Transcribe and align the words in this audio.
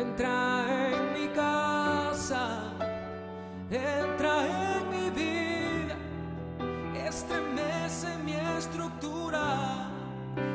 Entra 0.00 0.64
en 0.66 1.12
mi 1.12 1.28
casa, 1.28 2.72
entra 3.70 4.46
en 4.46 4.88
mi 4.88 5.10
vida, 5.10 5.94
estremece 7.06 8.16
mi 8.24 8.32
estructura, 8.32 9.90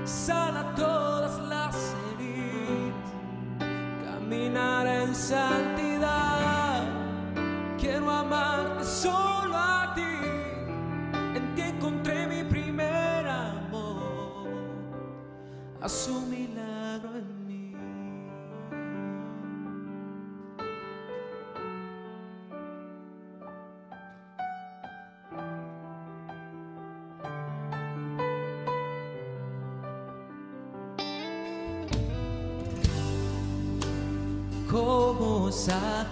sana 0.04 0.74
todas 0.76 1.38
las 1.48 1.76
heridas, 2.08 3.14
caminar 4.04 4.88
en 4.88 5.14
santidad. 5.14 6.82
Quiero 7.78 8.10
amarte 8.10 8.84
solo 8.84 9.56
a 9.56 9.94
ti, 9.94 10.18
en 11.36 11.54
ti 11.54 11.62
encontré 11.62 12.26
mi 12.26 12.44
primer 12.44 13.28
amor, 13.28 14.48
a 15.82 15.88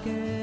again. 0.06 0.43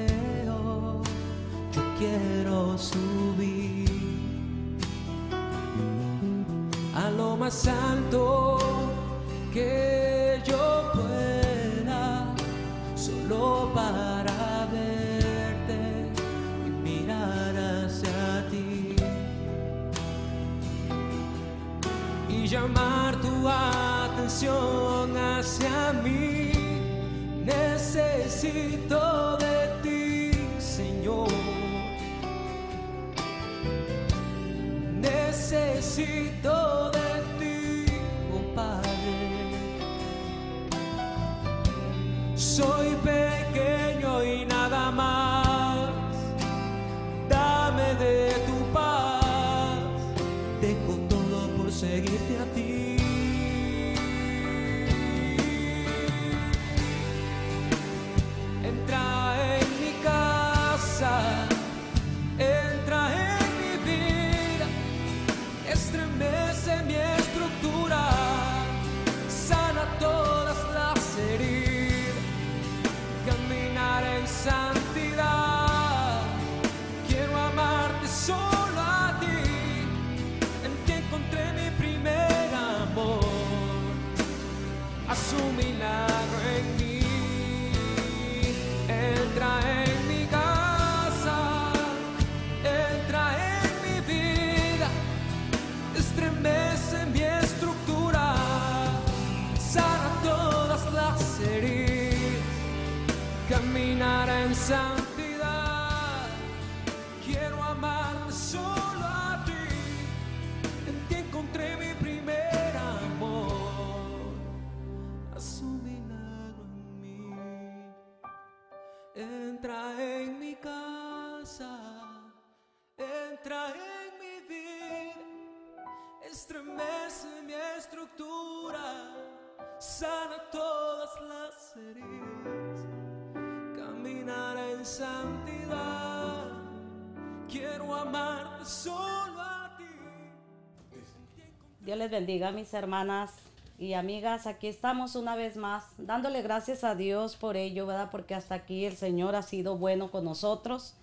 Bendiga, 142.11 142.51
mis 142.51 142.75
hermanas 142.75 143.33
y 143.79 143.95
amigas. 143.95 144.47
Aquí 144.47 144.67
estamos 144.67 145.15
una 145.15 145.37
vez 145.37 145.57
más, 145.57 145.85
dándole 145.97 146.43
gracias 146.43 146.83
a 146.85 146.95
Dios 146.95 147.37
por 147.37 147.57
ello, 147.57 147.87
¿verdad? 147.87 148.11
Porque 148.11 148.35
hasta 148.35 148.57
aquí 148.57 148.85
el 148.85 148.97
Señor 148.97 149.37
ha 149.37 149.43
sido 149.43 149.79
bueno 149.79 150.11
con 150.11 150.25
nosotros. 150.25 150.95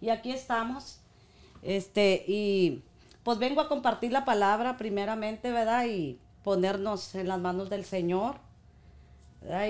Y 0.00 0.10
aquí 0.10 0.30
estamos. 0.30 1.00
Este, 1.62 2.24
y 2.26 2.82
pues 3.24 3.38
vengo 3.38 3.60
a 3.60 3.68
compartir 3.68 4.12
la 4.12 4.24
palabra 4.24 4.76
primeramente, 4.76 5.50
¿verdad? 5.50 5.86
Y 5.86 6.18
ponernos 6.44 7.14
en 7.14 7.28
las 7.28 7.40
manos 7.40 7.70
del 7.70 7.84
Señor. 7.84 8.36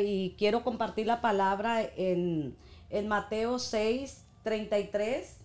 Y 0.03 0.35
quiero 0.37 0.65
compartir 0.65 1.07
la 1.07 1.21
palabra 1.21 1.83
en, 1.83 2.57
en 2.91 3.09
Mateo 3.09 3.59
6, 3.59 4.25
33. 4.43 5.40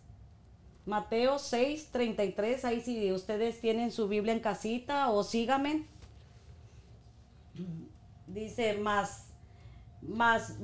Mateo 0.85 1.39
6, 1.39 1.89
33, 1.91 2.65
ahí 2.65 2.81
si 2.81 3.11
ustedes 3.11 3.59
tienen 3.59 3.91
su 3.91 4.07
Biblia 4.07 4.33
en 4.33 4.39
casita 4.39 5.09
o 5.09 5.23
síganme. 5.23 5.87
Dice, 8.27 8.75
más, 8.75 9.27
más, 10.01 10.55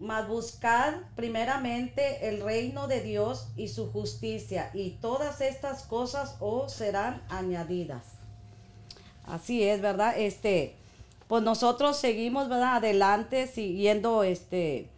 más 0.00 0.28
buscad 0.28 0.94
primeramente 1.14 2.28
el 2.28 2.40
reino 2.40 2.88
de 2.88 3.02
Dios 3.02 3.48
y 3.56 3.68
su 3.68 3.90
justicia, 3.90 4.70
y 4.74 4.92
todas 5.00 5.40
estas 5.40 5.82
cosas 5.82 6.36
os 6.40 6.72
serán 6.72 7.22
añadidas. 7.28 8.04
Así 9.26 9.62
es, 9.62 9.80
¿verdad? 9.80 10.18
Este, 10.18 10.74
pues 11.28 11.42
nosotros 11.42 11.98
seguimos, 11.98 12.48
¿verdad? 12.48 12.76
Adelante, 12.76 13.46
siguiendo, 13.46 14.22
este, 14.22 14.88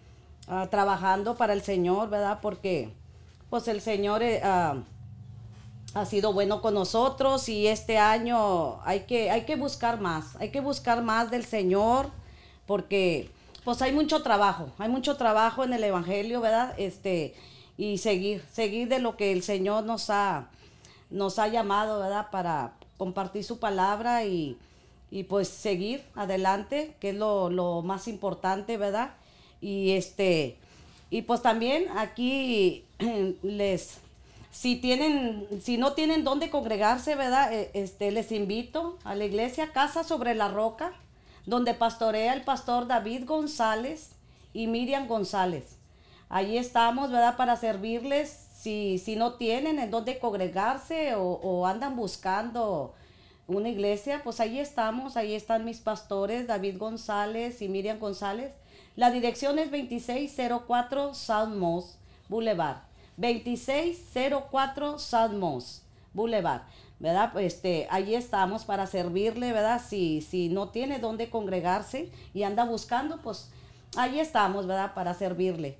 ah, 0.46 0.69
trabajando 0.70 1.36
para 1.36 1.52
el 1.52 1.62
Señor, 1.62 2.08
¿verdad? 2.08 2.38
Porque, 2.40 2.92
pues 3.50 3.66
el 3.66 3.81
Señor 3.81 4.22
eh, 4.22 4.41
ah, 4.43 4.77
ha 5.94 6.06
sido 6.06 6.33
bueno 6.33 6.62
con 6.62 6.75
nosotros 6.75 7.49
y 7.49 7.66
este 7.66 7.99
año 7.99 8.81
hay 8.84 9.00
que, 9.00 9.31
hay 9.31 9.44
que 9.44 9.56
buscar 9.56 10.00
más, 10.00 10.37
hay 10.37 10.50
que 10.50 10.61
buscar 10.61 11.03
más 11.03 11.31
del 11.32 11.44
Señor 11.44 12.11
porque 12.67 13.29
pues 13.64 13.82
hay 13.82 13.93
mucho 13.93 14.23
trabajo, 14.23 14.70
hay 14.79 14.88
mucho 14.88 15.17
trabajo 15.17 15.64
en 15.64 15.73
el 15.73 15.82
Evangelio, 15.82 16.41
¿verdad? 16.41 16.75
Este, 16.79 17.35
y 17.76 17.99
seguir, 17.99 18.43
seguir 18.52 18.88
de 18.88 19.00
lo 19.00 19.17
que 19.17 19.32
el 19.32 19.43
Señor 19.43 19.85
nos 19.85 20.11
ha, 20.11 20.49
nos 21.11 21.41
ha 21.41 21.49
llamado, 21.49 21.99
¿verdad? 21.99 22.29
Para 22.31 22.75
compartir 22.96 23.43
su 23.43 23.58
palabra 23.58 24.25
y, 24.25 24.56
y 25.11 25.25
pues 25.25 25.49
seguir 25.49 26.05
adelante, 26.14 26.94
que 27.00 27.11
es 27.11 27.17
lo, 27.17 27.50
lo 27.50 27.82
más 27.82 28.06
importante, 28.06 28.76
¿verdad? 28.76 29.14
Y 29.61 29.91
este, 29.91 30.56
y 31.11 31.23
pues 31.23 31.43
también 31.43 31.87
aquí 31.99 32.85
les, 33.43 33.99
si 34.50 34.76
tienen, 34.76 35.47
si 35.62 35.79
no 35.79 35.93
tienen 35.93 36.25
dónde 36.25 36.50
congregarse, 36.50 37.14
¿verdad? 37.17 37.52
Eh, 37.52 37.70
Este, 37.75 38.11
les 38.11 38.32
invito 38.32 38.99
a 39.05 39.14
la 39.14 39.25
iglesia 39.25 39.73
Casa 39.73 40.05
sobre 40.05 40.35
la 40.35 40.49
Roca, 40.49 40.93
donde 41.47 41.75
pastorea 41.75 42.35
el 42.35 42.43
pastor 42.43 42.87
David 42.87 43.25
González 43.26 44.11
y 44.52 44.67
Miriam 44.67 45.06
González. 45.06 45.76
Allí 46.29 46.58
estamos, 46.58 47.11
¿verdad? 47.11 47.37
Para 47.37 47.56
servirles. 47.56 48.47
Si, 48.61 48.99
si 48.99 49.17
no 49.17 49.35
tienen 49.35 49.79
en 49.79 49.91
dónde 49.91 50.19
congregarse 50.19 51.14
o, 51.14 51.23
o 51.23 51.67
andan 51.67 51.96
buscando 51.96 52.94
una 53.46 53.70
iglesia, 53.70 54.20
pues 54.23 54.38
ahí 54.38 54.58
estamos, 54.61 55.17
ahí 55.17 55.35
están 55.35 55.64
mis 55.64 55.79
pastores, 55.81 56.46
David 56.46 56.76
González 56.79 57.62
y 57.62 57.69
Miriam 57.69 57.99
González. 57.99 58.53
La 58.96 59.11
dirección 59.11 59.58
es 59.58 59.70
2604 59.70 61.14
South 61.14 61.49
Moss 61.49 61.96
Boulevard. 62.29 62.89
2604 63.20 64.99
South 64.99 65.32
Moss 65.32 65.82
Boulevard. 66.12 66.62
¿Verdad? 66.99 67.38
Este, 67.40 67.87
ahí 67.90 68.14
estamos 68.14 68.67
para 68.67 68.87
servirle, 68.87 69.55
¿verdad? 69.55 69.81
Si, 69.87 70.20
si 70.20 70.50
no 70.50 70.69
tiene 70.69 70.99
dónde 70.99 71.31
congregarse 71.31 72.11
y 72.34 72.43
anda 72.43 72.64
buscando, 72.64 73.22
pues 73.22 73.49
ahí 73.96 74.20
estamos, 74.20 74.67
¿verdad? 74.67 74.93
Para 74.93 75.14
servirle. 75.14 75.78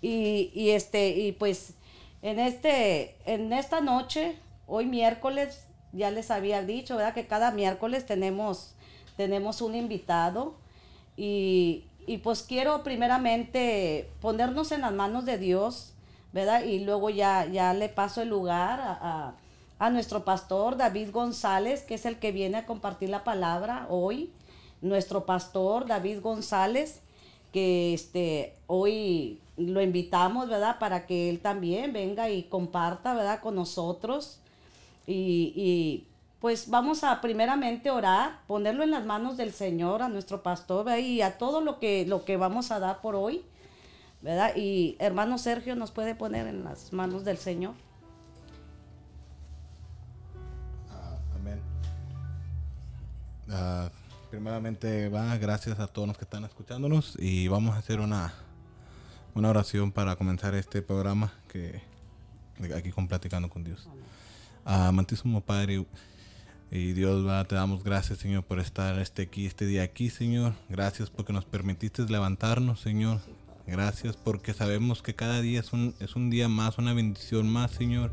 Y, 0.00 0.50
y 0.54 0.70
este, 0.70 1.10
y 1.10 1.32
pues 1.32 1.74
en 2.22 2.38
este, 2.38 3.16
en 3.26 3.52
esta 3.52 3.82
noche, 3.82 4.36
hoy 4.66 4.86
miércoles, 4.86 5.66
ya 5.92 6.10
les 6.10 6.30
había 6.30 6.62
dicho, 6.62 6.96
¿verdad? 6.96 7.12
Que 7.12 7.26
cada 7.26 7.50
miércoles 7.50 8.06
tenemos, 8.06 8.74
tenemos 9.16 9.60
un 9.60 9.74
invitado 9.74 10.54
y, 11.16 11.84
y 12.06 12.18
pues 12.18 12.42
quiero 12.42 12.82
primeramente 12.82 14.08
ponernos 14.20 14.72
en 14.72 14.80
las 14.80 14.92
manos 14.92 15.26
de 15.26 15.36
Dios, 15.36 15.92
¿verdad? 16.32 16.64
Y 16.64 16.80
luego 16.80 17.10
ya, 17.10 17.46
ya 17.46 17.74
le 17.74 17.88
paso 17.88 18.22
el 18.22 18.28
lugar 18.28 18.80
a, 18.80 19.34
a, 19.78 19.90
nuestro 19.90 20.24
pastor 20.24 20.76
David 20.76 21.10
González, 21.12 21.82
que 21.82 21.94
es 21.94 22.06
el 22.06 22.18
que 22.18 22.32
viene 22.32 22.58
a 22.58 22.66
compartir 22.66 23.10
la 23.10 23.24
palabra 23.24 23.86
hoy. 23.90 24.30
Nuestro 24.80 25.26
pastor 25.26 25.86
David 25.86 26.20
González, 26.20 27.00
que 27.52 27.94
este, 27.94 28.54
hoy 28.66 29.38
lo 29.56 29.82
invitamos, 29.82 30.48
¿verdad? 30.48 30.78
Para 30.78 31.06
que 31.06 31.28
él 31.28 31.40
también 31.40 31.92
venga 31.92 32.30
y 32.30 32.44
comparta, 32.44 33.14
¿verdad? 33.14 33.40
Con 33.40 33.54
nosotros. 33.54 34.38
Y, 35.06 35.52
y 35.54 36.06
pues 36.42 36.68
vamos 36.68 37.04
a 37.04 37.20
primeramente 37.20 37.88
orar, 37.90 38.40
ponerlo 38.48 38.82
en 38.82 38.90
las 38.90 39.06
manos 39.06 39.36
del 39.36 39.52
Señor, 39.52 40.02
a 40.02 40.08
nuestro 40.08 40.42
pastor, 40.42 40.98
y 40.98 41.22
a 41.22 41.38
todo 41.38 41.60
lo 41.60 41.78
que, 41.78 42.04
lo 42.04 42.24
que 42.24 42.36
vamos 42.36 42.72
a 42.72 42.80
dar 42.80 43.00
por 43.00 43.14
hoy, 43.14 43.44
¿verdad? 44.22 44.52
Y 44.56 44.96
hermano 44.98 45.36
Sergio 45.38 45.74
nos 45.76 45.90
puede 45.90 46.14
poner 46.14 46.46
en 46.46 46.64
las 46.64 46.92
manos 46.92 47.24
del 47.24 47.36
Señor. 47.36 47.74
Ah, 50.90 51.18
amén. 51.34 51.60
Ah, 53.50 53.90
primeramente, 54.30 55.08
va, 55.08 55.36
gracias 55.36 55.78
a 55.80 55.86
todos 55.86 56.08
los 56.08 56.16
que 56.16 56.24
están 56.24 56.44
escuchándonos 56.44 57.16
y 57.18 57.48
vamos 57.48 57.74
a 57.74 57.78
hacer 57.78 58.00
una, 58.00 58.32
una 59.34 59.50
oración 59.50 59.92
para 59.92 60.16
comenzar 60.16 60.54
este 60.54 60.82
programa 60.82 61.32
que 61.48 61.82
aquí 62.76 62.92
con 62.92 63.08
Platicando 63.08 63.50
con 63.50 63.64
Dios. 63.64 63.88
Amantísimo 64.64 65.40
Padre, 65.40 65.84
y 66.70 66.92
Dios, 66.94 67.26
va, 67.26 67.44
te 67.44 67.54
damos 67.54 67.84
gracias, 67.84 68.20
Señor, 68.20 68.44
por 68.44 68.58
estar 68.58 68.98
este, 68.98 69.22
aquí, 69.22 69.44
este 69.44 69.66
día 69.66 69.82
aquí, 69.82 70.08
Señor. 70.08 70.54
Gracias 70.70 71.10
porque 71.10 71.32
nos 71.34 71.44
permitiste 71.44 72.02
levantarnos, 72.04 72.80
Señor. 72.80 73.20
Gracias 73.72 74.18
porque 74.18 74.52
sabemos 74.52 75.00
que 75.00 75.14
cada 75.14 75.40
día 75.40 75.60
es 75.60 75.72
un, 75.72 75.94
es 75.98 76.14
un 76.14 76.28
día 76.28 76.46
más, 76.46 76.76
una 76.76 76.92
bendición 76.92 77.48
más, 77.48 77.70
Señor. 77.70 78.12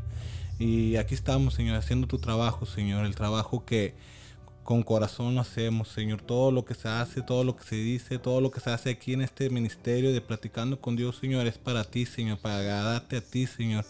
Y 0.58 0.96
aquí 0.96 1.14
estamos, 1.14 1.52
Señor, 1.52 1.76
haciendo 1.76 2.06
tu 2.06 2.16
trabajo, 2.16 2.64
Señor. 2.64 3.04
El 3.04 3.14
trabajo 3.14 3.66
que 3.66 3.92
con 4.64 4.82
corazón 4.82 5.38
hacemos, 5.38 5.88
Señor. 5.88 6.22
Todo 6.22 6.50
lo 6.50 6.64
que 6.64 6.72
se 6.72 6.88
hace, 6.88 7.20
todo 7.20 7.44
lo 7.44 7.56
que 7.58 7.64
se 7.64 7.76
dice, 7.76 8.18
todo 8.18 8.40
lo 8.40 8.50
que 8.50 8.60
se 8.60 8.70
hace 8.70 8.88
aquí 8.88 9.12
en 9.12 9.20
este 9.20 9.50
ministerio 9.50 10.14
de 10.14 10.22
Platicando 10.22 10.80
con 10.80 10.96
Dios, 10.96 11.18
Señor, 11.18 11.46
es 11.46 11.58
para 11.58 11.84
ti, 11.84 12.06
Señor. 12.06 12.38
Para 12.38 12.60
agradarte 12.60 13.18
a 13.18 13.20
ti, 13.20 13.46
Señor. 13.46 13.84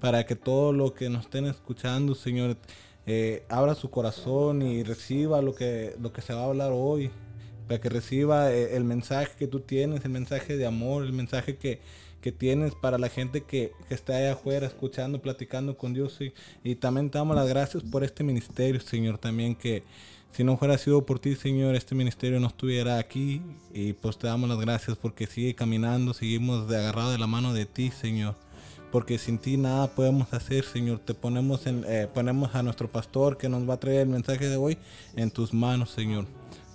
Para 0.00 0.26
que 0.26 0.36
todo 0.36 0.72
lo 0.72 0.94
que 0.94 1.10
nos 1.10 1.24
estén 1.24 1.46
escuchando, 1.46 2.14
Señor 2.14 2.56
eh, 3.04 3.44
abra 3.48 3.74
su 3.74 3.90
corazón 3.90 4.62
y 4.62 4.84
reciba 4.84 5.42
lo 5.42 5.56
que, 5.56 5.96
lo 6.00 6.12
que 6.12 6.22
se 6.22 6.34
va 6.34 6.42
a 6.42 6.44
hablar 6.44 6.70
hoy, 6.72 7.10
para 7.66 7.80
que 7.80 7.88
reciba 7.88 8.52
eh, 8.52 8.76
el 8.76 8.84
mensaje 8.84 9.32
que 9.38 9.46
tú 9.46 9.60
tienes, 9.60 10.04
el 10.04 10.10
mensaje 10.10 10.56
de 10.56 10.66
amor, 10.66 11.04
el 11.04 11.12
mensaje 11.12 11.56
que, 11.56 11.80
que 12.20 12.32
tienes 12.32 12.74
para 12.74 12.98
la 12.98 13.08
gente 13.08 13.42
que, 13.42 13.72
que, 13.88 13.94
está 13.94 14.16
allá 14.16 14.32
afuera 14.32 14.66
escuchando, 14.66 15.20
platicando 15.20 15.76
con 15.76 15.94
Dios. 15.94 16.18
Y, 16.20 16.32
y 16.64 16.74
también 16.76 17.10
te 17.10 17.18
damos 17.18 17.36
las 17.36 17.48
gracias 17.48 17.82
por 17.82 18.04
este 18.04 18.24
ministerio, 18.24 18.80
Señor, 18.80 19.18
también 19.18 19.54
que 19.54 19.82
si 20.32 20.44
no 20.44 20.58
fuera 20.58 20.76
sido 20.76 21.06
por 21.06 21.18
ti, 21.18 21.34
Señor, 21.34 21.74
este 21.76 21.94
ministerio 21.94 22.38
no 22.40 22.48
estuviera 22.48 22.98
aquí. 22.98 23.40
Y 23.72 23.94
pues 23.94 24.18
te 24.18 24.26
damos 24.26 24.48
las 24.48 24.60
gracias 24.60 24.96
porque 24.96 25.26
sigue 25.26 25.54
caminando, 25.54 26.12
seguimos 26.12 26.68
de 26.68 26.76
agarrado 26.76 27.12
de 27.12 27.18
la 27.18 27.26
mano 27.26 27.54
de 27.54 27.66
ti, 27.66 27.90
Señor 27.90 28.34
porque 28.92 29.18
sin 29.18 29.38
ti 29.38 29.56
nada 29.56 29.88
podemos 29.88 30.32
hacer, 30.32 30.64
Señor. 30.64 31.00
Te 31.00 31.12
ponemos, 31.12 31.66
en, 31.66 31.84
eh, 31.86 32.08
ponemos 32.12 32.54
a 32.54 32.62
nuestro 32.62 32.90
pastor 32.90 33.36
que 33.36 33.48
nos 33.48 33.68
va 33.68 33.74
a 33.74 33.80
traer 33.80 34.00
el 34.00 34.08
mensaje 34.08 34.48
de 34.48 34.56
hoy 34.56 34.78
en 35.16 35.30
tus 35.30 35.52
manos, 35.52 35.90
Señor. 35.90 36.26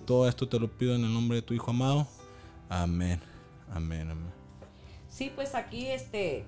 Todo 0.05 0.27
esto 0.27 0.47
te 0.47 0.59
lo 0.59 0.67
pido 0.67 0.95
en 0.95 1.03
el 1.03 1.13
nombre 1.13 1.35
de 1.37 1.41
tu 1.41 1.53
Hijo 1.53 1.71
amado. 1.71 2.07
Amén, 2.69 3.19
amén, 3.73 4.09
amén. 4.09 4.31
Sí, 5.09 5.31
pues 5.33 5.55
aquí 5.55 5.87
este 5.87 6.45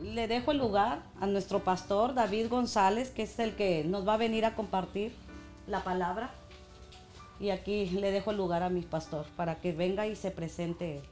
le 0.00 0.28
dejo 0.28 0.52
el 0.52 0.58
lugar 0.58 1.02
a 1.20 1.26
nuestro 1.26 1.60
pastor 1.60 2.14
David 2.14 2.48
González, 2.48 3.10
que 3.10 3.22
es 3.22 3.38
el 3.38 3.54
que 3.54 3.84
nos 3.84 4.06
va 4.06 4.14
a 4.14 4.16
venir 4.16 4.44
a 4.44 4.54
compartir 4.54 5.12
la 5.66 5.84
palabra. 5.84 6.30
Y 7.38 7.50
aquí 7.50 7.86
le 7.86 8.10
dejo 8.10 8.32
el 8.32 8.36
lugar 8.36 8.62
a 8.62 8.68
mi 8.68 8.82
pastor 8.82 9.26
para 9.36 9.60
que 9.60 9.72
venga 9.72 10.06
y 10.06 10.16
se 10.16 10.30
presente 10.30 11.02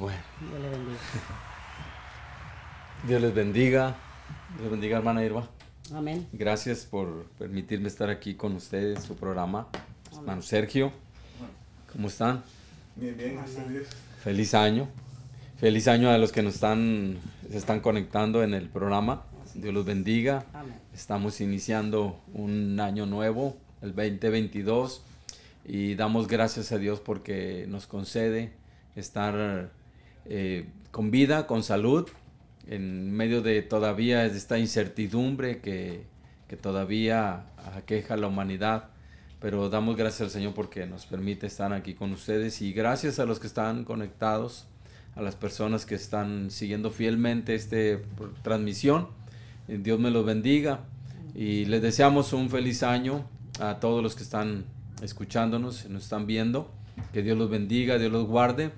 Bueno. 0.00 0.18
Dios 0.40 1.40
les 3.08 3.34
bendiga. 3.34 3.96
Dios 4.50 4.62
les 4.62 4.70
bendiga. 4.70 4.98
hermana 4.98 5.24
Irma. 5.24 5.48
Amén. 5.92 6.26
Gracias 6.32 6.84
por 6.84 7.24
permitirme 7.38 7.88
estar 7.88 8.10
aquí 8.10 8.34
con 8.34 8.54
ustedes, 8.54 9.02
su 9.02 9.16
programa. 9.16 9.68
Hermano 10.12 10.42
Sergio, 10.42 10.92
¿cómo 11.92 12.08
están? 12.08 12.42
Bien, 12.96 13.16
bien, 13.16 13.36
gracias 13.36 13.64
Feliz 14.22 14.54
año. 14.54 14.88
Feliz 15.58 15.88
año 15.88 16.10
a 16.10 16.18
los 16.18 16.30
que 16.30 16.42
nos 16.42 16.54
están, 16.54 17.18
se 17.50 17.56
están 17.56 17.80
conectando 17.80 18.42
en 18.42 18.54
el 18.54 18.68
programa. 18.68 19.24
Dios 19.54 19.74
los 19.74 19.84
bendiga. 19.84 20.44
Estamos 20.94 21.40
iniciando 21.40 22.20
un 22.32 22.78
año 22.80 23.06
nuevo, 23.06 23.56
el 23.82 23.94
2022, 23.94 25.02
y 25.64 25.94
damos 25.94 26.28
gracias 26.28 26.70
a 26.72 26.78
Dios 26.78 27.00
porque 27.00 27.66
nos 27.68 27.86
concede 27.86 28.52
estar 28.94 29.70
eh, 30.26 30.66
con 30.90 31.10
vida, 31.10 31.46
con 31.46 31.62
salud, 31.62 32.08
en 32.70 33.12
medio 33.12 33.42
de 33.42 33.60
todavía 33.62 34.24
esta 34.24 34.58
incertidumbre 34.58 35.60
que, 35.60 36.04
que 36.48 36.56
todavía 36.56 37.46
aqueja 37.76 38.14
a 38.14 38.16
la 38.16 38.28
humanidad. 38.28 38.84
Pero 39.40 39.68
damos 39.68 39.96
gracias 39.96 40.20
al 40.22 40.30
Señor 40.30 40.54
porque 40.54 40.86
nos 40.86 41.04
permite 41.04 41.46
estar 41.46 41.72
aquí 41.72 41.94
con 41.94 42.12
ustedes 42.12 42.62
y 42.62 42.72
gracias 42.72 43.18
a 43.18 43.26
los 43.26 43.40
que 43.40 43.48
están 43.48 43.84
conectados, 43.84 44.66
a 45.16 45.22
las 45.22 45.34
personas 45.34 45.84
que 45.84 45.96
están 45.96 46.50
siguiendo 46.50 46.90
fielmente 46.90 47.54
esta 47.54 47.76
transmisión. 48.42 49.08
Eh, 49.66 49.78
Dios 49.82 49.98
me 49.98 50.10
los 50.10 50.24
bendiga 50.24 50.80
y 51.34 51.64
les 51.64 51.82
deseamos 51.82 52.32
un 52.32 52.50
feliz 52.50 52.82
año 52.84 53.24
a 53.58 53.80
todos 53.80 54.02
los 54.02 54.14
que 54.14 54.22
están 54.22 54.64
escuchándonos, 55.02 55.88
nos 55.88 56.04
están 56.04 56.26
viendo. 56.26 56.70
Que 57.12 57.22
Dios 57.22 57.36
los 57.36 57.50
bendiga, 57.50 57.98
Dios 57.98 58.12
los 58.12 58.26
guarde 58.26 58.70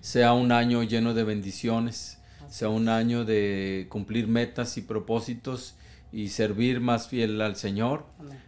sea 0.00 0.32
un 0.32 0.52
año 0.52 0.82
lleno 0.82 1.12
de 1.14 1.24
bendiciones, 1.24 2.17
sea 2.48 2.68
un 2.68 2.88
año 2.88 3.24
de 3.24 3.86
cumplir 3.88 4.26
metas 4.28 4.76
y 4.76 4.82
propósitos 4.82 5.76
y 6.12 6.28
servir 6.28 6.80
más 6.80 7.08
fiel 7.08 7.40
al 7.40 7.56
Señor. 7.56 8.06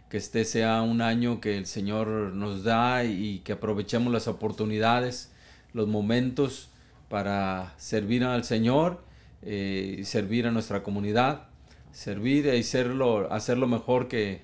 Que 0.09 0.17
este 0.17 0.45
sea 0.45 0.81
un 0.81 1.01
año 1.01 1.39
que 1.39 1.57
el 1.57 1.65
Señor 1.65 2.07
nos 2.33 2.63
da 2.63 3.03
y 3.03 3.39
que 3.39 3.53
aprovechemos 3.53 4.11
las 4.11 4.27
oportunidades, 4.27 5.31
los 5.73 5.87
momentos 5.87 6.69
para 7.09 7.73
servir 7.77 8.23
al 8.23 8.43
Señor, 8.43 9.03
eh, 9.41 10.01
servir 10.03 10.47
a 10.47 10.51
nuestra 10.51 10.83
comunidad, 10.83 11.47
servir 11.91 12.45
y 12.45 12.59
hacerlo, 12.59 13.31
hacer 13.31 13.57
lo 13.57 13.67
mejor 13.67 14.07
que, 14.07 14.41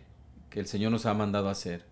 que 0.49 0.59
el 0.59 0.67
Señor 0.67 0.91
nos 0.91 1.05
ha 1.05 1.13
mandado 1.13 1.49
hacer. 1.49 1.85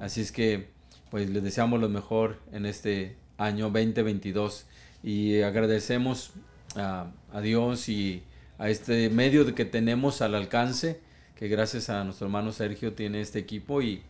Así 0.00 0.20
es 0.20 0.32
que 0.32 0.70
pues 1.10 1.28
les 1.30 1.42
deseamos 1.42 1.80
lo 1.80 1.88
mejor 1.88 2.38
en 2.52 2.66
este 2.66 3.16
año 3.38 3.70
2022 3.70 4.66
y 5.02 5.40
agradecemos 5.40 6.32
a, 6.76 7.10
Dios 7.42 7.88
y 7.88 8.22
a 8.58 8.68
este 8.70 9.10
medio 9.10 9.54
que 9.54 9.64
tenemos 9.64 10.22
al 10.22 10.34
alcance, 10.34 11.00
que 11.36 11.48
gracias 11.48 11.90
a 11.90 12.04
nuestro 12.04 12.26
hermano 12.26 12.52
Sergio 12.52 12.92
tiene 12.92 13.20
este 13.20 13.38
equipo 13.38 13.82
y, 13.82 14.02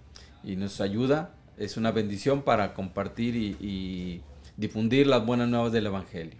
nos 0.44 0.80
ayuda. 0.80 1.34
Es 1.58 1.76
una 1.76 1.90
bendición 1.90 2.42
para 2.42 2.74
compartir 2.74 3.36
y, 3.36 4.22
difundir 4.56 5.06
las 5.06 5.24
buenas 5.24 5.48
nuevas 5.48 5.72
del 5.72 5.86
Evangelio. 5.86 6.38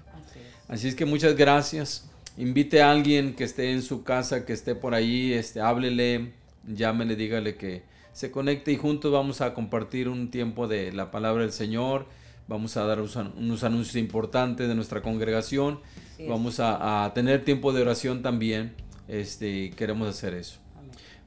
Así 0.66 0.88
es. 0.88 0.94
que 0.94 1.04
muchas 1.04 1.37
gracias. 1.37 2.10
Invite 2.37 2.82
a 2.82 2.90
alguien 2.90 3.34
que 3.34 3.44
esté 3.44 3.72
en 3.72 3.82
su 3.82 4.02
casa, 4.02 4.44
que 4.44 4.52
esté 4.52 4.75
por 4.75 4.94
ahí, 4.94 5.32
este, 5.32 5.60
háblele, 5.60 6.32
llámele, 6.66 7.16
dígale 7.16 7.56
que 7.56 7.82
se 8.12 8.30
conecte 8.30 8.72
y 8.72 8.76
juntos 8.76 9.12
vamos 9.12 9.40
a 9.40 9.54
compartir 9.54 10.08
un 10.08 10.30
tiempo 10.30 10.66
de 10.66 10.92
la 10.92 11.10
palabra 11.10 11.42
del 11.42 11.52
Señor 11.52 12.06
Vamos 12.48 12.78
a 12.78 12.84
dar 12.84 12.98
unos 13.02 13.62
anuncios 13.62 13.96
importantes 13.96 14.68
de 14.68 14.75
nuestra 14.75 15.02
congregación. 15.02 15.80
Vamos 16.26 16.58
a, 16.60 17.10
tener 17.14 17.44
tiempo 17.44 17.72
de 17.72 17.82
oración 17.82 18.22
también. 18.22 18.75
este, 19.06 19.70
queremos 19.70 20.08
hacer 20.08 20.34
eso. 20.34 20.58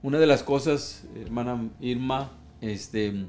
Una 0.04 0.18
de 0.18 0.28
las 0.28 0.44
cosas, 0.44 1.06
hermana 1.16 1.70
Irma, 1.80 2.32
este, 2.60 3.26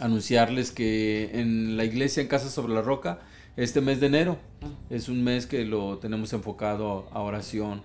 anunciarles 0.00 0.72
que 0.72 1.30
en 1.40 1.76
la 1.76 1.84
iglesia 1.84 2.20
en 2.22 2.28
Casa 2.28 2.50
sobre 2.50 2.74
la 2.74 2.82
Roca, 2.82 3.20
este 3.56 3.80
mes 3.80 4.00
de 4.00 4.08
enero 4.08 4.38
es 4.90 5.08
un 5.08 5.24
mes 5.24 5.46
que 5.46 5.64
lo 5.64 5.98
tenemos 5.98 6.32
enfocado 6.32 7.08
a 7.12 7.20
oración. 7.20 7.82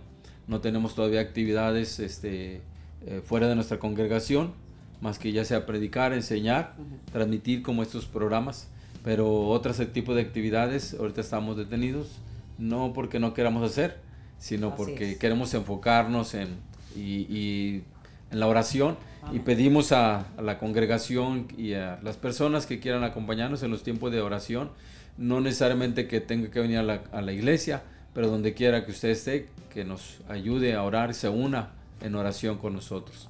No 0.48 0.60
tenemos 0.60 0.96
todavía 0.96 1.22
actividades 1.22 2.00
este, 2.00 2.62
eh, 3.06 3.22
fuera 3.24 3.48
de 3.48 3.56
nuestra 3.56 3.80
congregación, 3.80 4.54
más 5.00 5.18
que 5.18 5.32
ya 5.32 5.46
sea 5.46 5.66
predicar, 5.66 6.14
enseñar, 6.14 6.76
transmitir 7.12 7.62
como 7.62 7.84
estos 7.84 8.06
programas, 8.06 8.68
pero 9.04 9.48
otros 9.48 9.82
tipos 9.94 10.16
de 10.16 10.22
actividades 10.22 10.94
ahorita 10.94 11.22
estamos 11.22 11.56
detenidos, 11.56 12.20
no 12.62 12.94
porque 12.94 13.20
no 13.20 13.34
queramos 13.34 13.70
hacer, 13.70 13.98
sino 14.38 14.76
porque 14.76 15.18
queremos 15.18 15.54
enfocarnos 15.54 16.34
en, 16.34 16.50
y, 16.96 17.82
en 18.32 18.40
la 18.40 18.48
oración 18.48 18.98
y 19.34 19.40
pedimos 19.40 19.92
a, 19.92 20.26
la 20.42 20.58
congregación 20.58 21.48
y 21.58 21.74
a 21.74 22.00
las 22.02 22.18
personas 22.18 22.66
que 22.66 22.80
quieran 22.80 23.04
acompañarnos 23.04 23.64
en 23.64 23.72
los 23.72 23.84
tiempos 23.84 24.12
de 24.12 24.22
oración, 24.22 24.70
no 25.18 25.42
necesariamente 25.42 26.08
que 26.08 26.22
tenga 26.22 26.50
que 26.50 26.60
venir 26.60 26.78
a 26.78 26.84
la, 26.84 27.04
a 27.12 27.22
la 27.22 27.34
iglesia, 27.34 27.84
pero 28.14 28.30
donde 28.30 28.54
quiera 28.54 28.86
que 28.86 28.92
usted 28.92 29.10
esté, 29.10 29.50
que 29.74 29.84
nos 29.84 30.20
ayude 30.30 30.76
a 30.76 30.84
orar 30.84 31.14
se 31.14 31.30
una 31.30 31.72
en 32.02 32.16
oración 32.16 32.58
con 32.58 32.74
nosotros. 32.74 33.28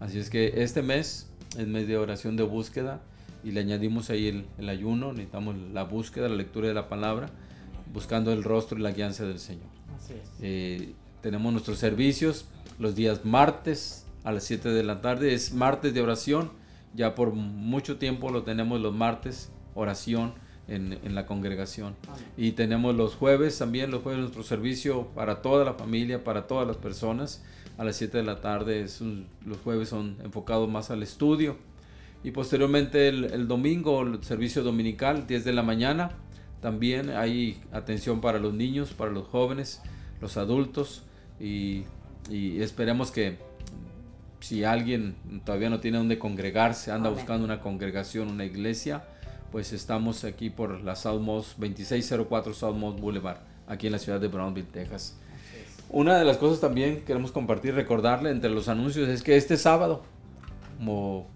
Así 0.00 0.18
es 0.18 0.30
que 0.30 0.62
este 0.62 0.82
mes 0.82 1.28
es 1.58 1.66
mes 1.66 1.86
de 1.86 1.96
oración 1.96 2.36
de 2.36 2.42
búsqueda 2.42 3.00
y 3.44 3.50
le 3.50 3.60
añadimos 3.60 4.10
ahí 4.10 4.44
el, 4.58 4.68
ayuno, 4.68 5.12
necesitamos 5.12 5.56
la 5.72 5.84
búsqueda, 5.84 6.28
la 6.28 6.36
lectura 6.36 6.68
de 6.68 6.74
la 6.74 6.88
palabra, 6.88 7.28
buscando 7.92 8.32
el 8.32 8.44
rostro 8.44 8.78
y 8.78 8.82
la 8.82 8.92
guianza 8.92 9.24
del 9.24 9.38
Señor. 9.38 9.66
Eh, 10.40 10.94
tenemos 11.20 11.52
nuestros 11.52 11.78
servicios 11.78 12.46
los 12.78 12.94
días 12.94 13.24
martes 13.24 14.06
a 14.24 14.32
las 14.32 14.44
7 14.44 14.70
de 14.70 14.82
la 14.82 15.00
tarde, 15.00 15.34
es 15.34 15.52
martes 15.52 15.94
de 15.94 16.00
oración, 16.00 16.50
ya 16.94 17.14
por 17.14 17.32
mucho 17.32 17.98
tiempo 17.98 18.30
lo 18.30 18.42
tenemos 18.42 18.80
los 18.80 18.94
martes, 18.94 19.50
oración 19.74 20.34
en, 20.68 21.14
la 21.14 21.26
congregación. 21.26 21.94
Y 22.36 22.52
tenemos 22.52 22.94
los 22.94 23.14
jueves 23.14 23.58
también, 23.58 23.90
los 23.90 24.02
jueves 24.02 24.20
nuestro 24.20 24.42
servicio 24.42 25.08
para 25.14 25.42
toda 25.42 25.64
la 25.64 25.74
familia, 25.74 26.24
para 26.24 26.46
todas 26.46 26.66
las 26.66 26.76
personas 26.76 27.42
a 27.78 27.84
las 27.84 27.96
7 27.96 28.18
de 28.18 28.24
la 28.24 28.40
tarde. 28.40 28.86
los 29.44 29.58
jueves 29.64 29.88
son 29.88 30.16
enfocados 30.22 30.68
más 30.68 30.90
al 30.90 31.02
estudio. 31.02 31.56
Y 32.24 32.30
posteriormente 32.30 33.08
el, 33.08 33.48
domingo, 33.48 34.02
el 34.02 34.22
servicio 34.22 34.62
dominical, 34.62 35.26
10 35.26 35.44
de 35.44 35.52
la 35.52 35.62
mañana. 35.62 36.12
También 36.62 37.10
hay 37.10 37.60
atención 37.72 38.20
para 38.20 38.38
los 38.38 38.54
niños, 38.54 38.92
para 38.92 39.10
los 39.10 39.26
jóvenes, 39.26 39.82
los 40.20 40.36
adultos. 40.36 41.02
Y, 41.40 41.84
esperemos 42.30 43.10
que 43.10 43.36
si 44.38 44.62
alguien 44.62 45.16
todavía 45.44 45.68
no 45.70 45.80
tiene 45.80 45.98
donde 45.98 46.20
congregarse, 46.20 46.92
anda 46.92 47.10
buscando 47.10 47.44
una 47.44 47.60
congregación, 47.60 48.28
una 48.28 48.44
iglesia, 48.44 49.02
pues 49.50 49.72
estamos 49.72 50.22
aquí 50.22 50.50
por 50.50 50.82
la 50.82 50.94
Southmost 50.94 51.58
2604 51.58 52.54
Southmost 52.54 53.00
Boulevard, 53.00 53.38
aquí 53.66 53.88
en 53.88 53.92
la 53.92 53.98
ciudad 53.98 54.20
de 54.20 54.28
Brownville, 54.28 54.68
Texas. 54.68 55.16
Una 55.90 56.16
de 56.16 56.24
las 56.24 56.36
cosas 56.36 56.60
también 56.60 57.02
queremos 57.04 57.32
compartir, 57.32 57.74
recordarle 57.74 58.30
entre 58.30 58.50
los 58.50 58.68
anuncios 58.68 59.08
es 59.08 59.24
que 59.24 59.36
este 59.36 59.56
sábado, 59.56 60.04
como 60.78 61.26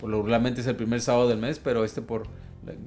por 0.00 0.08
lo 0.08 0.16
regularmente 0.16 0.62
es 0.62 0.66
el 0.66 0.76
primer 0.76 1.02
sábado 1.02 1.28
del 1.28 1.38
mes, 1.38 1.58
pero 1.62 1.84
este 1.84 2.00
por 2.00 2.26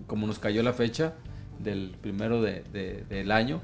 como 0.07 0.25
nos 0.25 0.39
cayó 0.39 0.63
la 0.63 0.74
fecha 0.74 1.13
del 1.60 1.96
primero 2.02 2.42
de, 2.42 2.64
del 3.10 3.32
año 3.32 3.62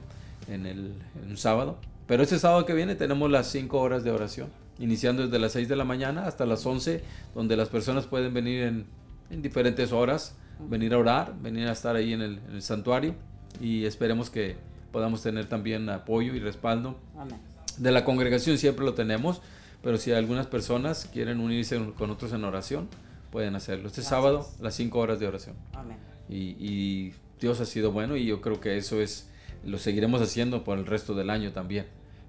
en, 0.47 0.65
el, 0.65 0.93
en 1.23 1.31
un 1.31 1.37
sábado. 1.37 1.77
Pero 2.07 2.23
este 2.23 2.39
sábado 2.39 2.65
que 2.65 2.73
viene 2.73 2.95
tenemos 2.95 3.31
las 3.31 3.47
5 3.47 3.79
horas 3.79 4.03
de 4.03 4.11
oración, 4.11 4.49
iniciando 4.79 5.23
desde 5.23 5.39
las 5.39 5.53
6 5.53 5.67
de 5.69 5.75
la 5.75 5.85
mañana 5.85 6.25
hasta 6.27 6.45
las 6.45 6.65
11, 6.65 7.03
donde 7.33 7.55
las 7.55 7.69
personas 7.69 8.07
pueden 8.07 8.33
venir 8.33 8.63
en, 8.63 8.85
en 9.29 9.41
diferentes 9.41 9.91
horas, 9.91 10.35
venir 10.69 10.93
a 10.93 10.97
orar, 10.97 11.33
venir 11.41 11.67
a 11.67 11.71
estar 11.71 11.95
ahí 11.95 12.13
en 12.13 12.21
el, 12.21 12.39
en 12.49 12.55
el 12.55 12.61
santuario 12.61 13.15
y 13.61 13.85
esperemos 13.85 14.29
que 14.29 14.57
podamos 14.91 15.21
tener 15.21 15.47
también 15.47 15.89
apoyo 15.89 16.35
y 16.35 16.39
respaldo 16.39 16.97
de 17.77 17.91
la 17.91 18.05
congregación, 18.05 18.57
siempre 18.57 18.85
lo 18.85 18.93
tenemos, 18.93 19.41
pero 19.81 19.97
si 19.97 20.11
algunas 20.11 20.47
personas 20.47 21.09
quieren 21.11 21.39
unirse 21.39 21.79
con 21.97 22.11
otros 22.11 22.31
en 22.33 22.43
oración, 22.43 22.87
pueden 23.31 23.55
hacerlo. 23.55 23.87
Este 23.87 24.03
sábado, 24.03 24.47
las 24.61 24.75
cinco 24.75 24.99
horas 24.99 25.19
de 25.19 25.27
oración. 25.27 25.55
Y, 26.29 27.13
Dios 27.39 27.59
ha 27.59 27.65
sido 27.65 27.91
bueno 27.91 28.15
y 28.15 28.25
yo 28.25 28.41
creo 28.41 28.59
que 28.59 28.77
eso 28.77 29.01
es, 29.01 29.29
lo 29.65 29.77
seguiremos 29.77 30.21
haciendo 30.21 30.63
por 30.63 30.77
el 30.77 30.85
resto 30.85 31.13
del 31.13 31.29
año 31.29 31.51
también, 31.51 31.85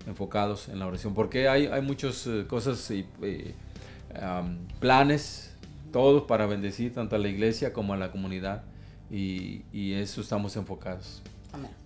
enfocados 0.07 0.69
en 0.69 0.79
la 0.79 0.87
oración, 0.87 1.15
porque 1.15 1.49
hay, 1.49 1.67
hay 1.67 1.83
muchas 1.83 2.27
eh, 2.27 2.45
cosas 2.49 2.91
y 2.91 3.07
eh, 3.23 3.55
planes, 4.81 5.55
todos 5.93 6.25
para 6.25 6.47
bendecir 6.47 6.93
tanto 6.93 7.17
a 7.17 7.19
la 7.19 7.29
iglesia 7.29 7.73
como 7.73 7.95
a 7.95 7.97
la 7.97 8.11
comunidad 8.11 8.65
y, 9.11 9.63
y 9.73 9.93
eso 9.93 10.21
estamos 10.21 10.57
enfocados. 10.57 11.23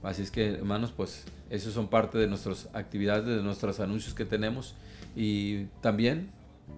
Así 0.02 0.22
es 0.22 0.30
que, 0.30 0.54
hermanos, 0.54 0.92
pues 0.96 1.24
esos 1.50 1.74
son 1.74 1.88
parte 1.88 2.18
de 2.18 2.26
nuestras 2.26 2.68
actividades, 2.72 3.26
de 3.26 3.42
nuestros 3.42 3.80
anuncios 3.80 4.14
que 4.14 4.24
tenemos. 4.24 4.74
Y 5.14 5.64
también, 5.80 6.30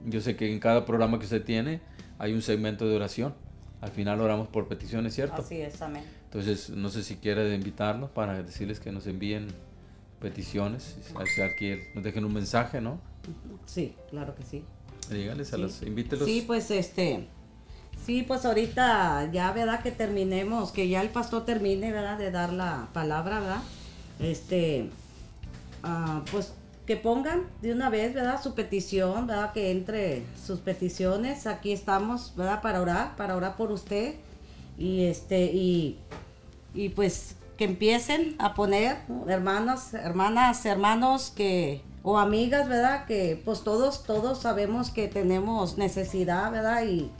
yo 0.06 0.20
sé 0.20 0.36
que 0.36 0.52
en 0.52 0.58
cada 0.58 0.84
programa 0.84 1.18
que 1.18 1.24
usted 1.24 1.44
tiene 1.44 1.80
hay 2.18 2.32
un 2.32 2.42
segmento 2.42 2.88
de 2.88 2.96
oración. 2.96 3.34
Al 3.80 3.90
final 3.90 4.20
oramos 4.20 4.48
por 4.48 4.68
peticiones, 4.68 5.14
¿cierto? 5.14 5.40
Así 5.40 5.60
es, 5.60 5.80
amén. 5.80 6.04
Entonces, 6.30 6.70
no 6.70 6.90
sé 6.90 7.02
si 7.02 7.16
quiere 7.16 7.52
invitarnos 7.54 8.10
para 8.10 8.40
decirles 8.42 8.78
que 8.78 8.92
nos 8.92 9.08
envíen 9.08 9.48
peticiones, 10.20 10.96
aquí 11.44 11.76
nos 11.94 12.04
dejen 12.04 12.24
un 12.24 12.32
mensaje, 12.32 12.80
¿no? 12.80 13.00
Sí, 13.66 13.96
claro 14.10 14.36
que 14.36 14.44
sí. 14.44 14.64
Dígales 15.10 15.52
a 15.52 15.58
los, 15.58 15.82
invítelos. 15.82 16.26
Sí, 16.26 16.44
pues 16.46 16.70
este, 16.70 17.26
Sí, 18.06 18.22
pues 18.22 18.44
ahorita 18.44 19.30
ya, 19.32 19.52
¿verdad? 19.52 19.82
Que 19.82 19.90
terminemos, 19.90 20.72
que 20.72 20.88
ya 20.88 21.02
el 21.02 21.10
pastor 21.10 21.44
termine, 21.44 21.92
¿verdad? 21.92 22.16
De 22.16 22.30
dar 22.30 22.52
la 22.52 22.88
palabra, 22.92 23.40
¿verdad? 23.40 23.62
Este, 24.18 24.88
ah, 25.82 26.22
pues 26.30 26.52
que 26.86 26.96
pongan 26.96 27.42
de 27.60 27.72
una 27.72 27.90
vez, 27.90 28.14
¿verdad? 28.14 28.42
Su 28.42 28.54
petición, 28.54 29.26
¿verdad? 29.26 29.52
Que 29.52 29.70
entre 29.70 30.24
sus 30.44 30.60
peticiones. 30.60 31.46
Aquí 31.46 31.72
estamos, 31.72 32.34
¿verdad? 32.36 32.62
Para 32.62 32.80
orar, 32.80 33.16
para 33.16 33.36
orar 33.36 33.56
por 33.56 33.70
usted. 33.70 34.14
Y 34.80 35.04
este, 35.04 35.44
y, 35.44 36.00
y 36.74 36.88
pues 36.88 37.36
que 37.56 37.64
empiecen 37.64 38.34
a 38.40 38.54
poner, 38.54 38.96
hermanos, 39.28 39.94
hermanas, 39.94 40.66
hermanos 40.66 41.32
que, 41.36 41.82
o 42.02 42.18
amigas, 42.18 42.68
¿verdad? 42.68 43.06
Que 43.06 43.40
pues 43.44 43.62
todos, 43.62 44.02
todos 44.02 44.40
sabemos 44.40 44.90
que 44.90 45.06
tenemos 45.06 45.78
necesidad, 45.78 46.50
¿verdad? 46.50 46.84
Y, 46.84 47.12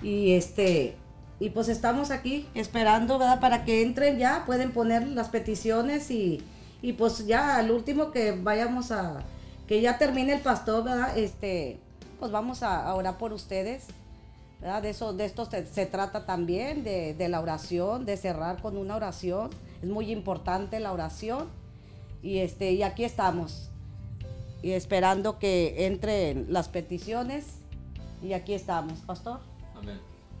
y 0.00 0.32
este, 0.32 0.96
y 1.40 1.50
pues 1.50 1.68
estamos 1.68 2.10
aquí 2.10 2.48
esperando, 2.54 3.18
¿verdad? 3.18 3.40
Para 3.40 3.64
que 3.64 3.82
entren 3.82 4.18
ya, 4.18 4.44
pueden 4.46 4.72
poner 4.72 5.06
las 5.08 5.28
peticiones 5.28 6.10
y, 6.10 6.40
y 6.80 6.92
pues 6.94 7.26
ya 7.26 7.56
al 7.56 7.70
último 7.70 8.10
que 8.12 8.32
vayamos 8.32 8.92
a, 8.92 9.24
que 9.66 9.80
ya 9.80 9.98
termine 9.98 10.32
el 10.32 10.40
pastor, 10.40 10.84
¿verdad? 10.84 11.16
Este, 11.16 11.78
pues 12.18 12.30
vamos 12.30 12.62
a, 12.62 12.92
orar 12.94 13.18
por 13.18 13.32
ustedes. 13.32 13.86
De, 14.60 14.90
eso, 14.90 15.12
de 15.14 15.24
esto 15.24 15.48
se, 15.50 15.86
trata 15.86 16.26
también, 16.26 16.84
de, 16.84 17.14
de, 17.14 17.28
la 17.28 17.40
oración, 17.40 18.04
de 18.04 18.16
cerrar 18.16 18.60
con 18.60 18.76
una 18.76 18.96
oración. 18.96 19.50
Es 19.82 19.88
muy 19.88 20.12
importante 20.12 20.80
la 20.80 20.92
oración. 20.92 21.48
Y, 22.22 22.38
este, 22.38 22.72
y 22.72 22.82
aquí 22.82 23.04
estamos, 23.04 23.70
y 24.62 24.72
esperando 24.72 25.38
que 25.38 25.86
entren 25.86 26.46
las 26.50 26.68
peticiones. 26.68 27.46
Y 28.22 28.34
aquí 28.34 28.52
estamos, 28.52 28.98
pastor. 29.00 29.40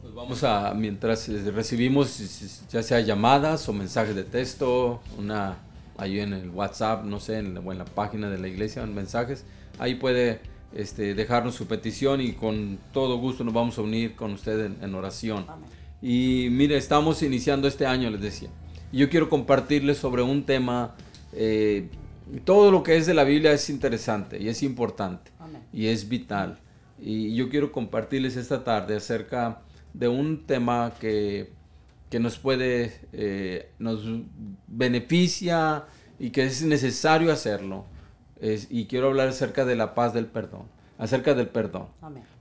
Pues 0.02 0.14
vamos 0.14 0.44
a, 0.44 0.74
mientras 0.74 1.28
recibimos 1.54 2.66
ya 2.70 2.82
sea 2.82 3.00
llamadas 3.00 3.68
o 3.68 3.72
mensajes 3.72 4.14
de 4.14 4.24
texto, 4.24 5.00
una 5.18 5.58
ahí 5.96 6.20
en 6.20 6.32
el 6.32 6.50
WhatsApp, 6.50 7.04
no 7.04 7.20
sé, 7.20 7.38
en, 7.38 7.56
o 7.58 7.72
en 7.72 7.78
la 7.78 7.84
página 7.84 8.30
de 8.30 8.38
la 8.38 8.48
iglesia, 8.48 8.84
mensajes, 8.86 9.44
ahí 9.78 9.94
puede 9.96 10.40
este, 10.74 11.14
dejarnos 11.14 11.54
su 11.54 11.66
petición 11.66 12.20
y 12.20 12.32
con 12.32 12.78
todo 12.92 13.18
gusto 13.18 13.44
nos 13.44 13.54
vamos 13.54 13.78
a 13.78 13.82
unir 13.82 14.14
con 14.14 14.32
usted 14.32 14.72
en, 14.80 14.94
oración. 14.94 15.46
Y 16.00 16.48
mire, 16.50 16.76
estamos 16.76 17.22
iniciando 17.22 17.68
este 17.68 17.86
año, 17.86 18.10
les 18.10 18.20
decía. 18.20 18.50
Y 18.92 18.98
yo 18.98 19.10
quiero 19.10 19.28
compartirles 19.28 19.98
sobre 19.98 20.22
un 20.22 20.44
tema, 20.44 20.94
eh, 21.32 21.88
todo 22.44 22.70
lo 22.70 22.82
que 22.82 22.96
es 22.96 23.06
de 23.06 23.14
la 23.14 23.24
Biblia 23.24 23.52
es 23.52 23.68
interesante 23.70 24.40
y 24.40 24.48
es 24.48 24.62
importante 24.62 25.30
y 25.72 25.86
es 25.86 26.08
vital. 26.08 26.58
Y 26.98 27.34
yo 27.34 27.48
quiero 27.48 27.72
compartirles 27.72 28.36
esta 28.36 28.62
tarde 28.62 28.96
acerca 28.96 29.62
de 29.92 30.08
un 30.08 30.46
tema 30.46 30.92
que, 31.00 31.52
nos 32.18 32.38
puede, 32.38 33.00
eh, 33.12 33.70
nos 33.78 34.02
beneficia 34.66 35.84
y 36.18 36.30
que 36.30 36.44
es 36.44 36.62
necesario 36.62 37.32
hacerlo. 37.32 37.86
Y 38.40 38.86
quiero 38.86 39.08
hablar 39.08 39.28
acerca 39.28 39.64
de 39.64 39.76
la 39.76 39.94
paz 39.94 40.14
del 40.14 40.26
perdón, 40.26 40.62
acerca 40.98 41.34
del 41.34 41.48
perdón. 41.48 41.86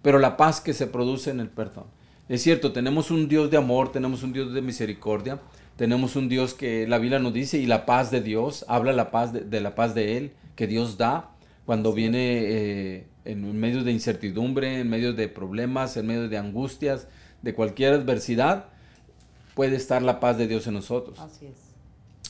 Pero 0.01 0.19
la 0.19 0.37
paz 0.37 0.61
que 0.61 0.73
se 0.73 0.87
produce 0.87 1.31
en 1.31 1.39
el 1.39 1.49
perdón. 1.49 1.85
Es 2.27 2.43
cierto, 2.43 2.71
tenemos 2.71 3.11
un 3.11 3.27
Dios 3.27 3.49
de 3.49 3.57
amor, 3.57 3.91
tenemos 3.91 4.23
un 4.23 4.33
Dios 4.33 4.53
de 4.53 4.61
misericordia, 4.61 5.39
tenemos 5.75 6.15
un 6.15 6.29
Dios 6.29 6.53
que 6.53 6.87
la 6.87 6.99
Biblia 6.99 7.19
nos 7.19 7.33
dice 7.33 7.57
y 7.57 7.65
la 7.65 7.85
paz 7.85 8.11
de 8.11 8.21
Dios, 8.21 8.65
habla 8.67 8.93
la 8.93 9.11
paz 9.11 9.33
de, 9.33 9.41
de 9.41 9.61
la 9.61 9.75
paz 9.75 9.95
de 9.95 10.17
Él, 10.17 10.33
que 10.55 10.67
Dios 10.67 10.97
da, 10.97 11.31
cuando 11.65 11.93
viene 11.93 12.17
eh, 12.41 13.07
en 13.25 13.59
medio 13.59 13.83
de 13.83 13.91
incertidumbre, 13.91 14.79
en 14.79 14.89
medio 14.89 15.13
de 15.13 15.27
problemas, 15.27 15.97
en 15.97 16.07
medio 16.07 16.27
de 16.27 16.37
angustias, 16.37 17.07
de 17.41 17.53
cualquier 17.53 17.93
adversidad, 17.93 18.65
puede 19.53 19.75
estar 19.75 20.01
la 20.01 20.19
paz 20.19 20.37
de 20.37 20.47
Dios 20.47 20.67
en 20.67 20.73
nosotros. 20.73 21.19
Así 21.19 21.45
es. 21.45 21.53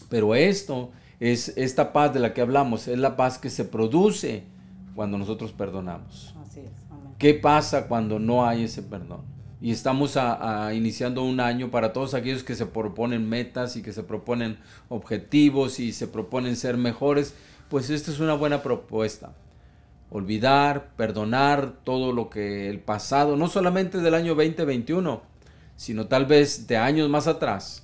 Pero 0.10 0.36
esto 0.36 0.92
es 1.20 1.54
esta 1.58 1.92
paz 1.94 2.14
de 2.14 2.20
la 2.20 2.34
que 2.34 2.42
hablamos, 2.42 2.88
es 2.88 2.98
la 2.98 3.18
paz 3.18 3.38
que 3.38 3.50
se 3.50 3.66
produce 3.66 4.44
cuando 4.96 5.18
nosotros 5.18 5.52
perdonamos. 5.52 6.36
Así 6.42 6.62
es. 6.62 6.72
Amén. 6.90 7.14
¿Qué 7.18 7.34
pasa 7.34 7.88
cuando 7.88 8.20
no 8.20 8.46
hay 8.48 8.64
ese 8.66 8.82
perdón? 8.84 9.22
Y 9.62 9.72
estamos 9.72 10.16
a- 10.16 10.68
a 10.68 10.74
iniciando 10.74 11.24
un 11.24 11.42
año 11.42 11.70
para 11.70 11.92
todos 11.92 12.14
aquellos 12.14 12.44
que 12.44 12.56
se 12.56 12.66
proponen 12.66 13.28
metas 13.28 13.76
y 13.76 13.82
que 13.82 13.92
se 13.92 14.04
proponen 14.04 14.58
objetivos 14.88 15.82
y 15.82 15.92
se 15.92 16.08
proponen 16.08 16.56
ser 16.56 16.78
mejores, 16.78 17.34
pues 17.70 17.90
esta 17.90 18.12
es 18.12 18.20
una 18.22 18.36
buena 18.36 18.64
propuesta. 18.64 19.34
Olvidar, 20.12 20.92
perdonar 20.96 21.74
todo 21.84 22.14
lo 22.14 22.30
que 22.30 22.70
el 22.70 22.80
pasado, 22.80 23.36
no 23.36 23.48
solamente 23.48 24.00
del 24.00 24.14
año 24.16 24.34
2021, 24.34 25.22
sino 25.76 26.08
tal 26.08 26.26
vez 26.26 26.66
de 26.68 26.78
años 26.78 27.10
más 27.10 27.28
atrás, 27.28 27.84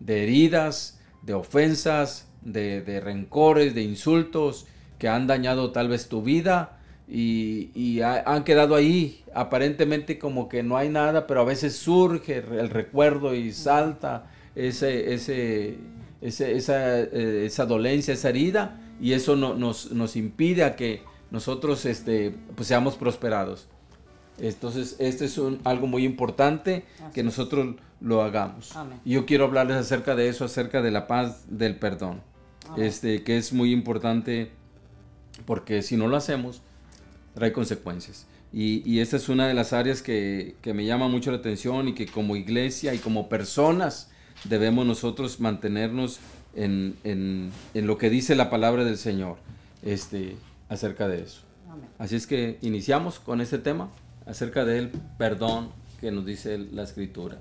de 0.00 0.24
heridas, 0.24 1.00
de 1.22 1.32
ofensas, 1.34 2.23
de, 2.44 2.82
de 2.82 3.00
rencores, 3.00 3.74
de 3.74 3.82
insultos 3.82 4.66
que 4.98 5.08
han 5.08 5.26
dañado 5.26 5.72
tal 5.72 5.88
vez 5.88 6.08
tu 6.08 6.22
vida 6.22 6.78
y, 7.08 7.70
y 7.74 8.00
ha- 8.00 8.22
han 8.26 8.44
quedado 8.44 8.74
ahí, 8.74 9.22
aparentemente 9.34 10.18
como 10.18 10.48
que 10.48 10.62
no 10.62 10.76
hay 10.76 10.88
nada, 10.88 11.26
pero 11.26 11.40
a 11.40 11.44
veces 11.44 11.76
surge 11.76 12.38
el 12.38 12.70
recuerdo 12.70 13.34
y 13.34 13.52
salta 13.52 14.26
ese, 14.54 15.12
ese, 15.14 15.76
ese- 16.20 16.56
esa, 16.56 17.00
eh, 17.00 17.44
esa 17.46 17.66
dolencia, 17.66 18.14
esa 18.14 18.28
herida, 18.30 18.80
y 19.00 19.12
eso 19.12 19.36
no- 19.36 19.54
nos, 19.54 19.90
nos 19.92 20.16
impide 20.16 20.64
a 20.64 20.76
que 20.76 21.02
nosotros 21.30 21.84
este, 21.84 22.34
pues 22.54 22.68
seamos 22.68 22.94
prosperados. 22.96 23.66
Entonces, 24.38 24.96
este 24.98 25.26
es 25.26 25.38
un- 25.38 25.60
algo 25.64 25.86
muy 25.86 26.04
importante 26.04 26.84
Así 27.02 27.12
que 27.14 27.22
nosotros 27.22 27.76
lo 28.00 28.22
hagamos. 28.22 28.74
Amén. 28.76 28.98
Y 29.04 29.12
yo 29.12 29.26
quiero 29.26 29.44
hablarles 29.44 29.76
acerca 29.76 30.14
de 30.16 30.28
eso, 30.28 30.44
acerca 30.44 30.82
de 30.82 30.90
la 30.90 31.06
paz 31.06 31.44
del 31.48 31.76
perdón. 31.76 32.20
Este, 32.76 33.22
que 33.22 33.36
es 33.36 33.52
muy 33.52 33.72
importante 33.72 34.50
porque 35.46 35.82
si 35.82 35.96
no 35.96 36.08
lo 36.08 36.16
hacemos, 36.16 36.62
trae 37.34 37.52
consecuencias. 37.52 38.26
Y, 38.52 38.88
y 38.88 39.00
esta 39.00 39.16
es 39.16 39.28
una 39.28 39.48
de 39.48 39.54
las 39.54 39.72
áreas 39.72 40.00
que, 40.02 40.54
que 40.62 40.74
me 40.74 40.84
llama 40.84 41.08
mucho 41.08 41.30
la 41.32 41.38
atención 41.38 41.88
y 41.88 41.94
que 41.94 42.06
como 42.06 42.36
iglesia 42.36 42.94
y 42.94 42.98
como 42.98 43.28
personas 43.28 44.10
debemos 44.44 44.86
nosotros 44.86 45.40
mantenernos 45.40 46.20
en, 46.54 46.94
en- 47.02 47.50
en 47.74 47.86
lo 47.86 47.98
que 47.98 48.10
dice 48.10 48.36
la 48.36 48.50
palabra 48.50 48.84
del 48.84 48.96
Señor 48.96 49.38
este, 49.82 50.36
acerca 50.68 51.08
de 51.08 51.22
eso. 51.22 51.40
Amén. 51.68 51.86
Así 51.98 52.14
es 52.14 52.26
que 52.28 52.58
iniciamos 52.62 53.18
con 53.18 53.40
este 53.40 53.58
tema 53.58 53.90
acerca 54.26 54.64
del 54.64 54.90
perdón 55.18 55.70
que 56.00 56.12
nos 56.12 56.24
dice 56.24 56.58
la 56.58 56.84
escritura. 56.84 57.40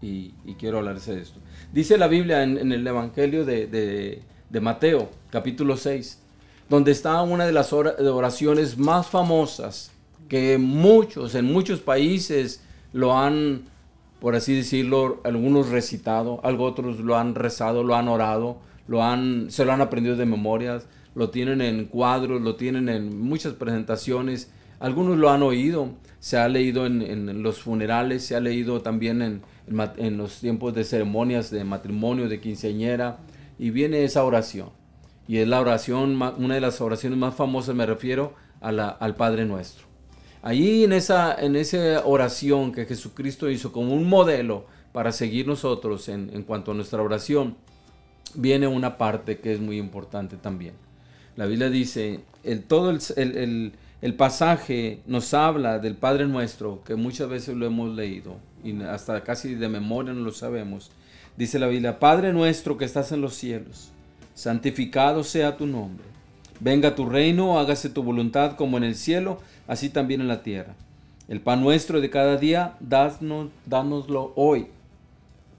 Y, 0.00 0.34
y 0.44 0.54
quiero 0.54 0.78
hablarles 0.78 1.06
de 1.06 1.20
esto. 1.20 1.38
Dice 1.72 1.96
la 1.98 2.06
Biblia 2.08 2.42
en, 2.44 2.58
en 2.58 2.72
el 2.72 2.86
Evangelio 2.86 3.44
de, 3.44 3.66
de- 3.66 4.22
de 4.52 4.60
Mateo, 4.60 5.08
capítulo 5.30 5.78
6, 5.78 6.20
donde 6.68 6.92
está 6.92 7.22
una 7.22 7.46
de 7.46 7.52
las 7.52 7.72
oraciones 7.72 8.76
más 8.76 9.06
famosas 9.06 9.90
que 10.28 10.58
muchos, 10.58 11.34
en 11.34 11.46
muchos 11.46 11.80
países 11.80 12.62
lo 12.92 13.16
han, 13.16 13.62
por 14.20 14.36
así 14.36 14.54
decirlo, 14.54 15.20
algunos 15.24 15.70
recitado, 15.70 16.38
algo 16.44 16.64
otros 16.64 17.00
lo 17.00 17.16
han 17.16 17.34
rezado, 17.34 17.82
lo 17.82 17.96
han 17.96 18.08
orado, 18.08 18.58
lo 18.86 19.02
han, 19.02 19.50
se 19.50 19.64
lo 19.64 19.72
han 19.72 19.80
aprendido 19.80 20.16
de 20.16 20.26
memorias, 20.26 20.86
lo 21.14 21.30
tienen 21.30 21.62
en 21.62 21.86
cuadros, 21.86 22.42
lo 22.42 22.54
tienen 22.56 22.90
en 22.90 23.18
muchas 23.20 23.54
presentaciones, 23.54 24.50
algunos 24.80 25.16
lo 25.16 25.30
han 25.30 25.42
oído, 25.42 25.88
se 26.20 26.36
ha 26.36 26.46
leído 26.48 26.84
en, 26.84 27.42
los 27.42 27.60
funerales, 27.60 28.24
se 28.24 28.36
ha 28.36 28.40
leído 28.40 28.82
también 28.82 29.22
en, 29.22 29.42
en 29.66 29.90
en 29.96 30.16
los 30.18 30.40
tiempos 30.40 30.74
de 30.74 30.84
ceremonias 30.84 31.50
de 31.50 31.64
matrimonio, 31.64 32.28
de 32.28 32.40
quinceañera, 32.40 33.18
y 33.62 33.70
viene 33.70 34.02
esa 34.02 34.24
oración. 34.24 34.70
Y 35.28 35.38
es 35.38 35.46
la 35.46 35.60
oración, 35.60 36.20
una 36.38 36.54
de 36.56 36.60
las 36.60 36.80
oraciones 36.80 37.16
más 37.16 37.34
famosas, 37.36 37.76
me 37.76 37.86
refiero 37.86 38.34
a 38.60 38.72
la- 38.72 38.88
al 38.88 39.14
Padre 39.14 39.44
Nuestro. 39.46 39.84
Allí 40.42 40.82
en 40.82 40.92
esa, 40.92 41.32
en 41.40 41.54
esa 41.54 42.02
oración 42.04 42.72
que 42.72 42.86
Jesucristo 42.86 43.48
hizo 43.48 43.70
como 43.70 43.94
un 43.94 44.08
modelo 44.08 44.66
para 44.92 45.12
seguir 45.12 45.46
nosotros 45.46 46.08
en, 46.08 46.42
cuanto 46.42 46.72
a 46.72 46.74
nuestra 46.74 47.00
oración, 47.00 47.56
viene 48.34 48.66
una 48.66 48.98
parte 48.98 49.38
que 49.38 49.52
es 49.52 49.60
muy 49.60 49.78
importante 49.78 50.36
también. 50.36 50.74
La 51.36 51.46
Biblia 51.46 51.70
dice, 51.70 52.20
el, 52.42 52.64
todo 52.64 52.90
el- 52.90 53.00
el- 53.16 53.72
el 54.00 54.14
pasaje 54.14 55.02
nos 55.06 55.32
habla 55.34 55.78
del 55.78 55.94
Padre 55.94 56.26
Nuestro, 56.26 56.82
que 56.84 56.96
muchas 56.96 57.28
veces 57.28 57.54
lo 57.56 57.64
hemos 57.66 57.94
leído 57.94 58.38
y 58.64 58.82
hasta 58.82 59.22
casi 59.22 59.54
de 59.54 59.68
memoria 59.68 60.12
no 60.12 60.22
lo 60.22 60.32
sabemos. 60.32 60.90
Dice 61.36 61.58
la 61.58 61.66
Biblia, 61.66 61.98
Padre 61.98 62.32
nuestro 62.32 62.76
que 62.76 62.84
estás 62.84 63.10
en 63.12 63.20
los 63.20 63.34
cielos, 63.34 63.90
santificado 64.34 65.24
sea 65.24 65.56
tu 65.56 65.66
nombre. 65.66 66.04
Venga 66.60 66.94
tu 66.94 67.06
reino, 67.06 67.58
hágase 67.58 67.88
tu 67.88 68.02
voluntad 68.02 68.56
como 68.56 68.76
en 68.76 68.84
el 68.84 68.94
cielo, 68.94 69.38
así 69.66 69.88
también 69.88 70.20
en 70.20 70.28
la 70.28 70.42
tierra. 70.42 70.74
El 71.28 71.40
pan 71.40 71.62
nuestro 71.62 72.00
de 72.00 72.10
cada 72.10 72.36
día, 72.36 72.76
danos, 72.80 73.48
dánoslo 73.64 74.32
hoy. 74.36 74.66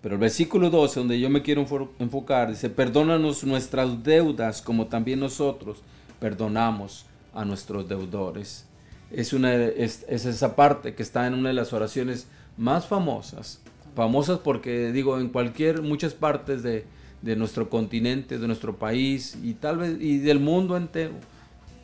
Pero 0.01 0.15
el 0.15 0.21
versículo 0.21 0.69
12, 0.69 0.99
donde 0.99 1.19
yo 1.19 1.29
me 1.29 1.41
quiero 1.41 1.65
enfocar, 1.99 2.49
dice, 2.49 2.69
perdónanos 2.69 3.43
nuestras 3.43 4.03
deudas 4.03 4.61
como 4.61 4.87
también 4.87 5.19
nosotros 5.19 5.81
perdonamos 6.19 7.05
a 7.33 7.45
nuestros 7.45 7.89
deudores. 7.89 8.65
Es, 9.11 9.33
una, 9.33 9.55
es, 9.55 10.05
es 10.07 10.25
esa 10.25 10.55
parte 10.55 10.93
que 10.93 11.03
está 11.03 11.25
en 11.25 11.33
una 11.33 11.49
de 11.49 11.55
las 11.55 11.73
oraciones 11.73 12.27
más 12.57 12.85
famosas. 12.85 13.62
Famosas 13.95 14.39
porque, 14.39 14.91
digo, 14.91 15.19
en 15.19 15.29
cualquier, 15.29 15.81
muchas 15.81 16.13
partes 16.13 16.63
de, 16.63 16.85
de 17.21 17.35
nuestro 17.35 17.69
continente, 17.69 18.39
de 18.39 18.47
nuestro 18.47 18.77
país 18.77 19.37
y 19.43 19.53
tal 19.53 19.77
vez 19.77 19.97
y 20.01 20.17
del 20.17 20.39
mundo 20.39 20.75
entero, 20.77 21.13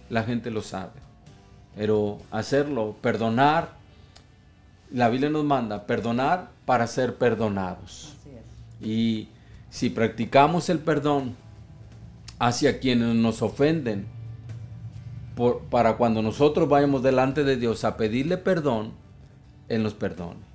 la 0.10 0.24
gente 0.24 0.50
lo 0.52 0.62
sabe. 0.62 0.94
Pero 1.76 2.18
hacerlo, 2.32 2.96
perdonar, 3.02 3.78
la 4.92 5.10
Biblia 5.10 5.30
nos 5.30 5.46
manda 5.46 5.86
perdonar 5.86 6.50
para 6.66 6.88
ser 6.88 7.16
perdonados. 7.16 8.16
Y 8.82 9.28
si 9.70 9.90
practicamos 9.92 10.70
el 10.70 10.80
perdón 10.80 11.36
hacia 12.40 12.80
quienes 12.80 13.14
nos 13.16 13.42
ofenden, 13.44 14.08
por- 15.36 15.60
para 15.70 15.96
cuando 15.98 16.22
nosotros 16.22 16.68
vayamos 16.68 17.04
delante 17.04 17.44
de 17.44 17.56
Dios 17.56 17.84
a 17.84 17.98
pedirle 17.98 18.38
perdón, 18.38 18.92
Él 19.68 19.84
nos 19.84 19.94
perdone. 19.94 20.49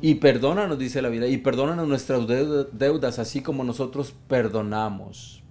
Y 0.00 0.16
perdónanos, 0.16 0.78
dice 0.78 1.00
la 1.02 1.08
Biblia, 1.08 1.28
y 1.28 1.38
perdónanos 1.38 1.88
nuestras 1.88 2.20
deu- 2.22 2.68
deudas, 2.72 3.18
así 3.18 3.40
como 3.40 3.64
nosotros 3.64 4.14
perdonamos. 4.28 5.42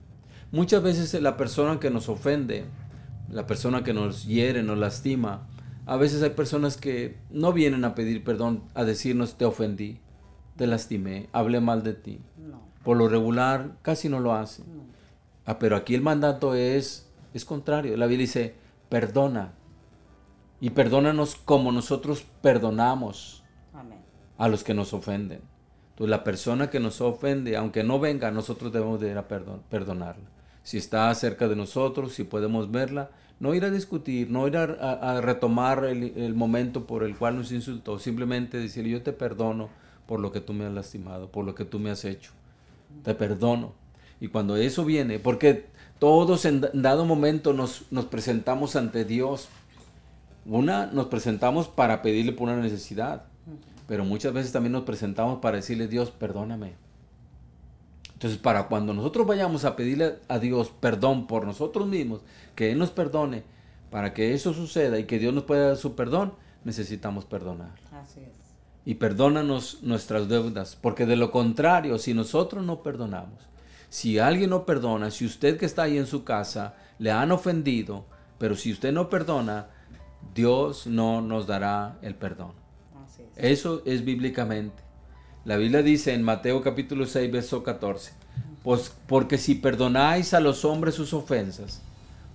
Muchas 0.52 0.84
veces 0.84 1.20
la 1.22 1.36
persona 1.36 1.80
que 1.80 1.90
nos 1.90 2.10
ofende, 2.10 2.66
la 3.30 3.48
persona 3.48 3.84
que 3.84 3.94
nos 3.94 4.26
hiere, 4.26 4.62
nos 4.64 4.78
lastima, 4.78 5.48
a 5.88 5.98
veces 5.98 6.22
hay 6.24 6.30
personas 6.32 6.78
que 6.78 7.18
no 7.32 7.54
vienen 7.54 7.86
a 7.86 7.96
pedir 7.96 8.24
perdón, 8.24 8.64
a 8.76 8.84
decirnos 8.84 9.36
te 9.38 9.46
ofendí, 9.46 10.00
te 10.56 10.68
lastimé, 10.68 11.28
hablé 11.34 11.60
mal 11.60 11.84
de 11.84 11.94
ti. 11.94 12.20
No. 12.38 12.62
Por 12.84 12.98
lo 12.98 13.10
regular 13.10 13.76
casi 13.82 14.10
no 14.10 14.20
lo 14.20 14.34
hacen. 14.34 14.66
No. 14.78 14.84
Ah, 15.46 15.60
pero 15.60 15.76
aquí 15.76 15.94
el 15.96 16.02
mandato 16.02 16.56
es, 16.56 17.10
es 17.34 17.46
contrario. 17.46 17.98
La 17.98 18.06
Biblia 18.06 18.26
dice, 18.26 18.56
perdona. 18.90 19.54
Y 20.62 20.70
perdónanos 20.70 21.36
como 21.36 21.72
nosotros 21.72 22.26
perdonamos. 22.42 23.44
A 24.38 24.48
los 24.48 24.64
que 24.64 24.74
nos 24.74 24.94
ofenden. 24.94 25.42
Entonces 25.92 26.10
la 26.10 26.24
persona 26.24 26.70
que 26.70 26.80
nos 26.80 27.00
ofende, 27.02 27.56
aunque 27.56 27.84
no 27.84 28.00
venga, 28.00 28.32
nosotros 28.32 28.74
debemos 28.74 29.00
de 29.00 29.12
ir 29.12 29.18
a 29.18 29.28
perdon- 29.28 29.62
perdonarla. 29.70 30.26
Si 30.64 30.78
está 30.78 31.14
cerca 31.16 31.48
de 31.48 31.56
nosotros, 31.56 32.14
si 32.14 32.24
podemos 32.24 32.72
verla, 32.72 33.12
no 33.40 33.54
ir 33.54 33.64
a 33.66 33.70
discutir, 33.72 34.30
no 34.30 34.48
ir 34.48 34.58
a, 34.58 35.22
retomar 35.22 35.86
el, 35.86 36.34
momento 36.34 36.86
por 36.88 37.04
el 37.04 37.16
cual 37.18 37.38
nos 37.38 37.52
insultó, 37.52 38.00
simplemente 38.00 38.58
decirle 38.58 38.92
yo 38.92 39.04
te 39.04 39.14
perdono 39.14 39.70
por 40.08 40.20
lo 40.20 40.32
que 40.32 40.42
tú 40.42 40.54
me 40.54 40.66
has 40.66 40.74
lastimado, 40.74 41.30
por 41.32 41.46
lo 41.46 41.56
que 41.56 41.66
tú 41.66 41.80
me 41.80 41.92
has 41.92 42.04
hecho. 42.06 42.32
Te 43.04 43.14
perdono. 43.14 43.74
Y 44.20 44.30
cuando 44.30 44.56
eso 44.56 44.86
viene, 44.86 45.20
porque 45.20 45.66
todos 46.00 46.46
en 46.46 46.62
da- 46.62 46.72
dado 46.74 47.06
momento 47.06 47.54
nos 47.54 48.06
presentamos 48.10 48.76
ante 48.76 49.06
Dios, 49.06 49.50
una, 50.46 50.88
nos 50.88 51.08
presentamos 51.08 51.68
para 51.68 52.02
pedirle 52.02 52.32
por 52.32 52.50
una 52.50 52.62
necesidad, 52.62 53.24
pero 53.88 54.06
muchas 54.06 54.34
veces 54.34 54.52
también 54.52 54.74
nos 54.74 54.84
presentamos 54.84 55.40
para 55.40 55.58
decirle, 55.58 55.88
Dios, 55.88 56.12
perdóname. 56.12 56.74
Entonces, 58.14 58.40
para 58.40 58.68
cuando 58.68 58.94
nosotros 58.94 59.28
vayamos 59.28 59.66
a 59.66 59.76
pedirle 59.76 60.16
a 60.28 60.40
Dios 60.40 60.72
perdón 60.80 61.28
por 61.28 61.46
nosotros 61.46 61.88
mismos, 61.88 62.22
que 62.56 62.72
Él 62.72 62.80
nos 62.80 62.92
perdone, 62.92 63.44
para 63.92 64.14
que 64.14 64.34
eso 64.34 64.54
suceda 64.54 64.98
y 64.98 65.04
que 65.04 65.20
Dios 65.20 65.34
nos 65.34 65.44
pueda 65.44 65.68
dar 65.68 65.78
su 65.78 65.96
perdón, 65.96 66.34
necesitamos 66.64 67.26
perdonar. 67.26 67.76
Así 67.92 68.22
es. 68.22 68.34
Y 68.86 68.96
perdónanos 68.96 69.80
nuestras 69.84 70.28
deudas, 70.30 70.78
porque 70.80 71.06
de 71.06 71.16
lo 71.16 71.32
contrario, 71.32 71.98
si 71.98 72.14
nosotros 72.14 72.64
no 72.64 72.84
perdonamos, 72.84 73.40
Si 73.88 74.20
alguien 74.20 74.50
no 74.50 74.66
perdona, 74.66 75.10
si 75.12 75.26
usted 75.26 75.58
que 75.58 75.66
está 75.66 75.84
ahí 75.84 75.98
en 75.98 76.08
su 76.08 76.26
casa 76.26 76.76
le 77.00 77.12
han 77.12 77.32
ofendido, 77.32 78.06
pero 78.38 78.56
si 78.56 78.74
usted 78.74 78.92
no 78.92 79.10
perdona, 79.10 79.68
Dios 80.34 80.88
no 80.88 81.22
nos 81.22 81.48
dará 81.48 81.98
el 82.02 82.16
perdón. 82.16 82.65
Eso 83.36 83.82
es 83.86 84.06
bíblicamente. 84.06 84.84
La 85.44 85.58
Biblia 85.58 85.82
dice 85.84 86.14
en 86.14 86.24
Mateo 86.24 86.62
capítulo 86.62 87.06
6, 87.06 87.32
verso 87.32 87.64
14, 87.64 88.14
pues 88.64 88.96
porque 89.08 89.38
si 89.38 89.56
perdonáis 89.56 90.34
a 90.34 90.40
los 90.40 90.66
hombres 90.66 90.96
sus 90.96 91.14
ofensas, 91.14 91.82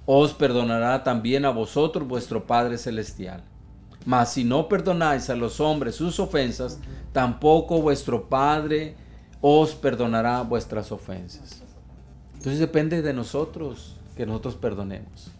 os 0.06 0.32
perdonará 0.34 1.02
también 1.02 1.44
a 1.44 1.50
vosotros 1.50 2.06
vuestro 2.06 2.46
Padre 2.46 2.78
Celestial. 2.78 3.42
Mas 4.04 4.32
si 4.32 4.44
no 4.44 4.68
perdonáis 4.68 5.30
a 5.30 5.36
los 5.36 5.60
hombres 5.60 5.96
sus 5.96 6.20
ofensas, 6.20 6.78
tampoco 7.12 7.80
vuestro 7.80 8.28
Padre 8.28 8.94
os 9.40 9.74
perdonará 9.74 10.42
vuestras 10.42 10.92
ofensas. 10.92 11.62
Entonces 12.34 12.58
depende 12.58 13.02
de 13.02 13.12
nosotros 13.12 13.96
que 14.16 14.26
nosotros 14.26 14.56
perdonemos. 14.56 15.30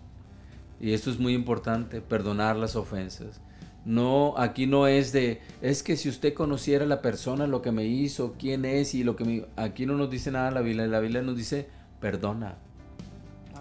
Y 0.81 0.93
esto 0.93 1.11
es 1.11 1.19
muy 1.19 1.35
importante, 1.35 2.01
perdonar 2.01 2.57
las 2.57 2.77
ofensas. 2.77 3.41
No, 3.85 4.35
aquí 4.37 4.67
no 4.67 4.87
es 4.87 5.13
de, 5.13 5.41
es 5.63 5.83
que 5.83 5.97
si 5.97 6.09
usted 6.09 6.35
conociera 6.35 6.85
a 6.85 6.89
la 6.89 7.01
persona, 7.01 7.47
lo 7.47 7.63
que 7.63 7.73
me 7.73 7.87
hizo, 7.87 8.35
quién 8.39 8.65
es 8.65 8.95
y 8.95 9.05
lo 9.05 9.17
que 9.17 9.25
me... 9.25 9.47
Aquí 9.57 9.87
no 9.87 9.95
nos 9.95 10.11
dice 10.11 10.31
nada 10.31 10.51
la 10.51 10.61
Biblia, 10.61 10.87
la 10.87 11.01
Biblia 11.01 11.23
nos 11.23 11.37
dice, 11.37 11.69
perdona 11.99 12.57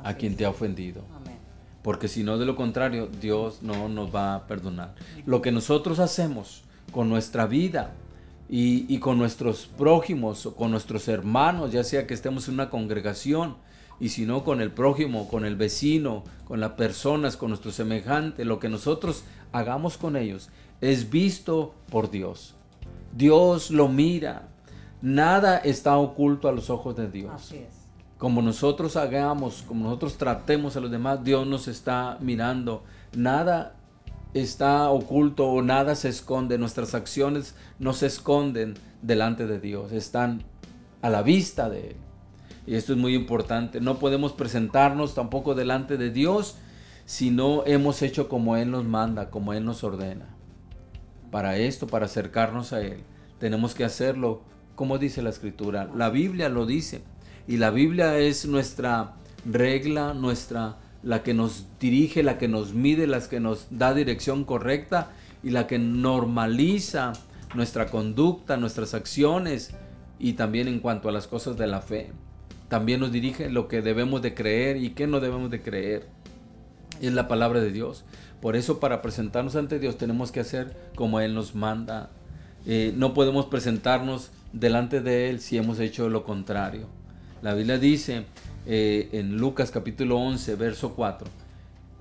a 0.04 0.14
quien 0.16 0.36
te 0.36 0.46
ha 0.46 0.50
ofendido. 0.50 1.04
Porque 1.82 2.10
si 2.10 2.24
no, 2.24 2.38
de 2.38 2.46
lo 2.46 2.58
contrario, 2.58 3.08
Dios 3.22 3.64
no 3.64 3.88
nos 3.88 4.14
va 4.14 4.36
a 4.36 4.48
perdonar. 4.48 4.96
Lo 5.26 5.42
que 5.42 5.52
nosotros 5.52 6.00
hacemos 6.00 6.64
con 6.92 7.08
nuestra 7.08 7.48
vida 7.48 7.94
y, 8.50 8.94
y 8.94 9.00
con 9.00 9.18
nuestros 9.18 9.68
prójimos 9.68 10.46
o 10.46 10.56
con 10.56 10.72
nuestros 10.72 11.08
hermanos, 11.08 11.72
ya 11.72 11.86
sea 11.86 12.06
que 12.06 12.14
estemos 12.14 12.50
en 12.50 12.56
una 12.56 12.70
congregación, 12.70 13.56
y 14.00 14.10
si 14.10 14.26
no 14.26 14.44
con 14.44 14.62
el 14.62 14.72
prójimo, 14.72 15.28
con 15.28 15.46
el 15.46 15.56
vecino, 15.56 16.24
con 16.46 16.60
las 16.60 16.72
personas, 16.72 17.38
con 17.38 17.50
nuestro 17.50 17.72
semejante, 17.72 18.46
lo 18.46 18.60
que 18.60 18.70
nosotros 18.70 19.24
hagamos 19.52 19.98
con 19.98 20.16
ellos 20.16 20.50
es 20.82 21.10
visto 21.10 21.74
por 21.90 22.10
Dios. 22.10 22.56
Dios 23.16 23.72
lo 23.72 23.88
mira. 23.88 24.48
Nada 25.02 25.58
está 25.58 25.98
oculto 25.98 26.48
a 26.48 26.52
los 26.52 26.70
ojos 26.70 26.96
de 26.96 27.10
Dios. 27.10 27.54
Como 28.18 28.42
nosotros 28.42 28.96
hagamos, 28.98 29.64
como 29.68 29.86
nosotros 29.86 30.18
tratemos 30.18 30.76
a 30.76 30.82
los 30.82 30.92
demás, 30.92 31.24
Dios 31.24 31.48
nos 31.48 31.68
está 31.68 32.18
mirando. 32.20 32.84
Nada 33.16 33.76
está 34.34 34.90
oculto 34.90 35.48
o 35.48 35.62
nada 35.62 35.96
se 35.96 36.10
esconde. 36.10 36.58
Nuestras 36.58 36.96
acciones 36.96 37.56
no 37.80 37.94
se 37.94 38.08
esconden 38.08 38.76
delante 39.02 39.48
de 39.48 39.60
Dios. 39.60 39.92
Están 39.92 40.44
a 41.02 41.10
la 41.10 41.22
vista 41.22 41.70
de 41.70 41.92
Él. 41.92 41.96
Y 42.70 42.76
esto 42.76 42.94
es 42.94 43.00
muy 43.00 43.16
importante. 43.16 43.82
No 43.82 43.98
podemos 43.98 44.32
presentarnos 44.34 45.16
tampoco 45.16 45.56
delante 45.56 45.98
de 45.98 46.12
Dios 46.12 46.56
si 47.08 47.32
no 47.32 47.66
hemos 47.66 48.04
hecho 48.04 48.30
como 48.30 48.58
Él 48.58 48.70
nos 48.70 48.86
manda, 48.86 49.32
como 49.32 49.54
Él 49.54 49.66
nos 49.66 49.84
ordena. 49.84 50.28
Para 51.32 51.58
esto, 51.58 51.88
para 51.88 52.06
acercarnos 52.06 52.72
a 52.72 52.82
Él, 52.82 53.00
tenemos 53.40 53.74
que 53.74 53.86
hacerlo 53.86 54.44
como 54.76 55.00
dice 55.00 55.24
la 55.24 55.32
Escritura. 55.32 55.90
La 55.96 56.12
Biblia 56.12 56.48
lo 56.48 56.68
dice. 56.68 57.02
Y 57.48 57.58
la 57.58 57.72
Biblia 57.72 58.20
es 58.20 58.46
nuestra 58.46 59.16
regla, 59.46 60.14
nuestra 60.14 60.78
la 61.02 61.24
que 61.24 61.34
nos 61.34 61.66
dirige, 61.80 62.22
la 62.22 62.38
que 62.38 62.48
nos 62.48 62.76
mide, 62.76 63.08
la 63.08 63.20
que 63.28 63.40
nos 63.40 63.66
da 63.72 63.96
dirección 63.96 64.44
correcta 64.44 65.10
y 65.42 65.50
la 65.50 65.66
que 65.66 65.80
normaliza 65.80 67.14
nuestra 67.56 67.88
conducta, 67.88 68.58
nuestras 68.58 68.94
acciones 68.94 69.74
y 70.20 70.34
también 70.34 70.68
en 70.68 70.82
cuanto 70.82 71.10
a 71.10 71.12
las 71.12 71.26
cosas 71.26 71.58
de 71.58 71.66
la 71.66 71.82
fe 71.82 72.12
también 72.70 73.00
nos 73.00 73.12
dirige 73.12 73.50
lo 73.50 73.68
que 73.68 73.82
debemos 73.82 74.22
de 74.22 74.36
creer 74.36 74.78
y 74.78 74.92
qué 74.92 75.08
no 75.08 75.20
debemos 75.20 75.50
de 75.50 75.62
creer. 75.62 76.08
Es 77.02 77.12
la 77.14 77.28
palabra 77.28 77.60
de 77.60 77.72
Dios. 77.72 78.06
Por 78.42 78.56
eso 78.56 78.80
para 78.80 79.02
presentarnos 79.02 79.56
ante 79.56 79.80
Dios 79.80 79.98
tenemos 79.98 80.32
que 80.32 80.40
hacer 80.40 80.78
como 80.96 81.20
Él 81.20 81.34
nos 81.34 81.56
manda. 81.56 82.12
Eh, 82.68 82.94
no 82.96 83.14
podemos 83.16 83.48
presentarnos 83.48 84.30
delante 84.54 85.02
de 85.02 85.30
Él 85.30 85.40
si 85.40 85.58
hemos 85.58 85.80
hecho 85.80 86.10
lo 86.10 86.24
contrario. 86.24 86.88
La 87.42 87.56
Biblia 87.56 87.80
dice 87.80 88.26
eh, 88.68 89.10
en 89.14 89.38
Lucas 89.38 89.72
capítulo 89.72 90.18
11, 90.20 90.56
verso 90.56 90.94
4, 90.94 91.28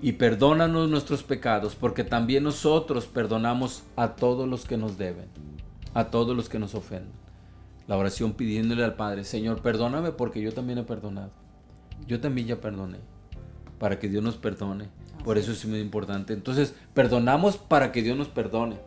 y 0.01 0.13
perdónanos 0.13 0.89
nuestros 0.89 1.23
pecados, 1.23 1.75
porque 1.75 2.03
también 2.03 2.43
nosotros 2.43 3.07
perdonamos 3.07 3.83
a 3.95 4.15
todos 4.15 4.47
los 4.47 4.65
que 4.65 4.77
nos 4.77 4.97
deben, 4.97 5.27
a 5.93 6.05
todos 6.11 6.35
los 6.35 6.47
que 6.47 6.59
nos 6.59 6.75
ofenden 6.75 7.28
la 7.89 7.97
oración 7.97 8.33
pidiéndole 8.33 8.83
al 8.83 8.93
Padre, 8.93 9.23
Señor, 9.23 9.63
perdóname 9.63 10.11
porque 10.11 10.41
yo 10.41 10.53
también 10.53 10.77
he 10.77 10.83
perdonado. 10.83 11.31
Yo 12.05 12.19
también 12.19 12.45
ya 12.45 12.61
perdoné, 12.61 12.99
para 13.79 13.97
que 13.97 14.07
Dios 14.07 14.23
nos 14.23 14.37
perdone. 14.37 14.89
Por 15.23 15.39
eso 15.39 15.51
es 15.51 15.65
muy 15.65 15.79
importante. 15.79 16.33
Entonces, 16.33 16.75
perdonamos 16.93 17.57
para 17.57 17.91
que 17.91 18.03
Dios 18.03 18.15
nos 18.15 18.27
perdone. 18.27 18.77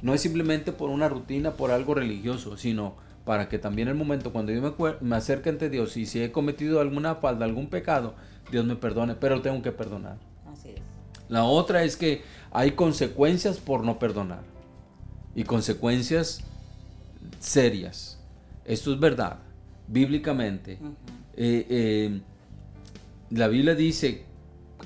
No 0.00 0.14
es 0.14 0.20
simplemente 0.20 0.70
por 0.70 0.90
una 0.90 1.08
rutina, 1.08 1.54
por 1.54 1.72
algo 1.72 1.94
religioso, 1.94 2.56
sino 2.56 2.94
para 3.24 3.48
que 3.48 3.58
también 3.58 3.88
el 3.88 3.96
momento 3.96 4.32
cuando 4.32 4.52
yo 4.52 4.62
me, 4.62 4.94
me 5.00 5.16
acerque 5.16 5.48
ante 5.48 5.68
Dios 5.68 5.96
y 5.96 6.06
si 6.06 6.22
he 6.22 6.30
cometido 6.30 6.80
alguna 6.80 7.16
falta, 7.16 7.44
algún 7.44 7.66
pecado, 7.66 8.14
Dios 8.52 8.64
me 8.64 8.76
perdone, 8.76 9.16
pero 9.16 9.42
tengo 9.42 9.60
que 9.60 9.72
perdonar. 9.72 10.18
Así 10.46 10.68
es. 10.68 10.80
La 11.28 11.42
otra 11.42 11.82
es 11.82 11.96
que 11.96 12.22
hay 12.52 12.72
consecuencias 12.72 13.58
por 13.58 13.82
no 13.82 13.98
perdonar 13.98 14.44
y 15.34 15.42
consecuencias 15.42 16.44
serias. 17.40 18.15
Esto 18.66 18.92
es 18.92 18.98
verdad, 18.98 19.38
bíblicamente. 19.86 20.72
Eh, 21.36 21.66
eh, 21.70 22.20
la 23.30 23.46
Biblia 23.46 23.76
dice 23.76 24.24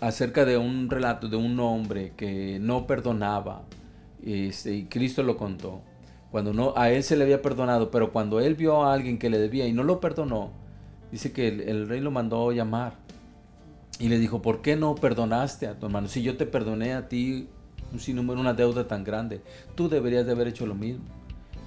acerca 0.02 0.44
de 0.44 0.58
un 0.58 0.90
relato 0.90 1.28
de 1.28 1.36
un 1.36 1.58
hombre 1.60 2.12
que 2.14 2.58
no 2.60 2.86
perdonaba, 2.86 3.62
este, 4.22 4.74
y 4.74 4.84
Cristo 4.84 5.22
lo 5.22 5.38
contó. 5.38 5.80
Cuando 6.30 6.52
no, 6.52 6.74
a 6.76 6.90
él 6.90 7.02
se 7.02 7.16
le 7.16 7.24
había 7.24 7.40
perdonado, 7.40 7.90
pero 7.90 8.12
cuando 8.12 8.38
él 8.38 8.54
vio 8.54 8.84
a 8.84 8.92
alguien 8.92 9.18
que 9.18 9.30
le 9.30 9.38
debía 9.38 9.66
y 9.66 9.72
no 9.72 9.82
lo 9.82 9.98
perdonó, 9.98 10.50
dice 11.10 11.32
que 11.32 11.48
el, 11.48 11.88
rey 11.88 12.00
lo 12.00 12.10
mandó 12.10 12.52
llamar 12.52 12.92
y 13.98 14.08
le 14.08 14.18
dijo, 14.18 14.42
¿por 14.42 14.60
qué 14.60 14.76
no 14.76 14.94
perdonaste 14.94 15.66
a 15.66 15.78
tu 15.78 15.86
hermano? 15.86 16.06
Si 16.06 16.22
yo 16.22 16.36
te 16.36 16.44
perdoné 16.44 16.92
a 16.92 17.08
ti 17.08 17.48
un 17.92 17.98
sinnúmero, 17.98 18.40
una 18.40 18.52
deuda 18.52 18.86
tan 18.86 19.04
grande, 19.04 19.40
tú 19.74 19.88
deberías 19.88 20.26
de 20.26 20.32
haber 20.32 20.48
hecho 20.48 20.66
lo 20.66 20.74
mismo 20.74 21.19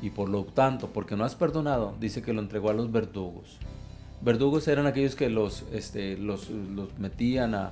y 0.04 0.10
por 0.10 0.28
lo 0.28 0.44
tanto, 0.44 0.89
porque 0.89 1.16
no 1.16 1.24
has 1.24 1.34
perdonado, 1.34 1.96
dice 1.98 2.22
que 2.22 2.34
lo 2.34 2.42
entregó 2.42 2.70
a 2.70 2.74
los 2.74 2.92
verdugos. 2.92 3.58
Verdugos 4.20 4.68
eran 4.68 4.86
aquellos 4.86 5.16
que 5.16 5.30
los, 5.30 5.63
este, 5.72 6.18
los, 6.18 6.50
metían 7.00 7.56
a, 7.56 7.72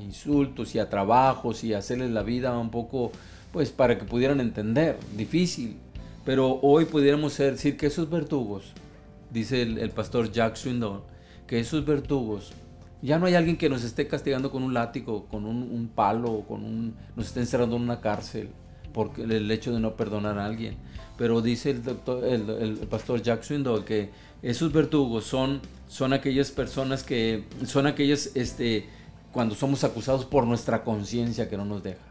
insultos 0.00 0.74
y 0.74 0.78
a 0.78 0.88
trabajos 0.88 1.64
y 1.64 1.74
a 1.74 1.78
hacerles 1.78 2.12
la 2.12 2.22
vida 2.22 2.56
un 2.56 2.70
poco, 2.70 3.12
pues 3.52 3.70
para 3.70 3.98
que 3.98 4.04
pudieran 4.04 4.40
entender, 4.40 4.98
difícil. 5.14 5.76
Pero 6.24 6.60
hoy 6.62 6.86
pudiéramos 6.86 7.36
decir 7.36 7.76
que 7.76 7.88
esos 7.88 8.08
verdugos, 8.08 8.72
dice 9.30 9.60
el, 9.60 9.90
pastor 9.90 10.32
Jack 10.32 10.56
Swindon, 10.56 11.02
que 11.46 11.60
esos 11.60 11.84
verdugos 11.84 12.54
ya 13.02 13.18
no 13.18 13.26
hay 13.26 13.34
alguien 13.34 13.58
que 13.58 13.68
nos 13.68 13.84
esté 13.84 14.08
castigando 14.08 14.50
con 14.50 14.62
un 14.62 14.72
látigo, 14.72 15.26
con 15.26 15.44
un, 15.44 15.62
un 15.62 15.88
palo, 15.88 16.44
con 16.48 16.64
un, 16.64 16.94
nos 17.16 17.26
esté 17.26 17.40
encerrando 17.40 17.76
en 17.76 17.82
una 17.82 18.00
cárcel 18.00 18.48
por 18.94 19.12
el 19.18 19.50
hecho 19.50 19.74
de 19.74 19.80
no 19.80 19.94
perdonar 19.94 20.38
a 20.38 20.46
alguien 20.46 20.76
pero 21.16 21.40
dice 21.40 21.70
el, 21.70 21.82
doctor, 21.82 22.24
el, 22.24 22.74
pastor 22.90 23.22
Jack 23.22 23.42
Swindoll 23.42 23.84
que 23.84 24.10
esos 24.42 24.72
verdugos 24.72 25.24
son, 25.24 25.60
son 25.88 26.12
aquellas 26.12 26.50
personas 26.50 27.02
que 27.02 27.44
son 27.66 27.86
aquellas, 27.86 28.30
este, 28.34 28.86
cuando 29.32 29.54
somos 29.54 29.84
acusados 29.84 30.24
por 30.24 30.46
nuestra 30.46 30.82
conciencia 30.84 31.48
que 31.48 31.56
no 31.56 31.64
nos 31.64 31.82
deja. 31.82 32.02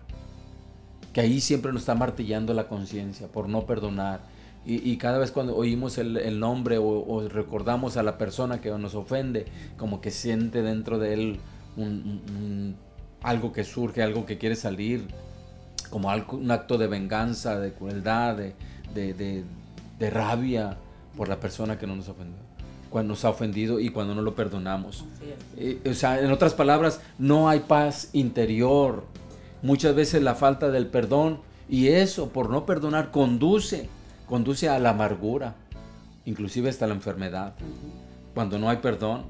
Que 1.13 1.21
ahí 1.21 1.41
siempre 1.41 1.73
nos 1.73 1.81
está 1.81 1.93
martillando 1.93 2.53
la 2.53 2.67
conciencia 2.67 3.27
por 3.27 3.49
no 3.49 3.65
perdonar. 3.65 4.21
Y, 4.63 4.97
cada 4.97 5.17
vez 5.17 5.31
cuando 5.31 5.55
oímos 5.55 5.97
el, 5.97 6.39
nombre 6.39 6.77
o, 6.77 7.27
recordamos 7.27 7.97
a 7.97 8.03
la 8.03 8.19
persona 8.19 8.61
que 8.61 8.69
nos 8.69 8.93
ofende, 8.93 9.45
como 9.75 10.01
que 10.01 10.11
siente 10.11 10.61
dentro 10.61 10.99
de 10.99 11.13
él 11.15 11.39
algo 13.23 13.51
que 13.51 13.63
surge, 13.63 14.03
algo 14.03 14.27
que 14.27 14.37
quiere 14.37 14.55
salir, 14.55 15.07
como 15.89 16.11
algo, 16.11 16.37
un 16.37 16.51
acto 16.51 16.77
de 16.77 16.85
venganza, 16.85 17.59
de 17.59 17.73
crueldad, 17.73 18.37
de, 18.37 18.53
de, 18.93 19.43
rabia 19.99 20.77
por 21.15 21.29
la 21.29 21.39
persona 21.39 21.77
que 21.77 21.85
no 21.85 21.95
nos 21.95 22.09
ofendió, 22.09 22.37
cuando 22.89 23.13
nos 23.13 23.25
ha 23.25 23.29
ofendido 23.29 23.79
y 23.79 23.89
cuando 23.89 24.15
no 24.15 24.21
lo 24.21 24.35
perdonamos. 24.35 25.05
Eh, 25.57 25.79
o 25.89 25.93
sea, 25.93 26.19
en 26.19 26.31
otras 26.31 26.53
palabras, 26.53 27.01
no 27.19 27.49
hay 27.49 27.61
paz 27.61 28.09
interior. 28.13 29.03
Muchas 29.61 29.93
veces 29.95 30.23
la 30.23 30.35
falta 30.35 30.71
del 30.71 30.87
perdón 30.87 31.39
y 31.69 31.89
eso 31.89 32.29
por 32.29 32.49
no 32.49 32.65
perdonar 32.65 33.11
conduce, 33.11 33.89
conduce 34.27 34.67
a 34.69 34.79
la 34.79 34.89
amargura, 34.89 35.55
inclusive 36.25 36.69
hasta 36.69 36.87
la 36.87 36.93
enfermedad. 36.93 37.53
Cuando 38.33 38.57
no 38.57 38.69
hay 38.69 38.77
perdón, 38.77 39.25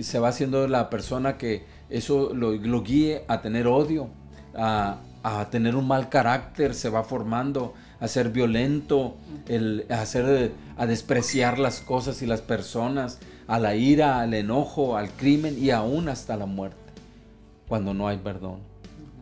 se 0.00 0.18
va 0.18 0.28
haciendo 0.28 0.66
la 0.66 0.90
persona 0.90 1.36
que 1.36 1.64
eso 1.88 2.32
lo, 2.34 2.52
lo 2.52 2.82
guíe 2.82 3.24
a 3.28 3.40
tener 3.40 3.66
odio, 3.66 4.08
a, 4.54 4.98
a 5.22 5.50
tener 5.50 5.76
un 5.76 5.86
mal 5.86 6.08
carácter, 6.08 6.74
se 6.74 6.88
va 6.88 7.02
formando, 7.04 7.74
a 8.00 8.08
ser 8.08 8.30
violento, 8.30 9.16
el, 9.46 9.86
a, 9.90 10.00
hacer, 10.00 10.52
a 10.76 10.86
despreciar 10.86 11.58
las 11.58 11.80
cosas 11.80 12.22
y 12.22 12.26
las 12.26 12.40
personas, 12.40 13.18
a 13.46 13.58
la 13.58 13.74
ira, 13.76 14.20
al 14.20 14.34
enojo, 14.34 14.96
al 14.96 15.10
crimen 15.10 15.56
y 15.62 15.70
aún 15.70 16.08
hasta 16.08 16.36
la 16.36 16.46
muerte, 16.46 16.78
cuando 17.68 17.94
no 17.94 18.08
hay 18.08 18.18
perdón. 18.18 18.58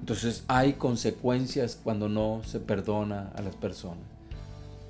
Entonces 0.01 0.45
hay 0.49 0.75
consecuencias 0.75 1.79
cuando 1.83 2.09
no 2.09 2.41
se 2.45 2.61
perdona 2.61 3.31
a 3.35 3.43
las 3.43 3.57
personas. 3.57 4.05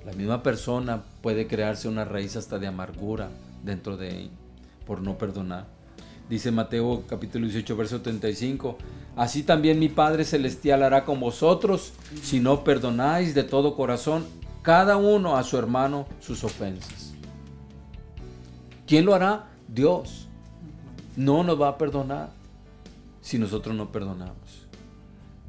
La 0.05 0.13
misma 0.13 0.43
persona 0.43 1.03
puede 1.21 1.47
crearse 1.47 1.87
una 1.87 2.05
raíz 2.05 2.35
hasta 2.35 2.57
de 2.57 2.67
amargura 2.67 3.29
dentro 3.63 3.97
de 3.97 4.21
él 4.21 4.29
por 4.85 5.01
no 5.01 5.17
perdonar. 5.17 5.65
Dice 6.29 6.51
Mateo 6.51 7.03
capítulo 7.07 7.47
18, 7.47 7.75
verso 7.75 8.01
35, 8.01 8.77
así 9.15 9.41
también 9.41 9.79
mi 9.79 9.89
Padre 9.89 10.23
Celestial 10.25 10.83
hará 10.83 11.03
con 11.03 11.19
vosotros 11.19 11.93
si 12.21 12.39
no 12.39 12.63
perdonáis 12.63 13.33
de 13.33 13.43
todo 13.43 13.75
corazón 13.75 14.25
cada 14.61 14.97
uno 14.97 15.37
a 15.37 15.43
su 15.43 15.57
hermano 15.57 16.05
sus 16.19 16.43
ofensas. 16.43 17.15
¿Quién 18.85 19.05
lo 19.05 19.15
hará? 19.15 19.47
Dios. 19.67 20.27
No 21.15 21.43
nos 21.43 21.59
va 21.59 21.69
a 21.69 21.77
perdonar 21.77 22.29
si 23.21 23.39
nosotros 23.39 23.75
no 23.75 23.91
perdonamos. 23.91 24.67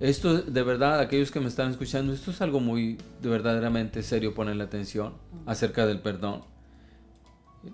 Esto 0.01 0.41
de 0.41 0.63
verdad, 0.63 0.99
aquellos 0.99 1.31
que 1.31 1.41
me 1.41 1.49
están 1.49 1.71
escuchando, 1.71 2.15
esto 2.15 2.31
es 2.31 2.41
algo 2.41 2.59
muy 2.59 2.97
de 3.21 3.29
verdaderamente 3.29 4.03
serio 4.03 4.33
ponerle 4.33 4.65
atención 4.65 5.13
acerca 5.45 5.85
del 5.85 6.01
perdón. 6.01 6.41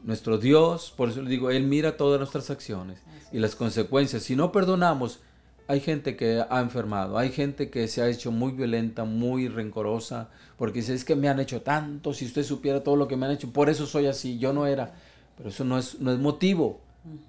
Nuestro 0.04 0.38
Dios, 0.38 0.92
por 0.96 1.10
eso 1.10 1.22
le 1.22 1.30
digo, 1.30 1.50
Él 1.50 1.64
mira 1.64 1.96
todas 1.96 2.18
nuestras 2.18 2.50
acciones 2.50 3.00
y 3.32 3.38
las 3.38 3.54
consecuencias. 3.54 4.22
Si 4.22 4.34
no 4.34 4.50
perdonamos, 4.50 5.20
hay 5.68 5.80
gente 5.80 6.16
que 6.16 6.44
ha 6.48 6.60
enfermado, 6.60 7.18
hay 7.18 7.30
gente 7.30 7.70
que 7.70 7.88
se 7.88 8.02
ha 8.02 8.08
hecho 8.08 8.30
muy 8.30 8.52
violenta, 8.52 9.04
muy 9.04 9.48
rencorosa, 9.48 10.28
porque 10.56 10.80
dice, 10.80 10.94
es 10.94 11.04
que 11.04 11.16
me 11.16 11.28
han 11.28 11.40
hecho 11.40 11.62
tanto, 11.62 12.12
si 12.12 12.24
usted 12.26 12.44
supiera 12.44 12.82
todo 12.82 12.96
lo 12.96 13.08
que 13.08 13.16
me 13.16 13.26
han 13.26 13.32
hecho, 13.32 13.52
por 13.52 13.68
eso 13.68 13.86
soy 13.86 14.06
así, 14.06 14.38
yo 14.38 14.52
no 14.52 14.66
era. 14.66 14.94
Pero 15.36 15.50
eso 15.50 15.64
no 15.64 15.78
es, 15.78 16.00
no 16.00 16.12
es 16.12 16.18
motivo 16.18 16.80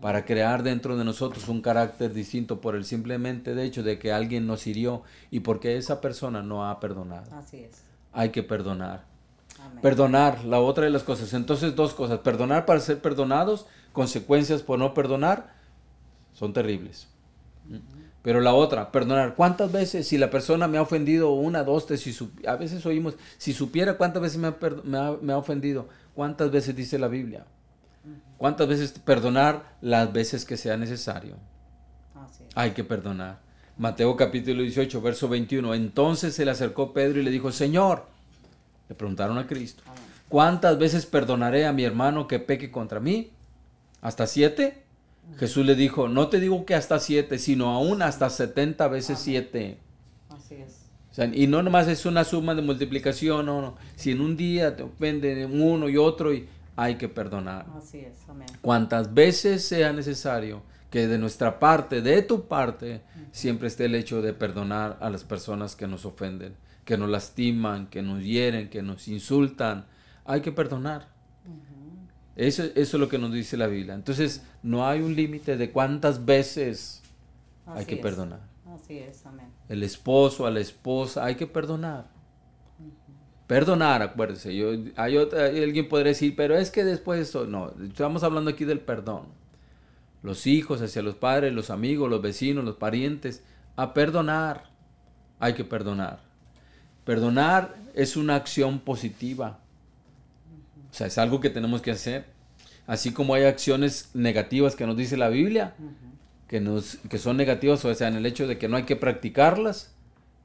para 0.02 0.26
crear 0.26 0.64
dentro 0.64 0.98
de 0.98 1.04
nosotros 1.04 1.48
un 1.48 1.62
carácter 1.62 2.14
distinto 2.14 2.62
por 2.62 2.76
el 2.76 2.86
simplemente 2.86 3.54
de 3.54 3.66
hecho 3.66 3.84
de 3.84 4.00
que 4.00 4.12
alguien 4.12 4.48
nos 4.48 4.66
hirió 4.66 5.04
y 5.30 5.42
porque 5.42 5.78
esa 5.78 6.02
persona 6.02 6.42
no 6.42 6.68
ha 6.68 6.80
perdonado. 6.80 7.36
Así 7.36 7.58
es. 7.58 7.84
Hay 8.14 8.30
que 8.30 8.44
perdonar. 8.44 9.06
Perdonar, 9.82 10.44
la 10.46 10.60
otra 10.60 10.86
de 10.86 10.90
las 10.90 11.04
cosas. 11.04 11.34
Entonces, 11.34 11.76
dos 11.76 11.94
cosas. 11.94 12.20
Perdonar 12.20 12.66
para 12.66 12.80
ser 12.80 13.02
perdonados, 13.02 13.66
consecuencias 13.94 14.62
por 14.62 14.80
no 14.80 14.94
perdonar, 14.94 15.54
son 16.34 16.54
terribles. 16.54 17.08
Pero 18.22 18.42
la 18.42 18.54
otra, 18.54 18.92
perdonar. 18.92 19.36
¿Cuántas 19.36 19.72
veces, 19.72 20.08
si 20.08 20.18
la 20.18 20.30
persona 20.30 20.68
me 20.68 20.78
ha 20.78 20.82
ofendido 20.82 21.32
una, 21.32 21.64
dos, 21.64 21.86
tres, 21.86 22.02
si 22.02 22.18
a 22.46 22.56
veces 22.56 22.86
oímos, 22.86 23.16
si 23.38 23.54
supiera 23.54 23.98
cuántas 23.98 24.22
veces 24.22 24.38
me 24.38 24.54
me 25.22 25.34
ha 25.34 25.38
ofendido, 25.38 25.88
cuántas 26.14 26.52
veces 26.52 26.76
dice 26.76 27.00
la 27.00 27.08
Biblia? 27.08 27.46
¿Cuántas 28.38 28.68
veces 28.68 28.92
perdonar? 28.92 29.78
Las 29.82 30.14
veces 30.14 30.46
que 30.46 30.58
sea 30.58 30.78
necesario. 30.78 31.36
Hay 32.56 32.72
que 32.72 32.84
perdonar. 32.84 33.40
Mateo 33.78 34.16
capítulo 34.16 34.62
18, 34.62 35.02
verso 35.02 35.28
21. 35.28 35.74
Entonces 35.74 36.36
se 36.36 36.46
le 36.46 36.52
acercó 36.52 36.94
Pedro 36.94 37.20
y 37.20 37.24
le 37.24 37.32
dijo, 37.32 37.52
Señor, 37.52 38.06
le 38.90 38.96
preguntaron 38.96 39.38
a 39.38 39.48
Cristo, 39.48 39.84
¿cuántas 40.30 40.78
veces 40.78 41.06
perdonaré 41.06 41.66
a 41.66 41.74
mi 41.74 41.84
hermano 41.84 42.28
que 42.28 42.40
peque 42.40 42.72
contra 42.72 43.00
mí? 43.00 43.32
¿Hasta 44.02 44.28
siete? 44.28 44.84
Jesús 45.38 45.66
le 45.66 45.76
dijo, 45.76 46.08
no 46.08 46.30
te 46.30 46.40
digo 46.40 46.66
que 46.66 46.74
hasta 46.74 47.00
siete, 47.00 47.38
sino 47.38 47.72
aún 47.72 48.02
hasta 48.02 48.30
setenta 48.30 48.88
veces 48.88 49.20
siete. 49.20 49.78
Así 50.30 50.56
es. 50.56 51.30
y 51.34 51.48
no 51.48 51.62
nomás 51.62 51.88
es 51.88 52.06
una 52.06 52.24
suma 52.24 52.56
de 52.56 52.62
multiplicación, 52.62 53.46
no, 53.46 53.62
no. 53.62 53.76
Si 53.96 54.12
en 54.12 54.22
un 54.22 54.38
día 54.38 54.76
te 54.76 54.84
ofenden 54.84 55.62
uno 55.62 55.90
y 55.90 55.98
otro 55.98 56.34
y 56.34 56.48
hay 56.78 56.96
que 56.96 57.10
perdonar. 57.10 57.66
Así 57.78 58.00
es, 58.00 58.18
amén. 58.30 58.48
Cuantas 58.62 59.14
veces 59.14 59.66
sea 59.66 59.92
necesario 59.92 60.62
que 60.90 61.08
de 61.08 61.18
nuestra 61.18 61.60
parte, 61.60 62.02
de 62.02 62.22
tu 62.22 62.48
parte, 62.48 63.02
siempre 63.32 63.68
esté 63.68 63.86
el 63.86 63.96
hecho 63.96 64.22
de 64.22 64.34
perdonar 64.34 64.98
a 65.02 65.10
las 65.10 65.24
personas 65.24 65.76
que 65.76 65.88
nos 65.88 66.06
ofenden, 66.06 66.56
que 66.88 66.98
nos 66.98 67.10
lastiman, 67.10 67.88
que 67.88 68.02
nos 68.02 68.24
hieren, 68.24 68.70
que 68.70 68.82
nos 68.82 69.10
insultan. 69.10 69.86
Hay 70.24 70.40
que 70.40 70.54
perdonar. 70.54 71.10
eso, 72.38 72.64
eso, 72.64 72.74
es 72.76 72.94
lo 72.94 73.10
que 73.10 73.18
nos 73.18 73.34
dice 73.34 73.58
la 73.58 73.68
Biblia. 73.68 73.94
Entonces, 73.94 74.42
no 74.64 74.88
hay 74.88 75.02
un 75.02 75.14
límite 75.14 75.58
de 75.58 75.70
cuántas 75.70 76.24
veces 76.24 77.04
hay 77.66 77.84
que 77.84 77.98
perdonar. 77.98 78.40
Así 78.74 79.00
es, 79.00 79.26
amén. 79.26 79.48
El 79.68 79.84
esposo 79.84 80.48
a 80.48 80.52
la 80.52 80.62
esposa, 80.62 81.26
hay 81.26 81.36
que 81.36 81.46
perdonar. 81.46 82.08
Perdonar, 83.48 84.02
acuérdese. 84.02 84.56
Yo, 84.56 84.70
hay, 84.96 85.18
otra, 85.18 85.48
alguien 85.48 85.90
podría 85.90 86.14
decir, 86.14 86.38
pero 86.38 86.56
es 86.56 86.72
que 86.72 86.86
después 86.86 87.20
eso, 87.20 87.46
no, 87.48 87.74
estamos 87.84 88.24
hablando 88.24 88.50
aquí 88.50 88.64
del 88.64 88.80
perdón. 88.80 89.26
Los 90.24 90.48
hijos 90.48 90.82
hacia 90.82 91.02
los 91.02 91.16
padres, 91.16 91.52
los 91.52 91.70
amigos, 91.70 92.10
los 92.10 92.22
vecinos, 92.22 92.64
los 92.64 92.78
parientes, 92.78 93.44
a 93.76 93.94
perdonar. 93.94 94.72
Hay 95.40 95.54
que 95.54 95.66
perdonar. 95.66 96.27
Perdonar 97.08 97.76
es 97.96 98.16
una 98.16 98.36
acción 98.36 98.80
positiva. 98.80 99.60
O 100.92 100.94
sea, 100.94 101.08
es 101.08 101.18
algo 101.18 101.40
que 101.40 101.50
tenemos 101.50 101.82
que 101.82 101.90
hacer. 101.90 102.28
Así 102.86 103.12
como 103.12 103.34
hay 103.34 103.46
acciones 103.46 104.12
negativas 104.14 104.76
que 104.76 104.86
nos 104.86 104.96
dice 104.96 105.18
la 105.18 105.30
Biblia, 105.30 105.74
que, 106.48 106.62
nos, 106.62 106.98
que 107.10 107.18
son 107.18 107.36
negativas, 107.38 107.84
o 107.84 107.96
sea, 107.96 108.08
en 108.08 108.16
el 108.16 108.26
hecho 108.28 108.46
de 108.46 108.60
que 108.60 108.68
no 108.68 108.78
hay 108.78 108.84
que 108.84 108.96
practicarlas, 108.96 109.96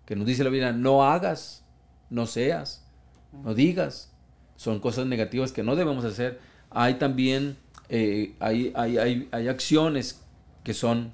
que 0.07 0.17
nos 0.17 0.27
dice 0.27 0.43
la 0.43 0.51
Biblia, 0.51 0.73
no 0.73 1.05
hagas, 1.05 1.63
no 2.09 2.27
seas 2.27 2.83
no 3.33 3.55
digas. 3.55 4.11
Son 4.57 4.81
cosas 4.81 5.07
negativas 5.07 5.53
que 5.53 5.63
no 5.63 5.77
debemos 5.77 6.05
hacer. 6.05 6.41
Hay 6.71 6.95
también 6.95 7.57
eh, 7.89 8.35
hay, 8.39 8.73
hay, 8.75 9.49
acciones 9.49 10.21
que 10.65 10.75
son 10.75 11.13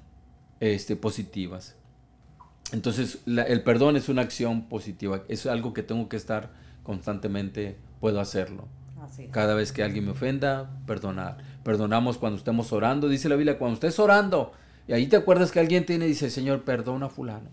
este, 0.59 0.95
positivas. 0.95 1.75
Entonces, 2.71 3.19
el 3.25 3.63
perdón 3.63 3.95
es 3.95 4.09
una 4.09 4.21
acción 4.21 4.69
positiva. 4.69 5.23
Es 5.27 5.45
algo 5.45 5.73
que 5.73 5.83
tengo 5.83 6.09
que 6.09 6.17
estar 6.17 6.51
constantemente, 6.83 7.77
puedo 7.99 8.19
hacerlo. 8.19 8.67
Cada 9.31 9.55
vez 9.55 9.71
que 9.71 9.83
alguien 9.83 10.05
me 10.05 10.11
ofenda, 10.11 10.69
perdonar. 10.85 11.37
Perdonamos 11.63 12.17
cuando 12.17 12.37
estemos 12.37 12.71
orando. 12.71 13.09
Dice 13.09 13.27
la 13.27 13.35
Biblia, 13.35 13.57
cuando 13.57 13.73
estés 13.75 13.99
orando, 13.99 14.53
y 14.87 14.93
ahí 14.93 15.07
te 15.07 15.17
acuerdas 15.17 15.51
que 15.51 15.59
alguien 15.59 15.85
tiene, 15.85 16.05
dice, 16.05 16.29
Señor, 16.29 16.63
perdona 16.63 17.07
a 17.07 17.09
fulano. 17.09 17.49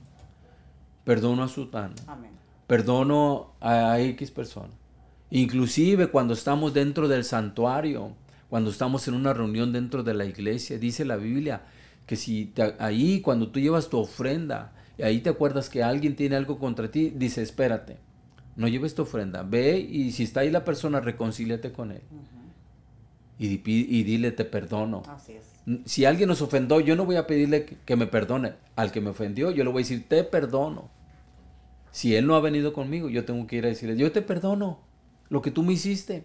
Perdona 1.05 1.45
a 1.45 1.49
sutano. 1.49 1.95
Amén 2.07 2.37
perdono 2.67 3.53
a 3.61 4.01
X 4.01 4.31
persona. 4.31 4.73
Inclusive 5.31 6.09
cuando 6.09 6.35
estamos 6.35 6.73
dentro 6.75 7.09
del 7.09 7.25
santuario, 7.25 8.13
cuando 8.49 8.71
estamos 8.71 9.07
en 9.09 9.15
una 9.15 9.33
reunión 9.33 9.73
dentro 9.73 10.03
de 10.03 10.15
la 10.15 10.25
iglesia, 10.25 10.79
dice 10.79 11.05
la 11.05 11.17
Biblia 11.17 11.63
que 12.07 12.17
si 12.17 12.53
ahí 12.79 13.21
cuando 13.21 13.49
tú 13.49 13.59
llevas 13.59 13.89
tu 13.89 13.99
ofrenda 13.99 14.73
y 14.99 15.03
ahí 15.03 15.21
te 15.21 15.31
acuerdas 15.31 15.69
que 15.69 15.83
alguien 15.83 16.17
tiene 16.17 16.37
algo 16.37 16.59
contra 16.59 16.91
ti, 16.91 17.11
dice, 17.11 17.43
espérate, 17.43 17.99
no 18.57 18.69
lleves 18.69 18.95
tu 18.95 19.03
ofrenda, 19.03 19.43
ve 19.43 19.79
y 19.79 20.13
si 20.13 20.23
está 20.23 20.41
ahí 20.41 20.51
la 20.51 20.65
persona, 20.65 21.01
reconcíliate 21.01 21.73
con 21.73 21.93
él. 21.93 22.03
y, 23.39 23.61
y, 23.65 24.03
dile, 24.03 24.33
te 24.33 24.45
perdono. 24.45 25.03
Si 25.85 26.05
alguien 26.05 26.29
nos 26.29 26.41
ofendió, 26.41 26.81
yo 26.81 26.97
no 26.97 27.05
voy 27.05 27.17
a 27.17 27.27
pedirle 27.27 27.67
que 27.85 27.97
me 27.97 28.07
perdone. 28.07 28.55
Al 28.77 28.93
que 28.93 29.01
me 29.01 29.11
ofendió, 29.11 29.51
yo 29.51 29.65
le 29.65 29.71
voy 29.71 29.83
a 29.83 29.85
decir, 29.85 30.09
te 30.09 30.25
perdono. 30.25 30.89
Si 31.91 32.15
Él 32.15 32.27
no 32.27 32.35
ha 32.37 32.41
venido 32.41 32.73
conmigo, 32.73 33.09
yo 33.09 33.25
tengo 33.25 33.47
que 33.47 33.57
ir 33.57 33.65
a 33.65 33.69
decirle, 33.69 33.97
yo 33.97 34.13
te 34.13 34.23
perdono 34.23 34.79
lo 35.29 35.43
que 35.43 35.51
tú 35.51 35.63
me 35.63 35.73
hiciste. 35.73 36.25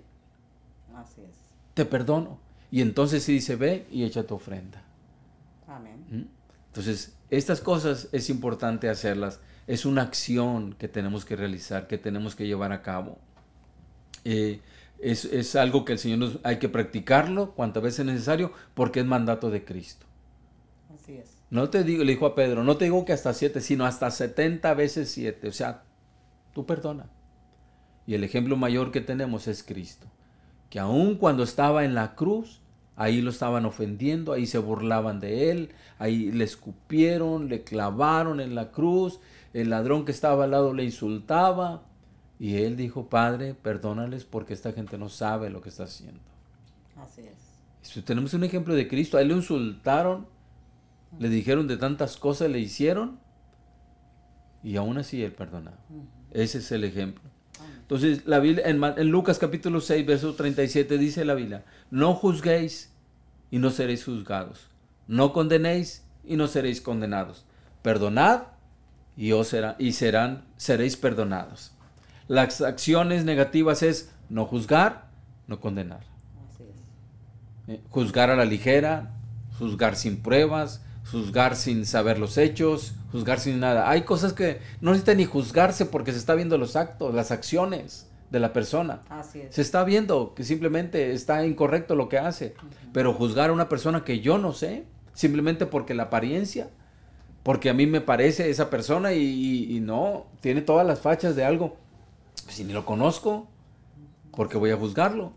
Así 0.95 1.21
es. 1.21 1.35
Te 1.73 1.85
perdono. 1.85 2.39
Y 2.71 2.81
entonces 2.81 3.23
sí 3.23 3.33
dice, 3.33 3.55
ve 3.55 3.87
y 3.91 4.03
echa 4.03 4.23
tu 4.23 4.35
ofrenda. 4.35 4.81
Amén. 5.67 6.05
¿Mm? 6.09 6.23
Entonces, 6.67 7.13
estas 7.31 7.61
cosas 7.61 8.09
es 8.11 8.29
importante 8.29 8.89
hacerlas. 8.89 9.39
Es 9.65 9.85
una 9.85 10.03
acción 10.03 10.75
que 10.77 10.87
tenemos 10.87 11.25
que 11.25 11.35
realizar, 11.35 11.87
que 11.87 11.97
tenemos 11.97 12.35
que 12.35 12.45
llevar 12.45 12.73
a 12.73 12.81
cabo. 12.81 13.17
Eh, 14.25 14.59
es, 14.99 15.25
es, 15.25 15.55
algo 15.55 15.83
que 15.85 15.93
el 15.93 15.99
Señor 15.99 16.19
nos 16.19 16.39
hay 16.43 16.59
que 16.59 16.69
practicarlo 16.69 17.53
cuantas 17.53 17.81
veces 17.81 18.01
es 18.01 18.05
necesario 18.05 18.51
porque 18.75 18.99
es 18.99 19.05
mandato 19.05 19.49
de 19.49 19.63
Cristo. 19.63 20.05
Así 20.93 21.13
es. 21.13 21.37
No 21.49 21.69
te 21.69 21.83
digo, 21.83 22.03
le 22.03 22.11
dijo 22.11 22.25
a 22.25 22.35
Pedro, 22.35 22.63
no 22.63 22.77
te 22.77 22.85
digo 22.85 23.03
que 23.05 23.13
hasta 23.13 23.33
siete, 23.33 23.61
sino 23.61 23.85
hasta 23.85 24.11
setenta 24.11 24.73
veces 24.73 25.09
siete. 25.09 25.47
O 25.47 25.53
sea, 25.53 25.83
tú 26.53 26.65
perdona. 26.65 27.09
Y 28.05 28.13
el 28.13 28.23
ejemplo 28.23 28.57
mayor 28.57 28.91
que 28.91 29.01
tenemos 29.01 29.47
es 29.47 29.63
Cristo. 29.63 30.07
Que 30.69 30.79
aun 30.79 31.15
cuando 31.15 31.43
estaba 31.43 31.85
en 31.85 31.95
la 31.95 32.15
cruz, 32.15 32.60
ahí 33.01 33.19
lo 33.21 33.31
estaban 33.31 33.65
ofendiendo, 33.65 34.31
ahí 34.31 34.45
se 34.45 34.59
burlaban 34.59 35.19
de 35.19 35.49
él, 35.49 35.69
ahí 35.97 36.31
le 36.31 36.43
escupieron, 36.43 37.49
le 37.49 37.63
clavaron 37.63 38.39
en 38.39 38.53
la 38.53 38.71
cruz, 38.71 39.19
el 39.53 39.71
ladrón 39.71 40.05
que 40.05 40.11
estaba 40.11 40.43
al 40.43 40.51
lado 40.51 40.73
le 40.73 40.83
insultaba. 40.83 41.81
Y 42.39 42.57
él 42.57 42.77
dijo, 42.77 43.07
Padre, 43.09 43.55
perdónales 43.55 44.23
porque 44.23 44.53
esta 44.53 44.71
gente 44.71 44.99
no 44.99 45.09
sabe 45.09 45.49
lo 45.49 45.61
que 45.61 45.69
está 45.69 45.85
haciendo. 45.85 46.19
Así 46.95 47.21
es. 47.21 48.05
tenemos 48.05 48.35
un 48.35 48.43
ejemplo 48.43 48.75
de 48.75 48.87
Cristo, 48.87 49.17
a 49.17 49.21
él 49.21 49.29
le 49.29 49.35
insultaron, 49.35 50.27
le 51.17 51.29
dijeron 51.29 51.67
de 51.67 51.77
tantas 51.77 52.17
cosas, 52.17 52.51
le 52.51 52.59
hicieron. 52.59 53.19
y 54.63 54.75
aún 54.75 54.99
así 54.99 55.23
Él 55.23 55.31
perdonaba. 55.31 55.77
Ese 56.31 56.59
es 56.59 56.71
el 56.71 56.83
ejemplo. 56.83 57.23
Entonces, 57.81 58.25
la 58.25 58.39
Biblia, 58.39 58.67
en, 58.67 58.81
en, 58.83 59.09
Lucas 59.09 59.37
capítulo 59.37 59.81
6, 59.81 60.05
verso 60.05 60.33
37 60.35 60.97
dice 60.97 61.25
la 61.25 61.33
Biblia, 61.33 61.65
no 61.89 62.13
juzguéis 62.13 62.90
y 63.51 63.59
no 63.59 63.69
seréis 63.69 64.05
juzgados, 64.05 64.67
no 65.07 65.33
condenéis 65.33 66.03
y 66.23 66.37
no 66.37 66.47
seréis 66.47 66.81
condenados, 66.81 67.45
perdonad 67.83 68.43
y, 69.15 69.33
os 69.33 69.49
será, 69.49 69.75
y 69.77 69.91
serán, 69.91 70.45
seréis 70.57 70.97
perdonados. 70.97 71.73
Las 72.27 72.61
acciones 72.61 73.25
negativas 73.25 73.83
es 73.83 74.11
no 74.29 74.45
juzgar, 74.45 75.09
no 75.47 75.59
condenar. 75.59 75.99
Eh, 77.67 77.81
juzgar 77.89 78.29
a 78.29 78.35
la 78.35 78.45
ligera, 78.45 79.11
juzgar 79.59 79.95
sin 79.95 80.21
pruebas, 80.21 80.81
juzgar 81.11 81.55
sin 81.55 81.85
saber 81.85 82.17
los 82.17 82.37
hechos, 82.37 82.93
juzgar 83.11 83.39
sin 83.39 83.59
nada. 83.59 83.89
Hay 83.89 84.03
cosas 84.03 84.33
que 84.33 84.61
no 84.79 84.91
necesitan 84.91 85.17
ni 85.17 85.25
juzgarse 85.25 85.85
porque 85.85 86.13
se 86.13 86.19
está 86.19 86.33
viendo 86.35 86.57
los 86.57 86.75
actos, 86.75 87.13
las 87.13 87.31
acciones 87.31 88.07
de 88.31 88.39
la 88.39 88.53
persona. 88.53 89.01
Se 89.49 89.61
está 89.61 89.83
viendo 89.83 90.33
que 90.33 90.43
simplemente 90.43 91.11
está 91.11 91.45
incorrecto 91.45 91.95
lo 91.95 92.09
que 92.09 92.17
hace. 92.17 92.55
Pero 92.93 93.13
juzgar 93.13 93.49
a 93.49 93.53
una 93.53 93.69
persona 93.69 94.03
que 94.03 94.21
yo 94.21 94.37
no 94.37 94.53
sé, 94.53 94.85
simplemente 95.13 95.65
porque 95.65 95.93
la 95.93 96.03
apariencia, 96.03 96.69
porque 97.43 97.69
a 97.69 97.73
mí 97.73 97.85
me 97.85 98.01
parece 98.01 98.49
esa 98.49 98.69
persona 98.69 99.13
y, 99.13 99.79
no, 99.81 100.27
tiene 100.39 100.61
todas 100.61 100.87
las 100.87 101.01
fachas 101.01 101.35
de 101.35 101.43
algo. 101.43 101.75
Si 102.47 102.63
ni 102.63 102.73
lo 102.73 102.85
conozco, 102.85 103.47
porque 104.31 104.57
voy 104.57 104.71
a 104.71 104.77
juzgarlo? 104.77 105.33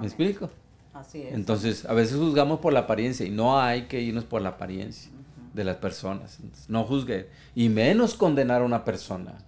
¿Me 0.00 0.06
explico? 0.06 0.50
Así 0.92 1.22
es. 1.22 1.34
Entonces, 1.34 1.84
a 1.84 1.94
veces 1.94 2.16
juzgamos 2.16 2.58
por 2.60 2.72
la 2.72 2.80
apariencia 2.80 3.24
y 3.24 3.30
no 3.30 3.60
hay 3.60 3.82
que 3.82 4.00
irnos 4.00 4.24
por 4.24 4.42
la 4.42 4.50
apariencia 4.50 5.12
de 5.54 5.64
las 5.64 5.76
personas. 5.76 6.38
no 6.68 6.84
juzgue. 6.84 7.30
Y 7.54 7.68
menos 7.68 8.14
condenar 8.14 8.62
a 8.62 8.64
una 8.64 8.84
persona. 8.84 9.38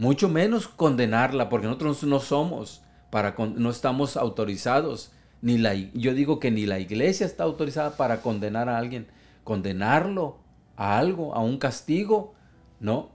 Mucho 0.00 0.30
menos 0.30 0.66
condenarla, 0.66 1.50
porque 1.50 1.66
nosotros 1.66 2.04
no 2.04 2.20
somos, 2.20 2.80
para 3.10 3.34
no 3.36 3.68
estamos 3.68 4.16
autorizados. 4.16 5.12
Ni 5.42 5.58
la, 5.58 5.74
yo 5.74 6.14
digo 6.14 6.40
que 6.40 6.50
ni 6.50 6.64
la 6.64 6.78
iglesia 6.78 7.26
está 7.26 7.44
autorizada 7.44 7.98
para 7.98 8.22
condenar 8.22 8.70
a 8.70 8.78
alguien. 8.78 9.08
Condenarlo 9.44 10.38
a 10.74 10.96
algo, 10.96 11.34
a 11.34 11.40
un 11.40 11.58
castigo, 11.58 12.32
no. 12.80 13.10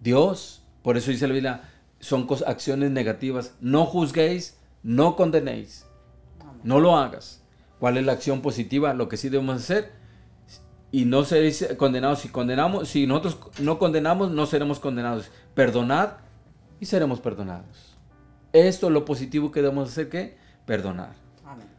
Dios, 0.00 0.62
por 0.82 0.98
eso 0.98 1.10
dice 1.10 1.26
la 1.26 1.32
Biblia, 1.32 1.62
son 2.00 2.28
acciones 2.46 2.90
negativas. 2.90 3.54
No 3.62 3.86
juzguéis, 3.86 4.58
no 4.82 5.16
condenéis. 5.16 5.86
No 6.64 6.80
lo 6.80 6.98
hagas. 6.98 7.42
¿Cuál 7.80 7.96
es 7.96 8.04
la 8.04 8.12
acción 8.12 8.42
positiva? 8.42 8.92
Lo 8.92 9.08
que 9.08 9.16
sí 9.16 9.30
debemos 9.30 9.56
hacer 9.56 10.01
y 10.92 11.06
no 11.06 11.24
seréis 11.24 11.66
condenados. 11.78 12.20
Si 12.20 12.28
condenamos, 12.28 12.88
si 12.88 13.06
nosotros 13.06 13.38
no 13.58 13.78
condenamos, 13.78 14.30
no 14.30 14.46
seremos 14.46 14.78
condenados. 14.78 15.30
Perdonad 15.54 16.10
y 16.78 16.86
seremos 16.86 17.18
perdonados. 17.18 17.96
Esto 18.52 18.86
es 18.88 18.92
lo 18.92 19.06
positivo 19.06 19.50
que 19.50 19.62
debemos 19.62 19.88
hacer, 19.88 20.10
que 20.10 20.36
perdonar. 20.66 21.14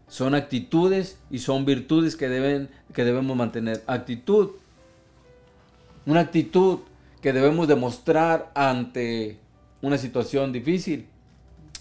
Son 0.08 0.36
actitudes 0.36 1.20
y 1.30 1.40
son 1.40 1.66
virtudes 1.66 2.16
que, 2.16 2.28
deben, 2.28 2.70
que 2.94 3.06
debemos 3.06 3.38
mantener. 3.38 3.84
Actitud, 3.88 4.52
una 6.06 6.20
actitud 6.20 6.80
que 7.22 7.34
debemos 7.34 7.68
demostrar 7.68 8.52
ante 8.56 9.40
una 9.82 9.98
situación 9.98 10.52
difícil. 10.52 11.08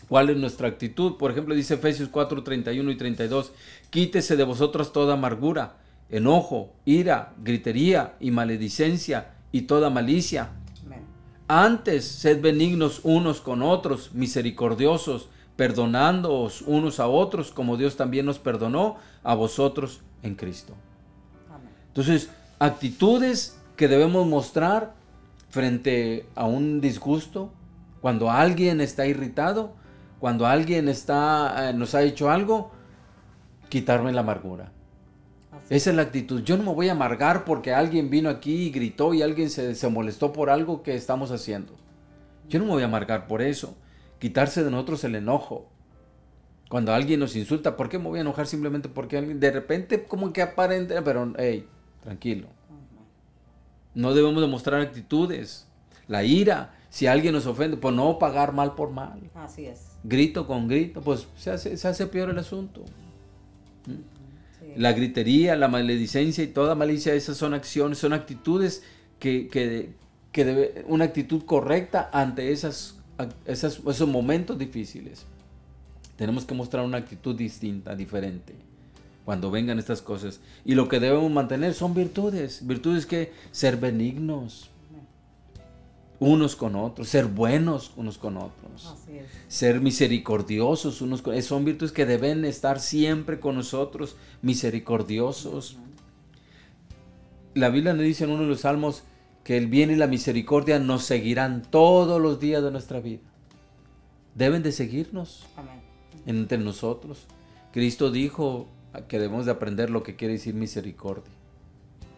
¿Cuál 0.08 0.30
es 0.30 0.36
nuestra 0.36 0.68
actitud? 0.68 1.16
Por 1.16 1.30
ejemplo, 1.30 1.54
dice 1.54 1.74
Efesios 1.74 2.10
4, 2.10 2.42
31 2.42 2.90
y 2.90 2.96
32, 2.96 3.52
quítese 3.88 4.36
de 4.36 4.44
vosotros 4.44 4.92
toda 4.92 5.14
amargura 5.14 5.81
enojo, 6.12 6.74
ira, 6.84 7.32
gritería 7.42 8.14
y 8.20 8.30
maledicencia 8.30 9.32
y 9.50 9.62
toda 9.62 9.90
malicia. 9.90 10.50
Antes, 11.48 12.06
sed 12.06 12.40
benignos 12.40 13.00
unos 13.02 13.40
con 13.40 13.62
otros, 13.62 14.12
misericordiosos, 14.14 15.28
perdonándoos 15.56 16.62
unos 16.62 17.00
a 17.00 17.08
otros, 17.08 17.50
como 17.50 17.76
Dios 17.76 17.96
también 17.96 18.26
nos 18.26 18.38
perdonó 18.38 18.96
a 19.22 19.34
vosotros 19.34 20.00
en 20.22 20.34
Cristo. 20.34 20.74
Entonces, 21.88 22.30
actitudes 22.58 23.58
que 23.76 23.88
debemos 23.88 24.26
mostrar 24.26 24.94
frente 25.50 26.26
a 26.34 26.46
un 26.46 26.80
disgusto, 26.80 27.50
cuando 28.00 28.30
alguien 28.30 28.80
está 28.80 29.06
irritado, 29.06 29.74
cuando 30.20 30.46
alguien 30.46 30.88
está, 30.88 31.70
eh, 31.70 31.74
nos 31.74 31.94
ha 31.94 32.02
hecho 32.02 32.30
algo, 32.30 32.70
quitarme 33.68 34.12
la 34.12 34.20
amargura 34.20 34.72
esa 35.72 35.88
es 35.88 35.96
la 35.96 36.02
actitud. 36.02 36.42
Yo 36.42 36.58
no 36.58 36.64
me 36.64 36.74
voy 36.74 36.90
a 36.90 36.92
amargar 36.92 37.46
porque 37.46 37.72
alguien 37.72 38.10
vino 38.10 38.28
aquí 38.28 38.66
y 38.66 38.70
gritó 38.70 39.14
y 39.14 39.22
alguien 39.22 39.48
se, 39.48 39.88
molestó 39.88 40.30
por 40.30 40.50
algo 40.50 40.82
que 40.82 40.94
estamos 40.94 41.30
haciendo. 41.30 41.72
Yo 42.46 42.58
no 42.58 42.66
me 42.66 42.72
voy 42.72 42.82
a 42.82 42.84
amargar 42.84 43.26
por 43.26 43.40
eso. 43.40 43.74
Quitarse 44.18 44.62
de 44.62 44.70
nosotros 44.70 45.02
el 45.04 45.14
enojo. 45.14 45.70
Cuando 46.68 46.92
alguien 46.92 47.20
nos 47.20 47.36
insulta, 47.36 47.74
¿por 47.74 47.88
qué 47.88 47.98
me 47.98 48.08
voy 48.08 48.18
a 48.18 48.20
enojar 48.20 48.46
simplemente 48.46 48.90
porque 48.90 49.16
alguien 49.16 49.40
de 49.40 49.50
repente 49.50 50.04
como 50.04 50.30
que 50.30 50.42
aparente, 50.42 51.00
pero 51.00 51.32
hey, 51.38 51.66
tranquilo. 52.02 52.48
No 53.94 54.12
debemos 54.12 54.42
demostrar 54.42 54.78
actitudes. 54.82 55.68
La 56.06 56.22
ira, 56.22 56.74
si 56.90 57.06
alguien 57.06 57.32
nos 57.32 57.46
ofende, 57.46 57.78
pues 57.78 57.94
no 57.94 58.18
pagar 58.18 58.52
mal 58.52 58.74
por 58.74 58.90
mal. 58.90 59.30
Así 59.34 59.64
es. 59.64 59.96
Grito 60.04 60.46
con 60.46 60.68
grito, 60.68 61.00
pues 61.00 61.28
se 61.34 61.50
hace, 61.50 61.78
se 61.78 61.88
hace 61.88 62.06
peor 62.08 62.28
el 62.28 62.38
asunto. 62.38 62.82
¿Mm? 63.86 64.11
La 64.76 64.92
gritería, 64.92 65.56
la 65.56 65.68
maledicencia 65.68 66.42
y 66.42 66.48
toda 66.48 66.74
malicia, 66.74 67.14
esas 67.14 67.36
son 67.36 67.54
acciones, 67.54 67.98
son 67.98 68.12
actitudes 68.12 68.82
que, 69.18 69.48
que, 70.32 70.44
debe, 70.44 70.84
una 70.88 71.04
actitud 71.04 71.44
correcta 71.44 72.10
ante 72.12 72.52
esas, 72.52 72.96
esas, 73.46 73.80
esos 73.86 74.08
momentos 74.08 74.58
difíciles. 74.58 75.26
Tenemos 76.16 76.44
que 76.44 76.54
mostrar 76.54 76.84
una 76.84 76.98
actitud 76.98 77.36
distinta, 77.36 77.94
diferente, 77.94 78.54
cuando 79.24 79.50
vengan 79.50 79.78
estas 79.78 80.02
cosas. 80.02 80.40
Y 80.64 80.74
lo 80.74 80.88
que 80.88 81.00
debemos 81.00 81.30
mantener 81.30 81.74
son 81.74 81.94
virtudes, 81.94 82.66
virtudes 82.66 83.06
que 83.06 83.32
ser 83.52 83.76
benignos, 83.76 84.71
unos 86.22 86.54
con 86.54 86.76
otros, 86.76 87.08
ser 87.08 87.26
buenos 87.26 87.90
unos 87.96 88.16
con 88.16 88.36
otros, 88.36 88.94
ser 89.48 89.80
misericordiosos 89.80 91.02
unos 91.02 91.20
con 91.20 91.32
otros. 91.32 91.46
Son 91.46 91.64
virtudes 91.64 91.90
que 91.90 92.06
deben 92.06 92.44
estar 92.44 92.78
siempre 92.78 93.40
con 93.40 93.56
nosotros, 93.56 94.14
misericordiosos. 94.40 95.78
La 97.54 97.70
Biblia 97.70 97.92
nos 97.92 98.04
dice 98.04 98.22
en 98.22 98.30
uno 98.30 98.42
de 98.42 98.48
los 98.50 98.60
salmos 98.60 99.02
que 99.42 99.56
el 99.56 99.66
bien 99.66 99.90
y 99.90 99.96
la 99.96 100.06
misericordia 100.06 100.78
nos 100.78 101.02
seguirán 101.02 101.62
todos 101.62 102.22
los 102.22 102.38
días 102.38 102.62
de 102.62 102.70
nuestra 102.70 103.00
vida. 103.00 103.22
Deben 104.36 104.62
de 104.62 104.70
seguirnos 104.70 105.44
entre 106.24 106.58
nosotros. 106.58 107.26
Cristo 107.72 108.12
dijo 108.12 108.68
que 109.08 109.18
debemos 109.18 109.46
de 109.46 109.50
aprender 109.50 109.90
lo 109.90 110.04
que 110.04 110.14
quiere 110.14 110.34
decir 110.34 110.54
misericordia, 110.54 111.34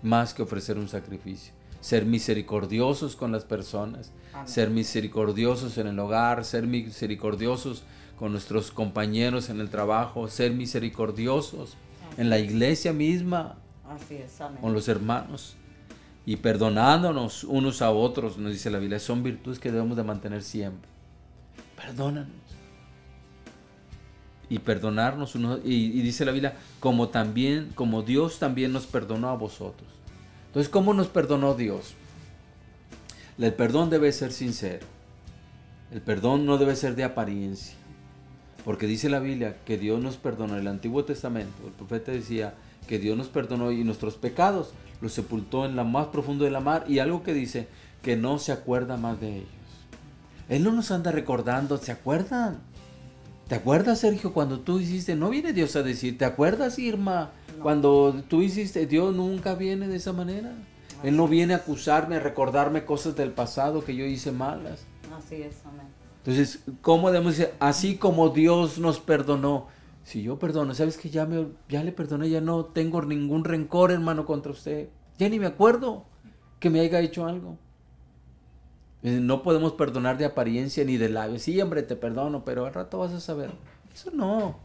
más 0.03 0.35
que 0.35 0.43
ofrecer 0.43 0.77
un 0.77 0.89
sacrificio 0.89 1.55
ser 1.85 2.07
misericordiosos 2.07 3.15
con 3.15 3.31
las 3.31 3.45
personas, 3.45 4.11
ser 4.47 4.71
misericordiosos 4.71 5.77
en 5.77 5.87
el 5.87 5.99
hogar, 5.99 6.47
ser 6.47 6.67
misericordiosos 6.67 7.83
con 8.19 8.33
nuestros 8.33 8.71
compañeros 8.71 9.51
en 9.51 9.61
el 9.61 9.69
trabajo, 9.69 10.27
ser 10.29 10.53
misericordiosos 10.53 11.77
en 12.17 12.31
la 12.31 12.39
iglesia 12.39 12.95
misma, 12.95 13.57
con 14.63 14.73
los 14.73 14.89
hermanos 14.89 15.57
y 16.25 16.37
perdonándonos 16.37 17.45
unos 17.45 17.83
a 17.83 17.91
otros, 17.91 18.39
nos 18.39 18.53
dice 18.53 18.71
la 18.71 18.79
Biblia, 18.79 18.99
son 18.99 19.23
virtudes 19.23 19.59
que 19.59 19.71
debemos 19.71 19.95
de 19.95 20.05
mantener 20.05 20.43
siempre. 20.43 20.89
Perdónanos. 21.77 22.31
Y 24.49 24.59
perdonarnos 24.59 25.35
unos, 25.35 25.61
y, 25.67 25.99
y 25.99 26.01
dice 26.01 26.25
la 26.25 26.33
Biblia, 26.33 26.57
como 26.81 27.11
también, 27.11 27.73
como 27.75 28.01
Dios 28.01 28.39
también 28.39 28.73
nos 28.73 28.87
perdonó 28.87 29.29
a 29.29 29.37
vosotros. 29.37 29.95
Entonces, 30.55 30.71
¿cómo 30.71 30.95
nos 30.95 31.09
perdonó 31.09 31.55
Dios? 31.55 31.95
El 33.39 33.53
perdón 33.55 33.91
debe 33.91 34.13
ser 34.13 34.31
sincero. 34.31 34.87
El 35.91 36.01
perdón 36.01 36.47
no 36.47 36.59
debe 36.59 36.77
ser 36.77 36.95
de 36.95 37.03
apariencia. 37.03 37.75
Porque 38.65 38.87
dice 38.87 39.09
la 39.11 39.19
Biblia 39.19 39.57
que 39.65 39.79
Dios 39.79 40.01
nos 40.01 40.17
perdonó. 40.17 40.55
En 40.55 40.61
el 40.61 40.69
Antiguo 40.69 41.05
Testamento, 41.05 41.67
el 41.67 41.73
profeta 41.73 42.13
decía 42.13 42.55
que 42.87 43.01
Dios 43.01 43.19
nos 43.19 43.27
perdonó 43.27 43.73
y 43.73 43.83
nuestros 43.83 44.15
pecados 44.15 44.75
los 45.01 45.13
sepultó 45.13 45.67
en 45.67 45.75
la 45.75 45.83
más 45.83 46.07
profundo 46.07 46.45
de 46.45 46.53
la 46.53 46.61
mar. 46.61 46.85
Y 46.87 47.01
algo 47.01 47.25
que 47.25 47.35
dice 47.35 47.67
que 48.01 48.15
no 48.15 48.39
se 48.39 48.53
acuerda 48.53 48.97
más 48.97 49.21
de 49.21 49.39
ellos. 49.39 49.49
Él 50.49 50.63
no 50.63 50.71
nos 50.71 50.93
anda 50.93 51.11
recordando, 51.11 51.79
¿se 51.79 51.91
acuerdan? 51.91 52.61
¿Te 53.49 53.57
acuerdas, 53.57 54.01
Sergio, 54.01 54.33
cuando 54.33 54.61
tú 54.61 54.81
hiciste? 54.81 55.15
No 55.17 55.29
viene 55.31 55.53
Dios 55.53 55.77
a 55.77 55.83
decir, 55.83 56.17
¿te 56.17 56.25
acuerdas, 56.25 56.79
Irma? 56.79 57.33
Cuando 57.63 58.23
tú 58.29 58.43
hiciste, 58.43 58.87
Dios 58.87 59.15
nunca 59.15 59.55
viene 59.55 59.87
de 59.87 59.97
esa 59.97 60.13
manera. 60.13 60.53
Él 61.03 61.17
no 61.17 61.29
viene 61.29 61.53
a 61.53 61.59
acusarme, 61.59 62.17
a 62.17 62.21
recordarme 62.21 62.87
cosas 62.87 63.15
del 63.17 63.33
pasado 63.33 63.85
que 63.85 63.95
yo 63.95 64.07
hice 64.07 64.33
malas. 64.33 64.87
Así 65.15 65.37
es, 65.43 65.57
amén. 65.67 65.87
Entonces, 66.19 66.61
¿cómo 66.81 67.11
debemos 67.11 67.37
decir? 67.37 67.53
Así 67.61 67.97
como 67.97 68.31
Dios 68.31 68.79
nos 68.79 68.99
perdonó. 68.99 69.67
Si 70.05 70.23
yo 70.23 70.39
perdono, 70.39 70.75
¿sabes 70.75 70.97
que 70.97 71.11
ya, 71.11 71.27
me, 71.27 71.49
ya 71.69 71.85
le 71.85 71.93
perdoné? 71.93 72.31
Ya 72.31 72.41
no 72.41 72.65
tengo 72.65 73.03
ningún 73.03 73.45
rencor, 73.45 73.91
hermano, 73.93 74.25
contra 74.25 74.53
usted. 74.53 74.89
Ya 75.19 75.29
ni 75.29 75.39
me 75.39 75.47
acuerdo. 75.47 76.07
que 76.61 76.71
me 76.71 76.81
haya 76.81 77.01
hecho 77.01 77.27
algo. 77.27 77.59
Eh, 79.05 79.21
no 79.21 79.43
podemos 79.43 79.75
perdonar 79.75 80.17
de 80.17 80.25
apariencia 80.25 80.83
ni 80.83 80.97
de 80.97 81.11
labios. 81.11 81.43
Sí, 81.43 81.61
hombre, 81.61 81.83
te 81.83 81.95
perdono, 81.95 82.43
pero 82.43 82.65
al 82.65 82.73
rato 82.73 82.99
vas 82.99 83.13
a 83.13 83.21
saber. 83.21 83.51
Eso 83.93 84.11
no. 84.11 84.59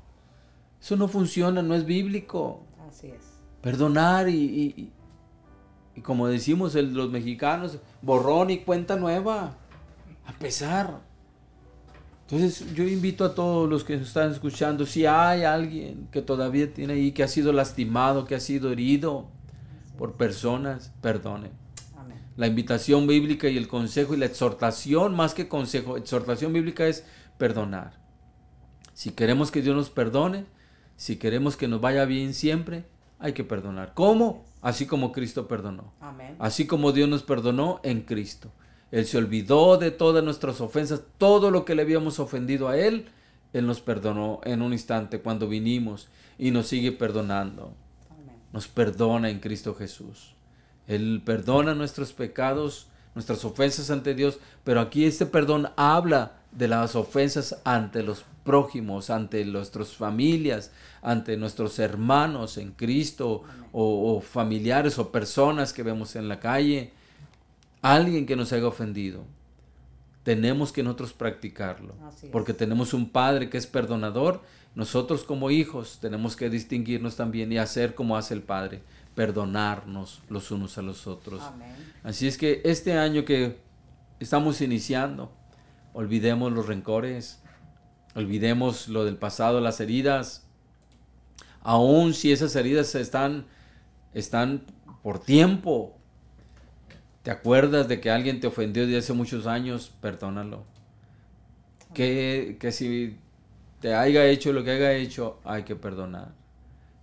Eso 0.81 0.95
no 0.95 1.09
funciona, 1.09 1.61
no 1.61 1.75
es 1.75 1.85
bíblico. 1.85 2.63
Así 2.87 3.07
es. 3.07 3.21
Perdonar 3.61 4.29
y, 4.29 4.91
y, 5.93 6.01
como 6.01 6.27
decimos 6.27 6.73
los 6.73 7.11
mexicanos, 7.11 7.79
borrón 8.01 8.49
y 8.49 8.59
cuenta 8.59 8.95
nueva. 8.95 9.57
A 10.25 10.31
pesar. 10.39 11.01
Entonces 12.21 12.73
yo 12.73 12.85
invito 12.85 13.25
a 13.25 13.35
todos 13.35 13.69
los 13.69 13.83
que 13.83 13.95
están 13.95 14.31
escuchando, 14.31 14.85
si 14.85 15.05
hay 15.05 15.43
alguien 15.43 16.07
que 16.11 16.21
todavía 16.21 16.71
tiene 16.73 16.93
ahí, 16.93 17.11
que 17.11 17.23
ha 17.23 17.27
sido 17.27 17.51
lastimado, 17.51 18.23
que 18.23 18.35
ha 18.35 18.39
sido 18.39 18.71
herido 18.71 19.27
por 19.97 20.13
personas, 20.13 20.93
perdone. 21.01 21.58
La 22.39 22.47
invitación 22.47 23.05
bíblica 23.05 23.49
y 23.49 23.57
el 23.57 23.67
consejo 23.67 24.13
y 24.13 24.17
la 24.17 24.25
exhortación, 24.25 25.13
más 25.13 25.33
que 25.33 25.49
consejo, 25.49 25.97
exhortación 25.97 26.53
bíblica 26.53 26.87
es 26.87 27.03
perdonar. 27.37 27.99
Si 28.93 29.11
queremos 29.11 29.51
que 29.51 29.61
Dios 29.61 29.75
nos 29.75 29.89
perdone, 29.89 30.45
si 30.95 31.17
queremos 31.17 31.57
que 31.57 31.67
nos 31.67 31.81
vaya 31.81 32.05
bien 32.05 32.33
siempre, 32.33 32.85
hay 33.19 33.33
que 33.33 33.43
perdonar. 33.43 33.93
¿Cómo? 33.93 34.45
Así 34.61 34.85
como 34.85 35.11
Cristo 35.11 35.49
perdonó. 35.49 35.91
Así 36.39 36.65
como 36.65 36.93
Dios 36.93 37.09
nos 37.09 37.23
perdonó 37.23 37.81
en 37.83 38.03
Cristo. 38.03 38.53
Él 38.89 39.05
se 39.05 39.17
olvidó 39.17 39.75
de 39.75 39.91
todas 39.91 40.23
nuestras 40.23 40.61
ofensas, 40.61 41.01
todo 41.17 41.51
lo 41.51 41.65
que 41.65 41.75
le 41.75 41.81
habíamos 41.81 42.19
ofendido 42.19 42.69
a 42.69 42.77
Él, 42.77 43.09
Él 43.51 43.67
nos 43.67 43.81
perdonó 43.81 44.39
en 44.45 44.61
un 44.61 44.71
instante 44.71 45.19
cuando 45.19 45.49
vinimos 45.49 46.07
y 46.37 46.51
nos 46.51 46.67
sigue 46.67 46.93
perdonando. 46.93 47.73
Nos 48.53 48.69
perdona 48.69 49.29
en 49.29 49.41
Cristo 49.41 49.75
Jesús. 49.75 50.38
Él 50.89 51.21
perdona 51.23 51.75
nuestros 51.75 52.11
pecados, 52.11 52.87
nuestras 53.15 53.45
ofensas 53.45 53.91
ante 53.91 54.15
Dios, 54.15 54.39
pero 54.63 54.81
aquí 54.81 55.05
este 55.05 55.25
perdón 55.25 55.69
habla 55.77 56.33
de 56.51 56.67
las 56.67 56.95
ofensas 56.95 57.61
ante 57.63 58.03
los 58.03 58.25
prójimos, 58.43 59.11
ante 59.11 59.45
nuestras 59.45 59.89
familias, 59.89 60.71
ante 61.03 61.37
nuestros 61.37 61.77
hermanos 61.77 62.57
en 62.57 62.71
Cristo 62.71 63.43
o, 63.71 64.19
familiares 64.21 64.97
o 64.97 65.11
personas 65.11 65.73
que 65.73 65.83
vemos 65.83 66.15
en 66.15 66.27
la 66.27 66.39
calle, 66.39 66.91
alguien 67.83 68.25
que 68.25 68.35
nos 68.35 68.51
haya 68.51 68.67
ofendido. 68.67 69.23
Tenemos 70.23 70.71
que 70.71 70.81
nosotros 70.81 71.13
practicarlo, 71.13 71.93
porque 72.31 72.53
tenemos 72.53 72.95
un 72.95 73.09
Padre 73.09 73.49
que 73.49 73.59
es 73.59 73.67
perdonador. 73.67 74.41
Nosotros 74.73 75.23
como 75.23 75.51
hijos 75.51 75.99
tenemos 76.01 76.35
que 76.35 76.49
distinguirnos 76.49 77.15
también 77.15 77.51
y 77.51 77.59
hacer 77.59 77.93
como 77.93 78.17
hace 78.17 78.33
el 78.33 78.41
Padre, 78.41 78.81
perdonarnos 79.19 80.21
los 80.29 80.49
unos 80.49 80.77
a 80.77 80.81
los 80.81 81.05
otros. 81.05 81.43
Así 82.03 82.25
es 82.25 82.37
que 82.37 82.61
este 82.63 82.97
año 82.97 83.25
que 83.25 83.59
estamos 84.21 84.61
iniciando, 84.61 85.29
olvidemos 85.91 86.53
los 86.53 86.67
rencores, 86.67 87.41
olvidemos 88.15 88.87
lo 88.87 89.03
del 89.03 89.17
pasado, 89.17 89.59
las 89.59 89.81
heridas, 89.81 90.47
aun 91.59 92.13
si 92.13 92.31
esas 92.31 92.55
heridas 92.55 92.95
están, 92.95 93.45
están 94.13 94.63
por 95.03 95.19
tiempo. 95.19 95.97
¿Te 97.21 97.31
acuerdas 97.31 97.89
de 97.89 97.99
que 97.99 98.11
alguien 98.11 98.39
te 98.39 98.47
ofendió 98.47 98.87
de 98.87 98.99
hace 98.99 99.11
muchos 99.11 99.47
años? 99.47 99.91
Perdónalo. 99.99 100.63
Que, 101.93 102.55
que 102.57 102.71
si 102.71 103.17
te 103.81 103.93
haya 103.95 104.25
hecho 104.27 104.53
lo 104.53 104.63
que 104.63 104.71
haya 104.71 104.93
hecho, 104.93 105.41
hay 105.43 105.63
que 105.63 105.75
perdonar. 105.75 106.38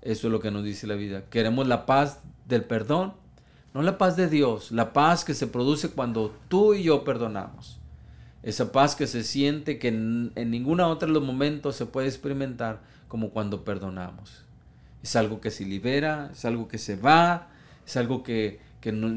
Eso 0.07 0.29
es 0.29 0.33
lo 0.33 0.39
que 0.39 0.53
nos 0.53 0.63
dice 0.63 0.87
la 0.87 0.95
vida. 0.95 1.25
Queremos 1.31 1.67
la 1.67 1.85
paz 1.85 2.21
del 2.47 2.63
perdón, 2.63 3.15
no 3.75 3.83
la 3.83 3.99
paz 3.99 4.17
de 4.17 4.29
Dios, 4.29 4.71
la 4.71 4.93
paz 4.93 5.25
que 5.25 5.35
se 5.35 5.49
produce 5.49 5.91
cuando 5.91 6.33
tú 6.47 6.75
y 6.75 6.85
yo 6.85 7.03
perdonamos. 7.03 7.81
Esa 8.45 8.71
paz 8.71 8.95
que 8.95 9.09
se 9.09 9.25
siente 9.25 9.81
que 9.81 9.89
en, 9.89 10.33
ninguna 10.37 10.87
otra 10.87 11.09
de 11.09 11.13
los 11.13 11.25
momentos 11.25 11.75
se 11.75 11.87
puede 11.87 12.07
experimentar 12.07 12.83
como 13.09 13.31
cuando 13.31 13.65
perdonamos. 13.65 14.45
Es 15.03 15.17
algo 15.17 15.41
que 15.41 15.51
se 15.51 15.65
libera, 15.65 16.31
es 16.33 16.45
algo 16.45 16.69
que 16.69 16.79
se 16.79 16.95
va, 16.95 17.49
es 17.85 17.97
algo 17.97 18.23
que, 18.23 18.61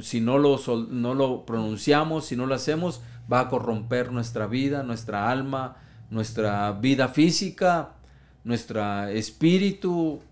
si 0.02 0.22
no 0.22 0.40
lo, 0.40 0.60
no 0.90 1.14
lo 1.14 1.46
pronunciamos, 1.46 2.26
si 2.26 2.36
no 2.36 2.48
lo 2.48 2.56
hacemos, 2.56 3.02
va 3.32 3.42
a 3.42 3.50
corromper 3.50 4.12
nuestra 4.12 4.48
vida, 4.48 4.82
nuestra 4.82 5.30
alma, 5.30 5.78
nuestra 6.10 6.72
vida 6.72 7.10
física, 7.10 7.92
nuestro 8.44 9.04
espíritu, 9.10 10.24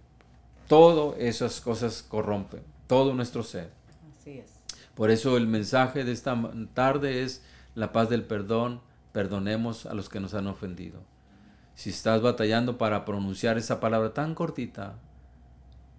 todo 0.67 1.15
esas 1.17 1.61
cosas 1.61 2.03
corrompen, 2.03 2.61
todo 2.87 3.13
nuestro 3.13 3.43
ser. 3.43 3.71
Así 4.19 4.39
es. 4.39 4.51
Por 4.95 5.11
eso 5.11 5.37
el 5.37 5.47
mensaje 5.47 6.03
de 6.03 6.11
esta 6.11 6.35
tarde 6.73 7.23
es 7.23 7.43
la 7.75 7.91
paz 7.91 8.09
del 8.09 8.23
perdón, 8.23 8.81
perdonemos 9.11 9.85
a 9.85 9.93
los 9.93 10.09
que 10.09 10.19
nos 10.19 10.33
han 10.33 10.47
ofendido. 10.47 11.01
Si 11.75 11.91
estás 11.91 12.21
batallando 12.21 12.77
para 12.77 13.05
pronunciar 13.05 13.57
esa 13.57 13.79
palabra 13.79 14.13
tan 14.13 14.33
cortita, 14.33 14.95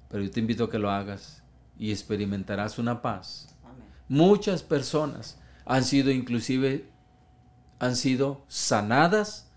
pero 0.08 0.24
yo 0.24 0.30
te 0.30 0.40
invito 0.40 0.64
a 0.64 0.70
que 0.70 0.78
lo 0.78 0.90
hagas 0.90 1.42
y 1.78 1.92
experimentarás 1.92 2.78
una 2.78 3.00
paz. 3.02 3.54
Muchas 4.08 4.62
personas 4.62 5.38
han 5.64 5.84
sido 5.84 6.10
inclusive 6.10 6.88
han 7.78 7.94
sido 7.94 8.42
sanadas 8.48 9.48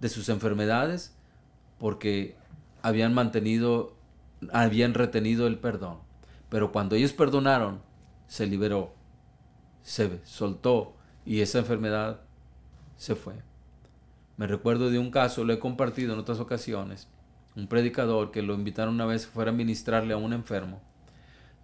de 0.00 0.08
sus 0.08 0.28
enfermedades 0.28 1.14
porque 1.78 2.36
habían 2.82 3.12
mantenido 3.12 3.95
habían 4.52 4.94
retenido 4.94 5.46
el 5.46 5.58
perdón. 5.58 5.98
Pero 6.48 6.72
cuando 6.72 6.94
ellos 6.96 7.12
perdonaron, 7.12 7.80
se 8.26 8.46
liberó, 8.46 8.94
se 9.82 10.20
soltó 10.24 10.96
y 11.24 11.40
esa 11.40 11.58
enfermedad 11.58 12.20
se 12.96 13.14
fue. 13.14 13.34
Me 14.36 14.46
recuerdo 14.46 14.90
de 14.90 14.98
un 14.98 15.10
caso, 15.10 15.44
lo 15.44 15.52
he 15.52 15.58
compartido 15.58 16.12
en 16.12 16.20
otras 16.20 16.40
ocasiones, 16.40 17.08
un 17.56 17.66
predicador 17.66 18.30
que 18.30 18.42
lo 18.42 18.54
invitaron 18.54 18.94
una 18.94 19.06
vez 19.06 19.26
fuera 19.26 19.50
a 19.50 19.54
ministrarle 19.54 20.12
a 20.12 20.18
un 20.18 20.32
enfermo. 20.32 20.80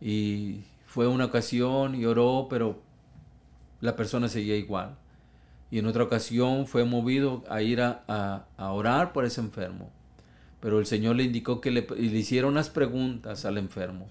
Y 0.01 0.65
fue 0.87 1.07
una 1.07 1.27
ocasión 1.27 1.95
y 1.95 2.07
oró, 2.07 2.47
pero 2.49 2.81
la 3.81 3.95
persona 3.95 4.29
seguía 4.29 4.57
igual. 4.57 4.97
Y 5.71 5.79
en 5.79 5.87
otra 5.87 6.05
ocasión 6.05 6.67
fue 6.67 6.85
movido 6.85 7.45
a 7.49 7.63
ir 7.63 7.81
a, 7.81 8.47
orar 8.59 9.13
por 9.13 9.25
ese 9.25 9.41
enfermo. 9.41 9.91
Pero 10.63 10.79
el 10.79 10.87
Señor 10.87 11.17
le 11.17 11.25
indicó 11.25 11.61
que 11.61 11.73
le, 11.73 11.85
hiciera 11.99 12.47
unas 12.47 12.71
preguntas 12.71 13.45
al 13.45 13.59
enfermo. 13.59 14.07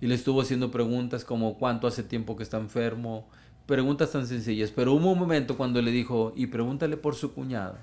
Y 0.00 0.06
le 0.06 0.14
estuvo 0.14 0.40
haciendo 0.40 0.70
preguntas 0.70 1.26
como 1.26 1.58
cuánto 1.58 1.86
hace 1.86 2.02
tiempo 2.02 2.36
que 2.36 2.42
está 2.42 2.56
enfermo, 2.56 3.28
preguntas 3.66 4.10
tan 4.10 4.26
sencillas, 4.26 4.70
pero 4.70 4.94
hubo 4.94 5.12
un 5.12 5.18
momento 5.18 5.58
cuando 5.58 5.82
le 5.82 5.90
dijo, 5.90 6.32
y 6.34 6.46
pregúntale 6.46 6.96
por 6.96 7.16
su 7.16 7.34
cuñado. 7.34 7.76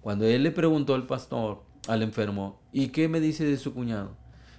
Cuando 0.00 0.26
él 0.26 0.42
le 0.42 0.50
preguntó 0.50 0.96
al 0.96 1.06
pastor, 1.06 1.62
al 1.86 2.02
enfermo, 2.02 2.58
¿y 2.72 2.88
qué 2.88 3.08
me 3.08 3.20
dice 3.20 3.44
de 3.44 3.58
su 3.58 3.74
cuñado? 3.74 4.16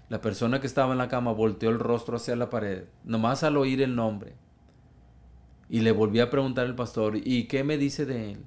La 0.07 0.21
persona 0.21 0.61
que 0.61 0.67
estaba 0.67 0.93
en 0.93 0.97
la 0.97 1.09
cama 1.09 1.33
volteó 1.33 1.69
el 1.69 1.79
rostro 1.79 2.15
hacia 2.15 2.37
la 2.37 2.49
pared, 2.49 2.85
nomás 3.03 3.43
al 3.43 3.57
oír 3.57 3.81
el 3.81 3.97
nombre. 3.97 4.33
Y 5.69 5.81
le 5.81 5.91
volvió 5.91 6.23
a 6.23 6.29
preguntar 6.29 6.67
al 6.67 6.75
pastor, 6.75 7.17
¿y 7.17 7.47
qué 7.47 7.65
me 7.65 7.77
dice 7.77 8.05
de 8.05 8.31
él? 8.31 8.45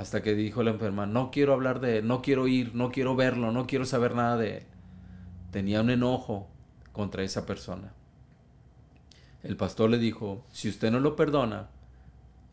Hasta 0.00 0.22
que 0.22 0.34
dijo 0.34 0.62
la 0.62 0.70
enferma, 0.70 1.04
no 1.04 1.30
quiero 1.30 1.52
hablar 1.52 1.78
de 1.78 1.98
él, 1.98 2.06
no 2.06 2.22
quiero 2.22 2.48
ir, 2.48 2.74
no 2.74 2.90
quiero 2.90 3.16
verlo, 3.16 3.52
no 3.52 3.66
quiero 3.66 3.84
saber 3.84 4.14
nada 4.14 4.38
de 4.38 4.56
él. 4.56 4.62
Tenía 5.50 5.82
un 5.82 5.90
enojo 5.90 6.48
contra 6.92 7.22
esa 7.22 7.44
persona. 7.44 7.92
El 9.42 9.58
pastor 9.58 9.90
le 9.90 9.98
dijo, 9.98 10.46
si 10.52 10.70
usted 10.70 10.90
no 10.90 11.00
lo 11.00 11.16
perdona, 11.16 11.68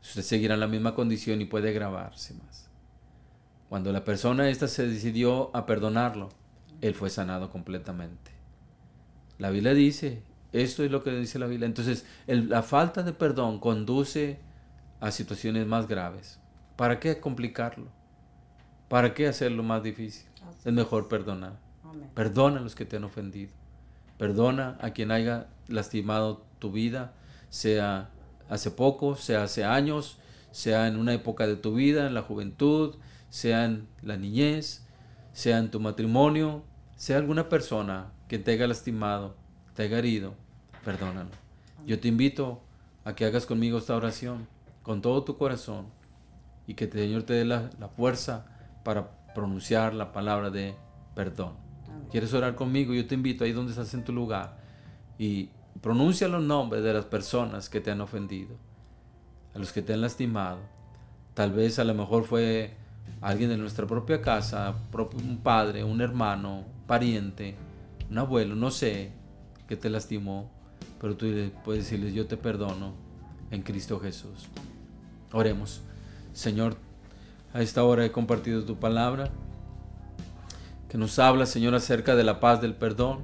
usted 0.02 0.24
seguirá 0.24 0.56
en 0.56 0.60
la 0.60 0.68
misma 0.68 0.94
condición 0.94 1.40
y 1.40 1.46
puede 1.46 1.72
grabarse 1.72 2.34
más. 2.34 2.70
Cuando 3.70 3.94
la 3.94 4.04
persona 4.04 4.50
esta 4.50 4.68
se 4.68 4.86
decidió 4.86 5.56
a 5.56 5.66
perdonarlo, 5.66 6.28
él 6.82 6.96
fue 6.96 7.10
sanado 7.10 7.50
completamente. 7.50 8.32
La 9.38 9.52
Biblia 9.52 9.74
dice, 9.74 10.22
esto 10.52 10.84
es 10.84 10.92
lo 10.92 11.02
que 11.02 11.12
dice 11.12 11.40
la 11.40 11.48
Biblia. 11.48 11.68
Entonces, 11.68 12.06
la 12.28 12.62
falta 12.62 13.04
de 13.04 13.14
perdón 13.14 13.62
conduce 13.62 14.38
a 15.00 15.12
situaciones 15.12 15.66
más 15.66 15.88
graves. 15.88 16.42
¿Para 16.78 17.00
qué 17.00 17.20
complicarlo? 17.20 17.88
¿Para 18.88 19.16
qué 19.16 19.28
hacerlo 19.28 19.64
más 19.64 19.82
difícil? 19.82 20.28
Es 20.64 20.72
mejor 20.72 21.08
perdonar. 21.08 21.58
Perdona 22.14 22.60
a 22.60 22.64
los 22.64 22.76
que 22.76 22.86
te 22.86 22.98
han 22.98 23.04
ofendido. 23.04 23.52
Perdona 24.20 24.78
a 24.80 24.92
quien 24.92 25.12
haya 25.12 25.48
lastimado 25.68 26.46
tu 26.60 26.72
vida, 26.72 27.14
sea 27.50 28.12
hace 28.48 28.70
poco, 28.70 29.16
sea 29.16 29.44
hace 29.44 29.66
años, 29.66 30.20
sea 30.52 30.88
en 30.88 30.98
una 30.98 31.14
época 31.14 31.48
de 31.48 31.56
tu 31.56 31.74
vida, 31.74 32.06
en 32.06 32.14
la 32.14 32.22
juventud, 32.22 32.96
sea 33.32 33.66
en 33.66 33.88
la 34.04 34.16
niñez, 34.16 34.86
sea 35.34 35.58
en 35.58 35.72
tu 35.72 35.80
matrimonio, 35.80 36.64
sea 36.96 37.18
alguna 37.18 37.50
persona 37.50 38.12
que 38.28 38.38
te 38.38 38.52
haya 38.52 38.68
lastimado, 38.68 39.36
te 39.76 39.84
haya 39.84 39.98
herido, 39.98 40.36
perdónalo. 40.86 41.32
Yo 41.88 42.00
te 42.00 42.08
invito 42.08 42.62
a 43.04 43.16
que 43.16 43.26
hagas 43.26 43.48
conmigo 43.48 43.80
esta 43.80 43.96
oración 43.96 44.48
con 44.84 45.02
todo 45.02 45.24
tu 45.24 45.38
corazón 45.38 45.97
y 46.68 46.76
que 46.76 46.86
el 46.86 46.92
Señor 46.92 47.24
te 47.24 47.34
dé 47.34 47.46
la, 47.46 47.70
fuerza 47.96 48.46
para 48.84 49.10
pronunciar 49.34 49.94
la 49.94 50.12
palabra 50.12 50.50
de 50.50 50.76
perdón. 51.16 51.54
¿Quieres 52.12 52.34
orar 52.34 52.56
conmigo? 52.56 52.94
Yo 52.94 53.08
te 53.08 53.16
invito 53.16 53.44
ahí 53.44 53.52
donde 53.52 53.72
estás 53.72 53.94
en 53.94 54.04
tu 54.04 54.14
lugar 54.14 54.58
y 55.18 55.50
Pronuncia 55.82 56.28
los 56.28 56.44
nombres 56.44 56.84
de 56.84 56.94
las 56.94 57.06
personas 57.06 57.70
que 57.70 57.82
te 57.82 57.92
han 57.92 58.02
ofendido, 58.02 58.56
a 59.54 59.60
los 59.60 59.72
que 59.72 59.82
te 59.82 59.94
han 59.94 60.02
lastimado. 60.02 60.60
Tal 61.34 61.52
vez 61.52 61.78
a 61.78 61.84
lo 61.84 61.94
mejor 61.94 62.24
fue 62.24 62.74
alguien 63.22 63.50
de 63.50 63.58
nuestra 63.58 63.86
propia 63.86 64.22
casa, 64.22 64.76
un 65.14 65.38
padre, 65.38 65.84
un 65.84 66.02
hermano, 66.02 66.66
pariente, 66.88 67.56
un 68.10 68.18
abuelo, 68.18 68.56
no 68.56 68.72
sé, 68.72 69.12
que 69.68 69.76
te 69.76 69.90
lastimó, 69.90 70.50
pero 71.00 71.16
tú 71.16 71.28
puedes 71.64 71.84
decirles, 71.84 72.14
yo 72.14 72.26
te 72.26 72.38
perdono 72.38 72.96
en 73.52 73.62
Cristo 73.62 74.00
Jesús. 74.00 74.48
Oremos. 75.32 75.84
Señor, 76.38 76.78
a 77.52 77.64
esta 77.64 77.84
hora 77.84 78.06
he 78.06 78.12
compartido 78.12 78.64
tu 78.64 78.76
palabra, 78.76 79.32
que 80.88 80.96
nos 81.00 81.18
habla, 81.18 81.48
Señor, 81.48 81.74
acerca 81.74 82.16
de 82.16 82.24
la 82.24 82.40
paz 82.40 82.62
del 82.62 82.76
perdón, 82.76 83.22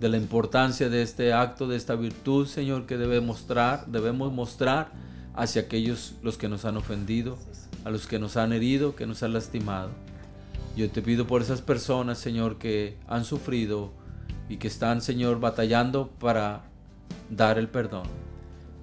de 0.00 0.08
la 0.08 0.16
importancia 0.16 0.88
de 0.88 1.00
este 1.02 1.32
acto, 1.32 1.68
de 1.68 1.76
esta 1.76 1.94
virtud, 1.94 2.48
Señor, 2.48 2.86
que 2.86 2.96
debe 2.96 3.20
mostrar, 3.20 3.86
debemos 3.86 4.32
mostrar 4.32 4.90
hacia 5.36 5.62
aquellos 5.62 6.14
los 6.24 6.38
que 6.38 6.48
nos 6.48 6.64
han 6.64 6.76
ofendido, 6.76 7.38
a 7.84 7.90
los 7.90 8.08
que 8.08 8.18
nos 8.18 8.36
han 8.36 8.52
herido, 8.52 8.96
que 8.96 9.06
nos 9.06 9.22
han 9.22 9.32
lastimado. 9.32 9.90
Yo 10.76 10.90
te 10.90 11.02
pido 11.02 11.28
por 11.28 11.42
esas 11.42 11.60
personas, 11.60 12.18
Señor, 12.18 12.58
que 12.58 12.96
han 13.06 13.24
sufrido 13.24 13.92
y 14.48 14.56
que 14.56 14.66
están, 14.66 15.02
Señor, 15.02 15.38
batallando 15.38 16.08
para 16.18 16.64
dar 17.30 17.58
el 17.58 17.68
perdón. 17.68 18.08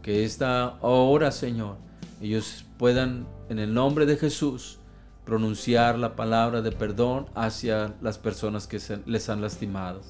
Que 0.02 0.24
esta 0.24 0.78
hora, 0.80 1.32
Señor, 1.32 1.76
ellos 2.24 2.64
puedan, 2.78 3.28
en 3.54 3.60
el 3.60 3.72
nombre 3.72 4.08
de 4.08 4.18
Jesús, 4.18 4.80
pronunciar 5.26 6.00
la 6.00 6.16
palabra 6.16 6.64
de 6.64 6.72
perdón 6.72 7.28
hacia 7.36 7.94
las 8.02 8.18
personas 8.18 8.66
que 8.66 8.82
les 9.06 9.30
han 9.30 9.42
lastimado. 9.42 10.02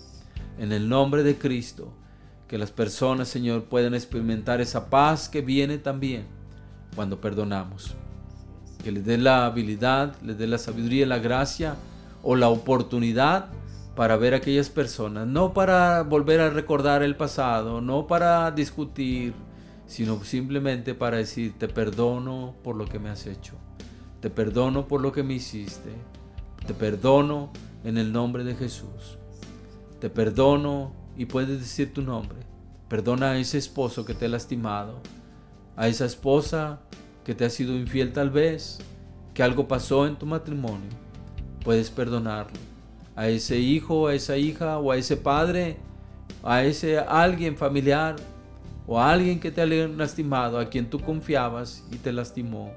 En 0.57 0.71
el 0.71 0.87
nombre 0.87 1.23
de 1.23 1.37
Cristo, 1.37 1.91
que 2.47 2.57
las 2.57 2.71
personas, 2.71 3.27
Señor, 3.27 3.65
puedan 3.65 3.95
experimentar 3.95 4.61
esa 4.61 4.89
paz 4.89 5.27
que 5.27 5.41
viene 5.41 5.77
también 5.77 6.25
cuando 6.95 7.19
perdonamos. 7.19 7.95
Que 8.81 8.93
les 8.93 9.05
dé 9.05 9.17
la 9.17 9.45
habilidad, 9.45 10.15
les 10.21 10.37
dé 10.37 10.47
la 10.47 10.57
sabiduría, 10.57 11.05
la 11.05 11.19
gracia 11.19 11.75
o 12.21 12.37
la 12.37 12.47
oportunidad 12.47 13.49
para 13.93 14.15
ver 14.15 14.35
a 14.35 14.37
aquellas 14.37 14.69
personas, 14.69 15.27
no 15.27 15.53
para 15.53 16.03
volver 16.03 16.39
a 16.39 16.49
recordar 16.49 17.03
el 17.03 17.17
pasado, 17.17 17.81
no 17.81 18.07
para 18.07 18.51
discutir, 18.51 19.33
sino 19.87 20.23
simplemente 20.23 20.95
para 20.95 21.17
decir, 21.17 21.53
te 21.57 21.67
perdono 21.67 22.55
por 22.63 22.75
lo 22.75 22.85
que 22.85 22.99
me 22.99 23.09
has 23.09 23.27
hecho, 23.27 23.55
te 24.21 24.29
perdono 24.29 24.87
por 24.87 25.01
lo 25.01 25.11
que 25.11 25.23
me 25.23 25.33
hiciste, 25.33 25.91
te 26.65 26.73
perdono 26.73 27.51
en 27.83 27.97
el 27.97 28.11
nombre 28.11 28.43
de 28.43 28.55
Jesús, 28.55 29.17
te 29.99 30.09
perdono 30.09 30.93
y 31.17 31.25
puedes 31.25 31.59
decir 31.59 31.93
tu 31.93 32.01
nombre, 32.01 32.39
perdona 32.87 33.31
a 33.31 33.37
ese 33.37 33.57
esposo 33.57 34.05
que 34.05 34.13
te 34.13 34.25
ha 34.25 34.29
lastimado, 34.29 34.99
a 35.75 35.87
esa 35.87 36.05
esposa 36.05 36.79
que 37.23 37.35
te 37.35 37.45
ha 37.45 37.49
sido 37.49 37.75
infiel 37.75 38.13
tal 38.13 38.29
vez, 38.29 38.79
que 39.33 39.43
algo 39.43 39.67
pasó 39.67 40.07
en 40.07 40.15
tu 40.15 40.25
matrimonio, 40.25 40.89
puedes 41.63 41.89
perdonarlo 41.89 42.73
a 43.15 43.27
ese 43.27 43.59
hijo, 43.59 44.07
a 44.07 44.15
esa 44.15 44.37
hija 44.37 44.79
o 44.79 44.91
a 44.91 44.97
ese 44.97 45.17
padre, 45.17 45.77
a 46.43 46.63
ese 46.63 46.99
alguien 46.99 47.57
familiar 47.57 48.15
o 48.87 48.99
a 48.99 49.11
alguien 49.11 49.39
que 49.39 49.51
te 49.51 49.61
ha 49.61 49.65
lastimado, 49.65 50.59
a 50.59 50.69
quien 50.69 50.89
tú 50.89 50.99
confiabas 50.99 51.85
y 51.91 51.97
te 51.97 52.11
lastimó. 52.11 52.73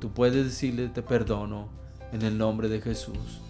Tú 0.00 0.12
puedes 0.12 0.44
decirle 0.44 0.88
te 0.88 1.02
perdono 1.02 1.68
en 2.12 2.22
el 2.22 2.38
nombre 2.38 2.68
de 2.68 2.80
Jesús 2.80 3.40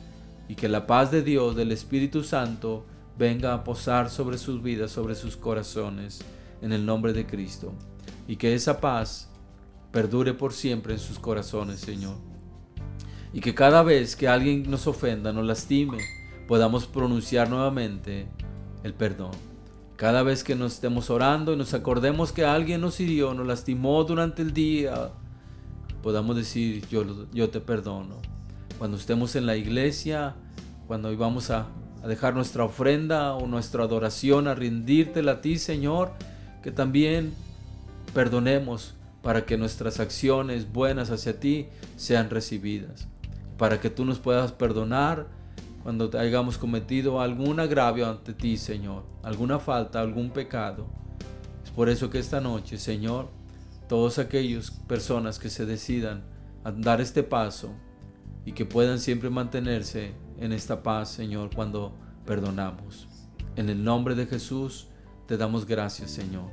y 0.48 0.54
que 0.54 0.68
la 0.68 0.86
paz 0.86 1.10
de 1.10 1.22
Dios, 1.22 1.56
del 1.56 1.72
Espíritu 1.72 2.22
Santo, 2.22 2.86
venga 3.18 3.54
a 3.54 3.64
posar 3.64 4.10
sobre 4.10 4.38
sus 4.38 4.62
vidas, 4.62 4.90
sobre 4.90 5.14
sus 5.14 5.36
corazones, 5.36 6.20
en 6.62 6.72
el 6.72 6.86
nombre 6.86 7.12
de 7.12 7.26
Cristo. 7.26 7.72
Y 8.28 8.36
que 8.36 8.54
esa 8.54 8.80
paz 8.80 9.28
perdure 9.90 10.34
por 10.34 10.52
siempre 10.52 10.94
en 10.94 11.00
sus 11.00 11.18
corazones, 11.18 11.80
Señor. 11.80 12.16
Y 13.32 13.40
que 13.40 13.54
cada 13.54 13.82
vez 13.82 14.16
que 14.16 14.28
alguien 14.28 14.70
nos 14.70 14.86
ofenda, 14.86 15.32
nos 15.32 15.46
lastime, 15.46 15.98
podamos 16.46 16.86
pronunciar 16.86 17.50
nuevamente 17.50 18.26
el 18.82 18.94
perdón. 18.94 19.32
Cada 19.96 20.22
vez 20.22 20.44
que 20.44 20.54
nos 20.54 20.74
estemos 20.74 21.10
orando 21.10 21.52
y 21.52 21.56
nos 21.56 21.74
acordemos 21.74 22.32
que 22.32 22.44
alguien 22.44 22.80
nos 22.82 23.00
hirió, 23.00 23.32
nos 23.34 23.46
lastimó 23.46 24.04
durante 24.04 24.42
el 24.42 24.52
día, 24.52 25.10
podamos 26.02 26.36
decir, 26.36 26.86
yo, 26.88 27.04
yo 27.32 27.48
te 27.48 27.60
perdono. 27.60 28.16
Cuando 28.78 28.98
estemos 28.98 29.36
en 29.36 29.46
la 29.46 29.56
iglesia, 29.56 30.34
cuando 30.86 31.10
íbamos 31.12 31.50
a, 31.50 31.68
a 32.02 32.08
dejar 32.08 32.34
nuestra 32.34 32.64
ofrenda 32.64 33.34
o 33.34 33.46
nuestra 33.46 33.84
adoración, 33.84 34.48
a 34.48 34.54
rendírtela 34.54 35.32
a 35.32 35.40
ti, 35.40 35.58
Señor, 35.58 36.12
que 36.62 36.70
también 36.70 37.32
perdonemos 38.12 38.94
para 39.22 39.46
que 39.46 39.56
nuestras 39.56 39.98
acciones 39.98 40.70
buenas 40.70 41.10
hacia 41.10 41.40
ti 41.40 41.68
sean 41.96 42.28
recibidas 42.28 43.08
para 43.56 43.80
que 43.80 43.90
tú 43.90 44.04
nos 44.04 44.18
puedas 44.18 44.52
perdonar 44.52 45.26
cuando 45.86 46.10
hayamos 46.18 46.58
cometido 46.58 47.20
algún 47.20 47.60
agravio 47.60 48.10
ante 48.10 48.34
ti, 48.34 48.56
Señor, 48.56 49.04
alguna 49.22 49.60
falta, 49.60 50.00
algún 50.00 50.30
pecado. 50.30 50.88
Es 51.62 51.70
por 51.70 51.88
eso 51.88 52.10
que 52.10 52.18
esta 52.18 52.40
noche, 52.40 52.76
Señor, 52.76 53.28
todas 53.88 54.18
aquellas 54.18 54.72
personas 54.72 55.38
que 55.38 55.48
se 55.48 55.64
decidan 55.64 56.24
a 56.64 56.72
dar 56.72 57.00
este 57.00 57.22
paso 57.22 57.72
y 58.44 58.50
que 58.50 58.66
puedan 58.66 58.98
siempre 58.98 59.30
mantenerse 59.30 60.12
en 60.40 60.50
esta 60.50 60.82
paz, 60.82 61.08
Señor, 61.08 61.54
cuando 61.54 61.94
perdonamos. 62.26 63.06
En 63.54 63.68
el 63.68 63.84
nombre 63.84 64.16
de 64.16 64.26
Jesús 64.26 64.88
te 65.28 65.36
damos 65.36 65.66
gracias, 65.66 66.10
Señor. 66.10 66.50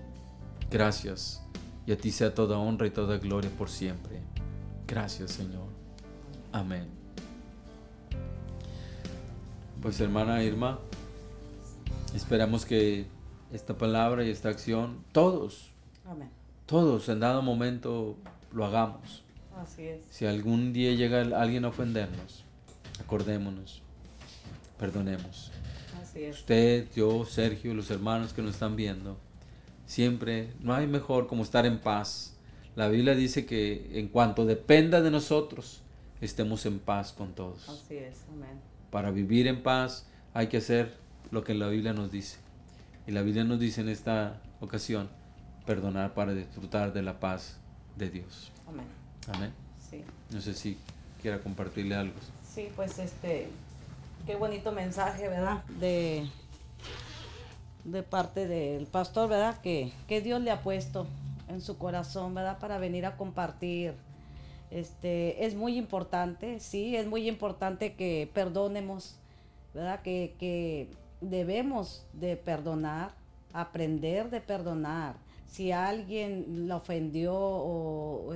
Gracias. 0.69 1.43
Y 1.87 1.91
a 1.91 1.97
ti 1.97 2.11
sea 2.11 2.35
toda 2.35 2.59
honra 2.59 2.85
y 2.85 2.91
toda 2.91 3.17
gloria 3.17 3.49
por 3.57 3.71
siempre. 3.71 4.21
Gracias, 4.85 5.31
Señor. 5.31 5.69
Amén. 6.51 7.02
Pues 9.83 9.99
hermana 9.99 10.41
Irma, 10.41 10.79
esperamos 12.15 12.65
que 12.65 13.05
esta 13.51 13.77
palabra 13.77 14.23
y 14.23 14.29
esta 14.29 14.47
acción, 14.47 15.03
todos, 15.11 15.71
todos 16.65 17.09
en 17.09 17.19
dado 17.19 17.41
momento 17.41 18.15
lo 18.53 18.63
hagamos. 18.63 19.25
Así 19.57 19.85
es. 19.85 19.99
Si 20.09 20.25
algún 20.25 20.71
día 20.71 20.93
llega 20.93 21.19
alguien 21.37 21.65
a 21.65 21.67
ofendernos, 21.67 22.45
acordémonos, 23.01 23.81
perdonemos. 24.79 25.51
Así 26.01 26.23
es. 26.23 26.39
Usted, 26.39 26.87
yo, 26.95 27.25
Sergio, 27.25 27.73
los 27.73 27.91
hermanos 27.91 28.31
que 28.31 28.41
nos 28.41 28.51
están 28.51 28.77
viendo, 28.77 29.17
siempre 29.85 30.53
no 30.61 30.73
hay 30.73 30.87
mejor 30.87 31.27
como 31.27 31.43
estar 31.43 31.65
en 31.65 31.81
paz. 31.81 32.37
La 32.77 32.87
Biblia 32.87 33.15
dice 33.15 33.45
que 33.45 33.99
en 33.99 34.07
cuanto 34.07 34.45
dependa 34.45 35.01
de 35.01 35.11
nosotros, 35.11 35.81
estemos 36.21 36.65
en 36.65 36.79
paz 36.79 37.11
con 37.11 37.33
todos. 37.33 37.67
Así 37.67 37.97
es, 37.97 38.23
amén. 38.31 38.72
Para 38.93 39.09
vivir 39.09 39.47
en 39.47 39.63
paz 39.63 40.05
hay 40.35 40.49
que 40.49 40.57
hacer 40.57 40.95
lo 41.31 41.43
que 41.43 41.55
la 41.55 41.67
Biblia 41.67 41.93
nos 41.93 42.11
dice. 42.11 42.37
Y 43.07 43.11
la 43.11 43.23
Biblia 43.23 43.43
nos 43.43 43.59
dice 43.59 43.81
en 43.81 43.89
esta 43.89 44.39
ocasión, 44.61 45.09
perdonar 45.65 46.13
para 46.13 46.35
disfrutar 46.35 46.93
de 46.93 47.01
la 47.01 47.19
paz 47.19 47.57
de 47.95 48.11
Dios. 48.11 48.51
Amén. 48.67 48.85
Amén. 49.33 49.51
Sí. 49.89 50.03
No 50.29 50.39
sé 50.41 50.53
si 50.53 50.77
quiera 51.23 51.39
compartirle 51.39 51.95
algo. 51.95 52.13
Sí, 52.47 52.69
pues 52.75 52.99
este, 52.99 53.49
qué 54.27 54.35
bonito 54.35 54.71
mensaje, 54.71 55.27
¿verdad? 55.27 55.63
De, 55.79 56.29
de 57.85 58.03
parte 58.03 58.47
del 58.47 58.85
pastor, 58.85 59.27
¿verdad? 59.27 59.59
Que, 59.61 59.91
que 60.07 60.21
Dios 60.21 60.39
le 60.39 60.51
ha 60.51 60.61
puesto 60.61 61.07
en 61.49 61.61
su 61.61 61.79
corazón, 61.79 62.35
¿verdad? 62.35 62.59
Para 62.59 62.77
venir 62.77 63.07
a 63.07 63.17
compartir 63.17 63.95
este, 64.73 65.45
es 65.45 65.53
muy 65.53 65.77
importante, 65.77 66.59
sí, 66.59 66.95
es 66.95 67.05
muy 67.05 67.27
importante 67.27 67.93
que 67.93 68.27
perdonemos, 68.33 69.15
¿verdad? 69.71 70.01
Que, 70.01 70.89
debemos 71.21 72.05
de 72.11 72.35
perdonar, 72.35 73.13
aprender 73.53 74.29
de 74.31 74.41
perdonar. 74.41 75.15
Si 75.47 75.71
alguien 75.71 76.67
la 76.67 76.77
ofendió 76.77 77.33
o, 77.35 78.35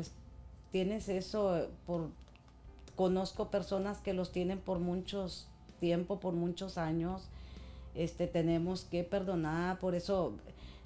tienes 0.71 1.09
eso, 1.09 1.67
por, 1.87 2.11
conozco 2.95 3.49
personas 3.49 3.97
que 3.97 4.13
los 4.13 4.31
tienen 4.31 4.59
por 4.59 4.77
muchos 4.77 5.47
tiempo, 5.79 6.19
por 6.19 6.33
muchos 6.33 6.77
años, 6.77 7.23
este, 7.95 8.27
tenemos 8.27 8.85
que 8.85 9.03
perdonar, 9.03 9.79
por 9.79 9.95
eso 9.95 10.33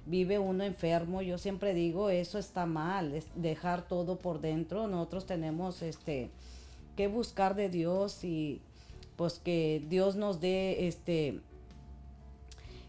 vive 0.06 0.40
uno 0.40 0.64
enfermo, 0.64 1.22
yo 1.22 1.38
siempre 1.38 1.74
digo, 1.74 2.10
eso 2.10 2.40
está 2.40 2.66
mal, 2.66 3.24
dejar 3.36 3.88
todo 3.88 4.18
por 4.18 4.42
dentro. 4.42 4.88
Nosotros 4.88 5.26
tenemos 5.26 5.82
este 5.82 6.30
que 6.96 7.08
buscar 7.08 7.56
de 7.56 7.70
Dios 7.70 8.24
y 8.24 8.62
pues 9.16 9.40
que 9.40 9.84
Dios 9.88 10.16
nos 10.16 10.42
dé 10.42 10.88
este 10.88 11.42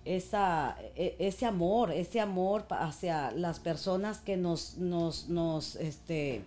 esa, 0.04 0.76
e, 0.96 1.16
ese 1.18 1.46
amor, 1.46 1.92
ese 1.92 2.20
amor 2.20 2.66
hacia 2.70 3.30
las 3.32 3.60
personas 3.60 4.18
que 4.18 4.36
nos, 4.36 4.78
nos, 4.78 5.28
nos, 5.28 5.76
este, 5.76 6.42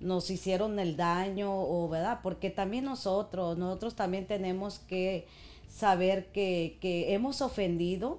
nos 0.00 0.30
hicieron 0.30 0.78
el 0.78 0.96
daño, 0.96 1.50
o 1.52 1.88
verdad, 1.88 2.20
porque 2.22 2.50
también 2.50 2.84
nosotros, 2.84 3.58
nosotros 3.58 3.94
también 3.94 4.26
tenemos 4.26 4.78
que 4.78 5.26
saber 5.68 6.26
que, 6.26 6.78
que 6.80 7.14
hemos 7.14 7.42
ofendido, 7.42 8.18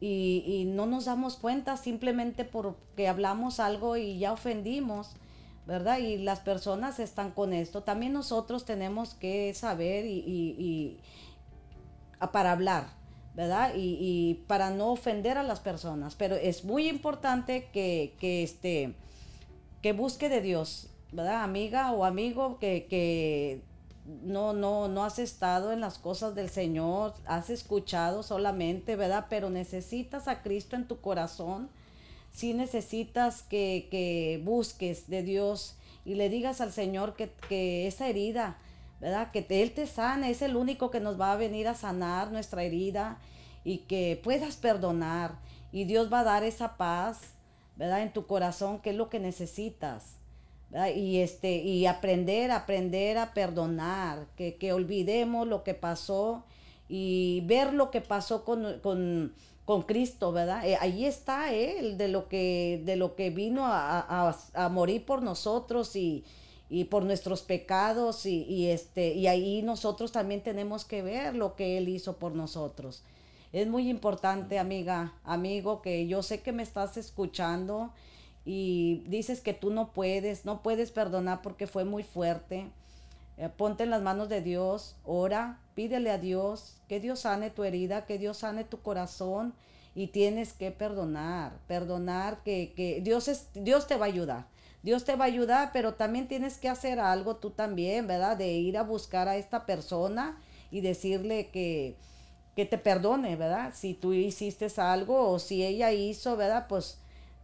y, 0.00 0.42
y 0.46 0.64
no 0.66 0.86
nos 0.86 1.06
damos 1.06 1.36
cuenta 1.36 1.76
simplemente 1.76 2.44
porque 2.44 3.08
hablamos 3.08 3.60
algo 3.60 3.96
y 3.96 4.18
ya 4.18 4.32
ofendimos, 4.32 5.12
¿verdad? 5.66 5.98
Y 5.98 6.18
las 6.18 6.40
personas 6.40 6.98
están 7.00 7.30
con 7.30 7.52
esto. 7.52 7.82
También 7.82 8.12
nosotros 8.12 8.64
tenemos 8.64 9.14
que 9.14 9.52
saber 9.54 10.04
y, 10.06 10.18
y- 10.18 10.56
y- 10.58 11.00
para 12.32 12.52
hablar, 12.52 12.88
¿verdad? 13.34 13.74
Y, 13.74 13.98
y 14.00 14.34
para 14.46 14.70
no 14.70 14.90
ofender 14.92 15.38
a 15.38 15.42
las 15.42 15.60
personas. 15.60 16.14
Pero 16.14 16.36
es 16.36 16.64
muy 16.64 16.88
importante 16.88 17.68
que, 17.72 18.14
que, 18.18 18.42
este, 18.42 18.94
que 19.82 19.92
busque 19.92 20.28
de 20.28 20.40
Dios, 20.40 20.88
¿verdad? 21.12 21.42
Amiga 21.42 21.92
o 21.92 22.04
amigo 22.04 22.58
que, 22.58 22.86
que 22.88 23.62
no, 24.06 24.52
no, 24.52 24.88
no 24.88 25.04
has 25.04 25.18
estado 25.18 25.72
en 25.72 25.80
las 25.80 25.98
cosas 25.98 26.34
del 26.34 26.48
Señor, 26.48 27.14
has 27.26 27.50
escuchado 27.50 28.22
solamente, 28.22 28.96
¿verdad? 28.96 29.26
Pero 29.28 29.50
necesitas 29.50 30.28
a 30.28 30.42
Cristo 30.42 30.76
en 30.76 30.86
tu 30.86 31.00
corazón. 31.00 31.68
Sí 32.32 32.54
necesitas 32.54 33.42
que, 33.42 33.88
que 33.90 34.40
busques 34.44 35.08
de 35.08 35.22
Dios 35.22 35.76
y 36.04 36.14
le 36.14 36.28
digas 36.28 36.60
al 36.60 36.72
Señor 36.72 37.16
que, 37.16 37.30
que 37.48 37.86
esa 37.86 38.08
herida, 38.08 38.58
¿verdad? 39.00 39.32
Que 39.32 39.44
Él 39.48 39.72
te 39.72 39.86
sane, 39.86 40.30
es 40.30 40.42
el 40.42 40.56
único 40.56 40.90
que 40.90 41.00
nos 41.00 41.20
va 41.20 41.32
a 41.32 41.36
venir 41.36 41.66
a 41.66 41.74
sanar 41.74 42.30
nuestra 42.30 42.62
herida 42.62 43.18
y 43.64 43.78
que 43.78 44.20
puedas 44.22 44.56
perdonar. 44.56 45.38
Y 45.72 45.84
Dios 45.84 46.12
va 46.12 46.20
a 46.20 46.24
dar 46.24 46.44
esa 46.44 46.76
paz, 46.76 47.18
¿verdad? 47.76 48.02
En 48.02 48.12
tu 48.12 48.26
corazón, 48.26 48.78
que 48.80 48.90
es 48.90 48.96
lo 48.96 49.08
que 49.08 49.18
necesitas. 49.18 50.15
¿Verdad? 50.70 50.94
Y, 50.94 51.18
este, 51.18 51.56
y 51.56 51.86
aprender, 51.86 52.50
aprender 52.50 53.18
a 53.18 53.32
perdonar, 53.34 54.26
que, 54.36 54.56
que 54.56 54.72
olvidemos 54.72 55.46
lo 55.46 55.62
que 55.64 55.74
pasó 55.74 56.44
y 56.88 57.42
ver 57.46 57.72
lo 57.72 57.90
que 57.90 58.00
pasó 58.00 58.44
con, 58.44 58.80
con, 58.80 59.32
con 59.64 59.82
Cristo, 59.82 60.32
¿verdad? 60.32 60.66
Eh, 60.66 60.76
ahí 60.80 61.04
está 61.04 61.52
Él, 61.52 61.98
de 61.98 62.08
lo 62.08 62.28
que, 62.28 62.82
de 62.84 62.96
lo 62.96 63.16
que 63.16 63.30
vino 63.30 63.64
a, 63.66 64.00
a- 64.00 64.36
a 64.54 64.68
morir 64.68 65.04
por 65.04 65.22
nosotros 65.22 65.96
y, 65.96 66.24
y 66.70 66.84
por 66.84 67.04
nuestros 67.04 67.42
pecados 67.42 68.26
y, 68.26 68.42
y 68.44 68.66
este, 68.68 69.14
y 69.14 69.26
ahí 69.26 69.62
nosotros 69.62 70.12
también 70.12 70.42
tenemos 70.42 70.84
que 70.84 71.02
ver 71.02 71.34
lo 71.34 71.54
que 71.56 71.78
Él 71.78 71.88
hizo 71.88 72.16
por 72.16 72.32
nosotros. 72.34 73.02
Es 73.52 73.66
muy 73.68 73.88
importante, 73.88 74.58
amiga, 74.58 75.14
amigo, 75.24 75.80
que 75.82 76.06
yo 76.06 76.22
sé 76.22 76.42
que 76.42 76.52
me 76.52 76.62
estás 76.62 76.96
escuchando 76.96 77.90
y 78.46 79.02
dices 79.08 79.40
que 79.40 79.52
tú 79.52 79.70
no 79.70 79.92
puedes, 79.92 80.44
no 80.44 80.62
puedes 80.62 80.92
perdonar 80.92 81.42
porque 81.42 81.66
fue 81.66 81.84
muy 81.84 82.04
fuerte. 82.04 82.70
Eh, 83.38 83.50
ponte 83.54 83.82
en 83.82 83.90
las 83.90 84.02
manos 84.02 84.28
de 84.28 84.40
Dios, 84.40 84.94
ora, 85.04 85.60
pídele 85.74 86.10
a 86.12 86.18
Dios 86.18 86.76
que 86.88 87.00
Dios 87.00 87.20
sane 87.20 87.50
tu 87.50 87.64
herida, 87.64 88.06
que 88.06 88.18
Dios 88.18 88.38
sane 88.38 88.62
tu 88.62 88.80
corazón 88.80 89.52
y 89.96 90.06
tienes 90.06 90.52
que 90.52 90.70
perdonar, 90.70 91.58
perdonar 91.66 92.44
que, 92.44 92.72
que 92.76 93.00
Dios, 93.02 93.26
es, 93.26 93.48
Dios 93.52 93.88
te 93.88 93.96
va 93.96 94.06
a 94.06 94.08
ayudar. 94.08 94.46
Dios 94.84 95.04
te 95.04 95.16
va 95.16 95.24
a 95.24 95.28
ayudar, 95.28 95.70
pero 95.72 95.94
también 95.94 96.28
tienes 96.28 96.58
que 96.58 96.68
hacer 96.68 97.00
algo 97.00 97.36
tú 97.36 97.50
también, 97.50 98.06
¿verdad? 98.06 98.36
De 98.36 98.52
ir 98.52 98.78
a 98.78 98.84
buscar 98.84 99.26
a 99.26 99.36
esta 99.36 99.66
persona 99.66 100.38
y 100.70 100.82
decirle 100.82 101.48
que, 101.50 101.96
que 102.54 102.64
te 102.64 102.78
perdone, 102.78 103.34
¿verdad? 103.34 103.72
Si 103.74 103.94
tú 103.94 104.12
hiciste 104.12 104.68
algo 104.76 105.30
o 105.30 105.40
si 105.40 105.64
ella 105.64 105.90
hizo, 105.90 106.36
¿verdad? 106.36 106.66
Pues 106.68 107.00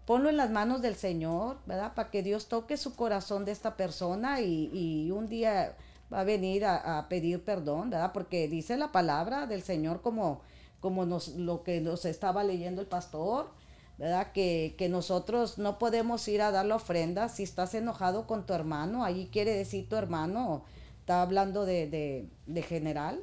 ponlo 0.06 0.28
en 0.28 0.36
las 0.36 0.50
manos 0.50 0.82
del 0.82 0.94
Señor, 0.96 1.58
¿verdad? 1.66 1.94
Para 1.94 2.10
que 2.10 2.22
Dios 2.22 2.48
toque 2.48 2.76
su 2.76 2.94
corazón 2.94 3.44
de 3.44 3.52
esta 3.52 3.76
persona 3.76 4.40
y, 4.40 4.70
y 4.72 5.10
un 5.10 5.28
día 5.28 5.76
va 6.12 6.20
a 6.20 6.24
venir 6.24 6.64
a, 6.64 7.06
pedir 7.08 7.42
perdón, 7.42 7.90
¿verdad? 7.90 8.12
Porque 8.12 8.48
dice 8.48 8.76
la 8.76 8.92
palabra 8.92 9.46
del 9.46 9.62
Señor 9.62 10.02
como, 10.02 10.42
como 10.80 11.06
nos, 11.06 11.28
lo 11.28 11.62
que 11.62 11.80
nos 11.80 12.04
estaba 12.04 12.44
leyendo 12.44 12.82
el 12.82 12.86
pastor, 12.86 13.50
¿verdad? 13.98 14.32
Que, 14.32 14.74
que 14.76 14.88
nosotros 14.88 15.58
no 15.58 15.78
podemos 15.78 16.26
ir 16.28 16.42
a 16.42 16.50
dar 16.50 16.66
la 16.66 16.76
ofrenda 16.76 17.28
si 17.28 17.42
estás 17.44 17.74
enojado 17.74 18.26
con 18.26 18.44
tu 18.44 18.52
hermano, 18.52 19.04
allí 19.04 19.28
quiere 19.32 19.54
decir 19.54 19.88
tu 19.88 19.96
hermano, 19.96 20.64
está 21.00 21.22
hablando 21.22 21.64
de, 21.64 21.88
de, 21.88 22.28
de 22.46 22.62
general, 22.62 23.22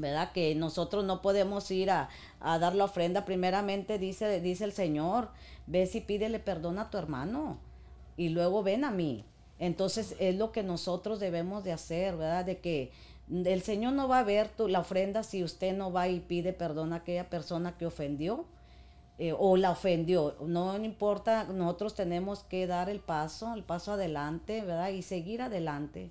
¿verdad? 0.00 0.32
Que 0.32 0.54
nosotros 0.54 1.04
no 1.04 1.22
podemos 1.22 1.70
ir 1.70 1.90
a, 1.90 2.08
a 2.40 2.58
dar 2.58 2.74
la 2.74 2.84
ofrenda. 2.84 3.24
Primeramente 3.24 3.98
dice, 3.98 4.40
dice 4.40 4.64
el 4.64 4.72
Señor, 4.72 5.30
ve 5.66 5.86
si 5.86 6.00
pídele 6.00 6.38
perdón 6.38 6.78
a 6.78 6.90
tu 6.90 6.98
hermano 6.98 7.58
y 8.16 8.30
luego 8.30 8.62
ven 8.62 8.84
a 8.84 8.90
mí. 8.90 9.24
Entonces 9.58 10.16
es 10.18 10.36
lo 10.36 10.52
que 10.52 10.62
nosotros 10.62 11.20
debemos 11.20 11.64
de 11.64 11.72
hacer, 11.72 12.16
¿verdad? 12.16 12.44
De 12.44 12.58
que 12.58 12.90
el 13.30 13.62
Señor 13.62 13.92
no 13.92 14.08
va 14.08 14.20
a 14.20 14.24
ver 14.24 14.48
tu, 14.48 14.68
la 14.68 14.80
ofrenda 14.80 15.22
si 15.22 15.44
usted 15.44 15.76
no 15.76 15.92
va 15.92 16.08
y 16.08 16.20
pide 16.20 16.52
perdón 16.52 16.92
a 16.92 16.96
aquella 16.96 17.30
persona 17.30 17.76
que 17.76 17.86
ofendió 17.86 18.44
eh, 19.18 19.34
o 19.38 19.56
la 19.56 19.70
ofendió. 19.70 20.34
No 20.40 20.82
importa, 20.82 21.44
nosotros 21.44 21.94
tenemos 21.94 22.42
que 22.44 22.66
dar 22.66 22.88
el 22.88 23.00
paso, 23.00 23.54
el 23.54 23.62
paso 23.62 23.92
adelante, 23.92 24.62
¿verdad? 24.62 24.88
Y 24.88 25.02
seguir 25.02 25.42
adelante. 25.42 26.10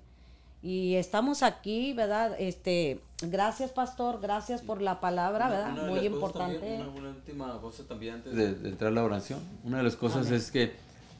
Y 0.62 0.94
estamos 0.94 1.42
aquí, 1.42 1.92
¿verdad? 1.92 2.36
Este, 2.38 3.00
gracias, 3.22 3.70
pastor, 3.70 4.20
gracias 4.20 4.62
por 4.62 4.80
la 4.82 5.00
palabra, 5.00 5.48
¿verdad? 5.48 5.72
Una 5.72 5.82
Muy 5.84 6.00
importante. 6.06 6.58
también, 6.58 6.80
una, 6.82 6.90
una 7.00 7.08
última 7.10 7.60
cosa 7.60 7.84
también 7.86 8.14
antes 8.14 8.34
de, 8.34 8.54
de 8.54 8.68
entrar 8.68 8.92
a 8.92 8.94
la 8.94 9.04
oración. 9.04 9.40
Una 9.64 9.78
de 9.78 9.82
las 9.84 9.96
cosas 9.96 10.26
Amén. 10.26 10.34
es 10.38 10.50
que 10.50 10.72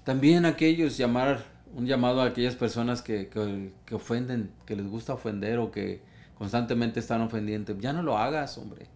también 0.04 0.44
aquellos 0.46 0.96
llamar, 0.96 1.44
un 1.74 1.86
llamado 1.86 2.20
a 2.22 2.26
aquellas 2.26 2.56
personas 2.56 3.02
que, 3.02 3.28
que, 3.28 3.72
que 3.84 3.94
ofenden, 3.94 4.50
que 4.66 4.76
les 4.76 4.86
gusta 4.88 5.12
ofender 5.14 5.58
o 5.58 5.70
que 5.70 6.02
constantemente 6.36 7.00
están 7.00 7.20
ofendiendo, 7.20 7.76
ya 7.78 7.92
no 7.92 8.02
lo 8.02 8.16
hagas, 8.16 8.56
hombre. 8.58 8.86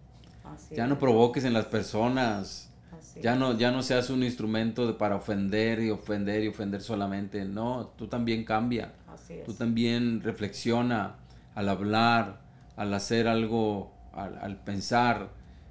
Así 0.43 0.75
Ya 0.75 0.87
no 0.87 0.93
es, 0.93 0.99
provoques 0.99 1.43
en 1.45 1.53
las 1.53 1.65
personas. 1.65 2.69
así 2.97 3.19
Ya 3.21 3.35
no, 3.35 3.57
ya 3.57 3.71
no 3.71 3.81
seas 3.83 4.09
un 4.09 4.23
instrumento 4.23 4.87
de- 4.87 4.93
para 4.93 5.15
ofender 5.15 5.79
y 5.81 5.89
ofender 5.91 6.43
y 6.43 6.47
ofender 6.47 6.81
solamente. 6.81 7.45
No, 7.45 7.93
tú 7.97 8.07
también 8.07 8.43
cambia. 8.43 8.93
Así 9.07 9.33
es. 9.33 9.43
Tú 9.45 9.53
también 9.53 10.21
reflexiona 10.21 11.15
al 11.55 11.69
hablar, 11.69 12.41
al 12.75 12.93
hacer 12.93 13.27
algo, 13.27 13.93
al, 14.13 14.37
al 14.39 14.57
pensar. 14.63 15.29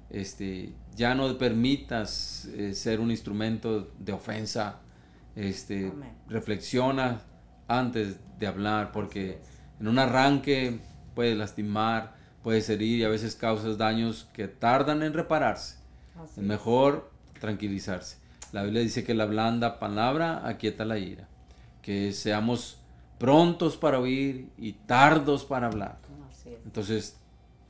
Este, 0.09 0.73
ya 0.95 1.15
no 1.15 1.37
permitas 1.37 2.45
eh, 2.55 2.73
ser 2.73 2.99
un 2.99 3.11
instrumento 3.11 3.91
de 3.99 4.13
ofensa. 4.13 4.79
Este, 5.35 5.87
Amén. 5.87 6.13
reflexiona 6.27 7.21
antes 7.67 8.19
de 8.39 8.47
hablar, 8.47 8.91
porque 8.91 9.39
en 9.79 9.87
un 9.87 9.99
arranque 9.99 10.79
puede 11.13 11.35
lastimar, 11.35 12.15
puedes 12.43 12.69
herir 12.69 12.99
y 12.99 13.03
a 13.03 13.09
veces 13.09 13.35
causas 13.35 13.77
daños 13.77 14.29
que 14.33 14.47
tardan 14.47 15.03
en 15.03 15.13
repararse. 15.13 15.77
Así 16.15 16.31
Es 16.31 16.37
es. 16.37 16.43
mejor 16.43 17.11
tranquilizarse. 17.39 18.17
La 18.51 18.63
Biblia 18.63 18.81
dice 18.81 19.03
que 19.03 19.13
la 19.13 19.25
blanda 19.25 19.79
palabra 19.79 20.47
aquieta 20.47 20.85
la 20.85 20.97
ira. 20.97 21.27
Que 21.81 22.13
seamos 22.13 22.79
prontos 23.17 23.75
para 23.77 23.99
oír 23.99 24.49
y 24.57 24.73
tardos 24.73 25.43
para 25.45 25.67
hablar. 25.67 25.97
Entonces, 26.65 27.15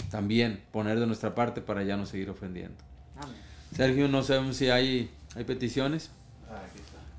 también 0.10 0.62
poner 0.72 1.00
de 1.00 1.08
nuestra 1.08 1.36
parte 1.36 1.62
para 1.62 1.84
ya 1.84 1.98
no 1.98 2.06
seguir 2.06 2.30
ofendiendo. 2.30 2.76
Amén. 3.18 3.36
Sergio, 3.76 4.08
no 4.08 4.24
sabemos 4.24 4.56
si 4.58 4.70
hay, 4.70 5.10
hay 5.36 5.44
peticiones. 5.44 6.10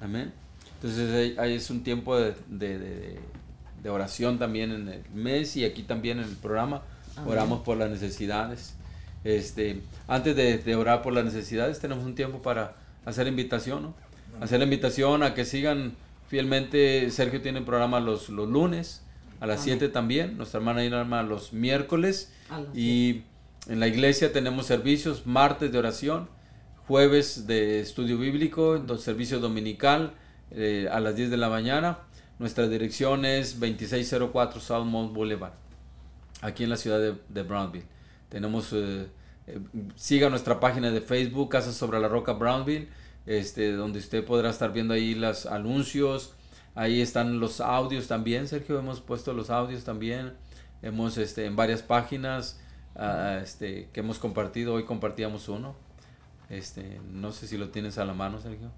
Amén. 0.00 0.32
Entonces, 0.76 1.12
ahí- 1.14 1.36
ahí 1.38 1.54
es 1.54 1.70
un 1.70 1.82
tiempo 1.82 2.16
de, 2.18 2.34
de- 2.48 2.78
de- 2.78 3.18
de 3.82 3.90
oración 3.90 4.38
también 4.38 4.72
en 4.72 4.88
el 4.88 5.02
mes 5.14 5.56
y 5.56 5.64
aquí 5.64 5.82
también 5.82 6.18
en 6.18 6.24
el 6.24 6.36
programa. 6.36 6.82
Amén. 7.16 7.30
Oramos 7.32 7.60
por 7.62 7.76
las 7.76 7.90
necesidades. 7.90 8.74
Este, 9.24 9.80
antes 10.08 10.36
de, 10.36 10.58
de 10.58 10.76
orar 10.76 11.02
por 11.02 11.12
las 11.12 11.24
necesidades, 11.24 11.78
tenemos 11.80 12.04
un 12.04 12.14
tiempo 12.14 12.42
para 12.42 12.76
hacer 13.04 13.26
invitación, 13.26 13.82
¿no? 13.82 13.94
Hacer 14.40 14.58
la 14.58 14.64
invitación 14.64 15.22
a 15.22 15.34
que 15.34 15.44
sigan 15.44 15.94
fielmente. 16.28 17.10
Sergio 17.10 17.40
tiene 17.40 17.62
programa 17.62 18.00
los, 18.00 18.28
los 18.28 18.48
lunes 18.48 19.02
a 19.40 19.46
las 19.46 19.62
Amén. 19.62 19.78
7 19.78 19.88
también. 19.88 20.36
Nuestra 20.36 20.58
hermana 20.58 20.84
Irma 20.84 21.22
los 21.22 21.52
miércoles. 21.52 22.32
Y 22.74 23.22
en 23.68 23.80
la 23.80 23.88
iglesia 23.88 24.32
tenemos 24.32 24.66
servicios 24.66 25.26
martes 25.26 25.72
de 25.72 25.78
oración, 25.78 26.28
jueves 26.86 27.46
de 27.46 27.80
estudio 27.80 28.18
bíblico, 28.18 28.82
servicio 28.98 29.40
dominical 29.40 30.14
eh, 30.52 30.88
a 30.90 31.00
las 31.00 31.16
10 31.16 31.30
de 31.30 31.36
la 31.36 31.48
mañana. 31.48 31.98
Nuestra 32.38 32.68
dirección 32.68 33.24
es 33.24 33.58
2604 33.58 34.60
Southmont 34.60 35.12
Boulevard, 35.12 35.54
aquí 36.42 36.64
en 36.64 36.70
la 36.70 36.76
ciudad 36.76 37.00
de, 37.00 37.14
de 37.28 37.42
Brownville. 37.42 37.86
Tenemos, 38.28 38.72
eh, 38.72 39.06
eh, 39.46 39.60
siga 39.96 40.28
nuestra 40.28 40.60
página 40.60 40.90
de 40.90 41.00
Facebook, 41.00 41.50
Casa 41.50 41.72
sobre 41.72 41.98
la 41.98 42.08
Roca 42.08 42.34
Brownville, 42.34 42.88
este, 43.24 43.72
donde 43.72 43.98
usted 43.98 44.24
podrá 44.24 44.50
estar 44.50 44.72
viendo 44.72 44.94
ahí 44.94 45.14
los 45.14 45.46
anuncios. 45.46 46.34
Ahí 46.76 47.00
están 47.00 47.40
los 47.40 47.60
audios 47.60 48.06
también, 48.06 48.46
Sergio, 48.46 48.78
hemos 48.78 49.00
puesto 49.00 49.32
los 49.32 49.50
audios 49.50 49.82
también. 49.82 50.34
Hemos 50.82 51.16
este, 51.16 51.46
en 51.46 51.56
varias 51.56 51.82
páginas 51.82 52.60
ah, 52.94 53.40
este, 53.42 53.88
que 53.92 54.00
hemos 54.00 54.18
compartido. 54.18 54.74
Hoy 54.74 54.84
compartíamos 54.84 55.48
uno. 55.48 55.74
Este, 56.50 57.00
no 57.10 57.32
sé 57.32 57.48
si 57.48 57.56
lo 57.56 57.70
tienes 57.70 57.96
a 57.96 58.04
la 58.04 58.12
mano, 58.12 58.40
Sergio. 58.40 58.70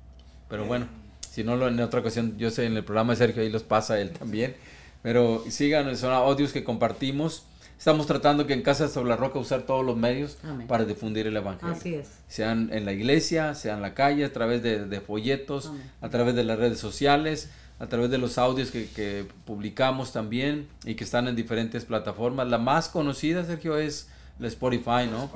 Pero 0.49 0.65
bueno, 0.65 0.87
si 1.29 1.43
no, 1.43 1.57
lo, 1.57 1.69
en 1.69 1.79
otra 1.81 2.01
ocasión, 2.01 2.39
yo 2.39 2.51
sé, 2.51 2.67
en 2.67 2.77
el 2.77 2.85
programa 2.85 3.13
de 3.13 3.19
Sergio 3.19 3.43
ahí 3.43 3.51
los 3.51 3.65
pasa 3.65 4.01
él 4.01 4.13
también. 4.13 4.55
Pero 5.03 5.45
sigan, 5.49 5.95
son 5.97 6.13
audios 6.13 6.53
que 6.53 6.63
compartimos 6.65 7.45
estamos 7.79 8.07
tratando 8.07 8.47
que 8.47 8.55
en 8.55 8.63
Casa 8.63 8.89
sobre 8.89 9.09
la 9.09 9.17
Roca 9.17 9.39
usar 9.39 9.63
todos 9.63 9.87
los 9.87 9.97
medios 9.97 10.37
Amén. 10.43 10.67
para 10.67 10.85
difundir 10.85 11.27
el 11.27 11.37
Evangelio. 11.37 11.75
Así 11.75 11.95
es. 11.95 12.09
Sean 12.27 12.71
en 12.73 12.85
la 12.85 12.93
iglesia, 12.93 13.55
sean 13.55 13.77
en 13.77 13.83
la 13.83 13.95
calle, 13.95 14.25
a 14.25 14.33
través 14.33 14.63
de, 14.63 14.85
de 14.85 15.01
folletos, 15.01 15.67
Amén. 15.67 15.83
a 16.01 16.09
través 16.09 16.35
de 16.35 16.45
las 16.45 16.59
redes 16.59 16.79
sociales, 16.79 17.51
a 17.79 17.87
través 17.87 18.11
de 18.11 18.19
los 18.19 18.39
audios 18.39 18.71
que, 18.71 18.89
que 18.89 19.27
publicamos 19.45 20.13
también 20.13 20.69
y 20.85 20.95
que 20.95 21.05
están 21.05 21.29
en 21.29 21.37
diferentes 21.37 21.85
plataformas. 21.85 22.49
La 22.49 22.59
más 22.59 22.89
conocida, 22.89 23.45
Sergio, 23.45 23.77
es 23.79 24.09
la 24.39 24.49
Spotify, 24.49 25.07
¿no? 25.11 25.31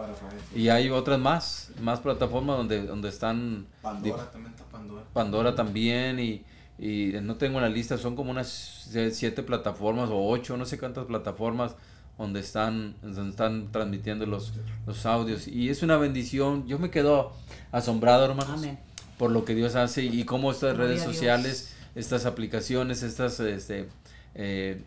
Y 0.54 0.68
hay 0.68 0.90
otras 0.90 1.18
más, 1.18 1.70
más 1.80 2.00
plataformas 2.00 2.56
donde, 2.56 2.86
donde 2.86 3.08
están 3.08 3.66
Pandora 3.80 4.30
también 4.30 4.52
está 4.52 4.64
Pandora. 4.64 5.02
Pandora 5.12 5.54
también 5.54 6.20
y, 6.20 6.44
y 6.78 7.12
no 7.22 7.36
tengo 7.36 7.60
la 7.60 7.68
lista, 7.68 7.98
son 7.98 8.14
como 8.16 8.30
unas 8.30 8.88
sie- 8.92 9.10
siete 9.10 9.42
plataformas 9.42 10.08
o 10.10 10.24
ocho, 10.28 10.56
no 10.56 10.64
sé 10.66 10.78
cuántas 10.78 11.06
plataformas 11.06 11.74
donde 12.18 12.40
están, 12.40 12.94
donde 13.02 13.30
están 13.30 13.72
transmitiendo 13.72 14.26
los, 14.26 14.52
los 14.86 15.04
audios. 15.06 15.48
Y 15.48 15.68
es 15.70 15.82
una 15.82 15.96
bendición, 15.96 16.66
yo 16.68 16.78
me 16.78 16.90
quedo 16.90 17.32
asombrado, 17.72 18.24
hermanos, 18.24 18.58
Amén. 18.58 18.78
por 19.18 19.30
lo 19.32 19.44
que 19.44 19.54
Dios 19.56 19.74
hace 19.74 20.04
y 20.04 20.24
cómo 20.24 20.52
estas 20.52 20.76
Gloria 20.76 20.94
redes 20.94 21.02
sociales, 21.02 21.71
estas 21.94 22.26
aplicaciones, 22.26 23.02
estas, 23.02 23.38
este, 23.40 23.88
eh, 24.34 24.82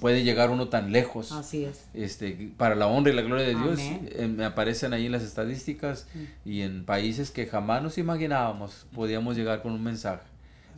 puede 0.00 0.22
llegar 0.22 0.50
uno 0.50 0.68
tan 0.68 0.92
lejos 0.92 1.32
Así 1.32 1.64
es. 1.64 1.86
este, 1.94 2.52
para 2.56 2.74
la 2.74 2.86
honra 2.86 3.12
y 3.12 3.14
la 3.14 3.22
gloria 3.22 3.46
de 3.46 3.54
Dios, 3.54 3.80
eh, 3.80 4.28
me 4.28 4.44
aparecen 4.44 4.92
ahí 4.92 5.06
en 5.06 5.12
las 5.12 5.22
estadísticas 5.22 6.06
y 6.44 6.62
en 6.62 6.84
países 6.84 7.30
que 7.30 7.46
jamás 7.46 7.82
nos 7.82 7.98
imaginábamos 7.98 8.86
podíamos 8.94 9.36
llegar 9.36 9.62
con 9.62 9.72
un 9.72 9.82
mensaje. 9.82 10.22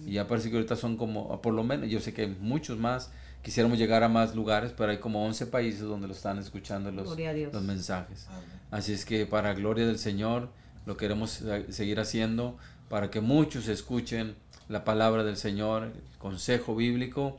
Y 0.07 0.12
ya 0.12 0.27
parece 0.27 0.51
que 0.51 0.57
ahorita 0.57 0.75
son 0.75 0.97
como, 0.97 1.41
por 1.43 1.55
lo 1.55 1.62
menos, 1.62 1.89
yo 1.89 2.01
sé 2.01 2.12
que 2.12 2.23
hay 2.23 2.37
muchos 2.41 2.79
más, 2.79 3.11
quisiéramos 3.43 3.79
llegar 3.79 4.03
a 4.03 4.09
más 4.09 4.35
lugares, 4.35 4.73
pero 4.77 4.91
hay 4.91 4.99
como 4.99 5.25
11 5.27 5.47
países 5.47 5.83
donde 5.83 6.09
lo 6.09 6.12
están 6.14 6.39
escuchando 6.39 6.91
los, 6.91 7.16
los 7.53 7.62
mensajes. 7.62 8.27
Así 8.70 8.93
es 8.93 9.05
que 9.05 9.27
para 9.27 9.53
gloria 9.53 9.87
del 9.87 9.99
Señor 9.99 10.49
lo 10.87 10.97
queremos 10.97 11.43
eh, 11.43 11.66
seguir 11.70 12.01
haciendo 12.01 12.57
para 12.89 13.11
que 13.11 13.20
muchos 13.20 13.68
escuchen 13.68 14.35
la 14.73 14.85
palabra 14.85 15.23
del 15.23 15.37
Señor, 15.37 15.85
el 15.85 16.18
consejo 16.18 16.75
bíblico, 16.75 17.39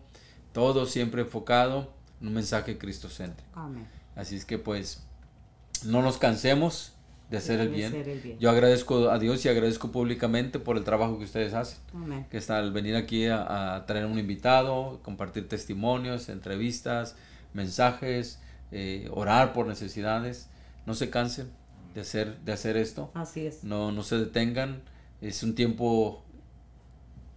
todo 0.54 0.86
siempre 0.86 1.24
enfocado 1.24 1.92
en 2.22 2.28
un 2.28 2.34
mensaje 2.36 2.78
cristocéntrico. 2.78 3.50
Amén. 3.60 3.88
Así 4.16 4.36
es 4.36 4.46
que 4.46 4.60
pues 4.60 5.04
no 5.84 6.02
nos 6.02 6.18
cansemos 6.18 6.94
de 7.32 7.38
hacer 7.38 7.60
el 7.60 7.70
bien. 7.70 7.88
hacer 7.88 8.08
el 8.08 8.20
bien. 8.20 8.38
Yo 8.40 8.52
agradezco 8.52 9.10
a 9.10 9.18
Dios 9.18 9.44
y 9.46 9.50
agradezco 9.50 9.92
públicamente 9.92 10.60
por 10.60 10.78
el 10.78 10.84
trabajo 10.84 11.18
que 11.18 11.26
ustedes 11.26 11.56
hacen. 11.56 11.80
Amén. 11.94 12.28
Que 12.30 12.38
está 12.38 12.60
al 12.60 12.72
venir 12.72 12.96
aquí 12.96 13.26
a, 13.26 13.76
a 13.76 13.86
traer 13.88 14.06
un 14.06 14.20
invitado, 14.20 15.00
compartir 15.02 15.50
testimonios, 15.50 16.30
entrevistas, 16.30 17.16
mensajes, 17.54 18.40
eh, 18.72 19.10
orar 19.12 19.54
por 19.54 19.66
necesidades. 19.66 20.50
No 20.86 20.94
se 20.94 21.10
cansen 21.10 21.52
de 21.96 22.02
hacer, 22.02 22.38
de 22.42 22.52
hacer 22.52 22.78
esto. 22.78 23.10
Así 23.16 23.48
es. 23.48 23.64
No, 23.64 23.92
no 23.92 24.04
se 24.04 24.18
detengan. 24.18 24.84
Es 25.22 25.42
un 25.42 25.56
tiempo 25.56 26.22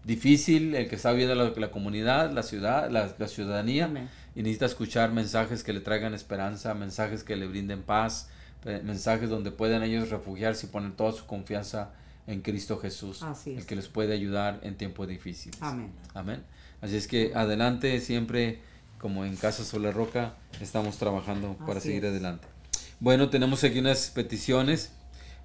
difícil 0.07 0.75
el 0.75 0.89
que 0.89 0.97
está 0.97 1.11
viviendo 1.13 1.35
la, 1.35 1.51
la 1.57 1.71
comunidad, 1.71 2.31
la 2.31 2.43
ciudad, 2.43 2.91
la, 2.91 3.13
la 3.19 3.29
ciudadanía 3.29 3.87
Amén. 3.87 4.09
y 4.35 4.43
necesita 4.43 4.67
escuchar 4.67 5.13
mensajes 5.13 5.63
que 5.65 5.73
le 5.73 5.81
traigan 5.81 6.15
esperanza, 6.15 6.73
mensajes 6.75 7.25
que 7.25 7.37
le 7.37 7.47
brinden 7.47 7.83
paz, 7.83 8.29
mensajes 8.85 9.29
donde 9.29 9.51
puedan 9.51 9.83
ellos 9.83 10.11
refugiarse 10.11 10.67
y 10.67 10.71
poner 10.71 10.93
toda 10.97 11.13
su 11.13 11.27
confianza 11.27 11.91
en 12.27 12.41
Cristo 12.43 12.79
Jesús, 12.79 13.23
Así 13.23 13.53
es. 13.53 13.59
el 13.59 13.67
que 13.67 13.77
les 13.77 13.89
puede 13.89 14.13
ayudar 14.13 14.61
en 14.63 14.77
tiempos 14.77 15.07
difíciles. 15.09 15.61
Amén. 15.63 15.93
Amén. 16.15 16.43
Así 16.81 16.97
es 16.97 17.07
que 17.07 17.33
adelante 17.35 18.01
siempre, 18.01 18.61
como 18.99 19.25
en 19.25 19.37
Casa 19.37 19.65
Sola 19.65 19.91
Roca, 19.93 20.35
estamos 20.61 20.97
trabajando 20.99 21.57
para 21.67 21.81
seguir 21.81 22.05
es. 22.05 22.11
adelante. 22.11 22.47
Bueno, 22.99 23.29
tenemos 23.31 23.63
aquí 23.65 23.79
unas 23.79 24.11
peticiones 24.11 24.93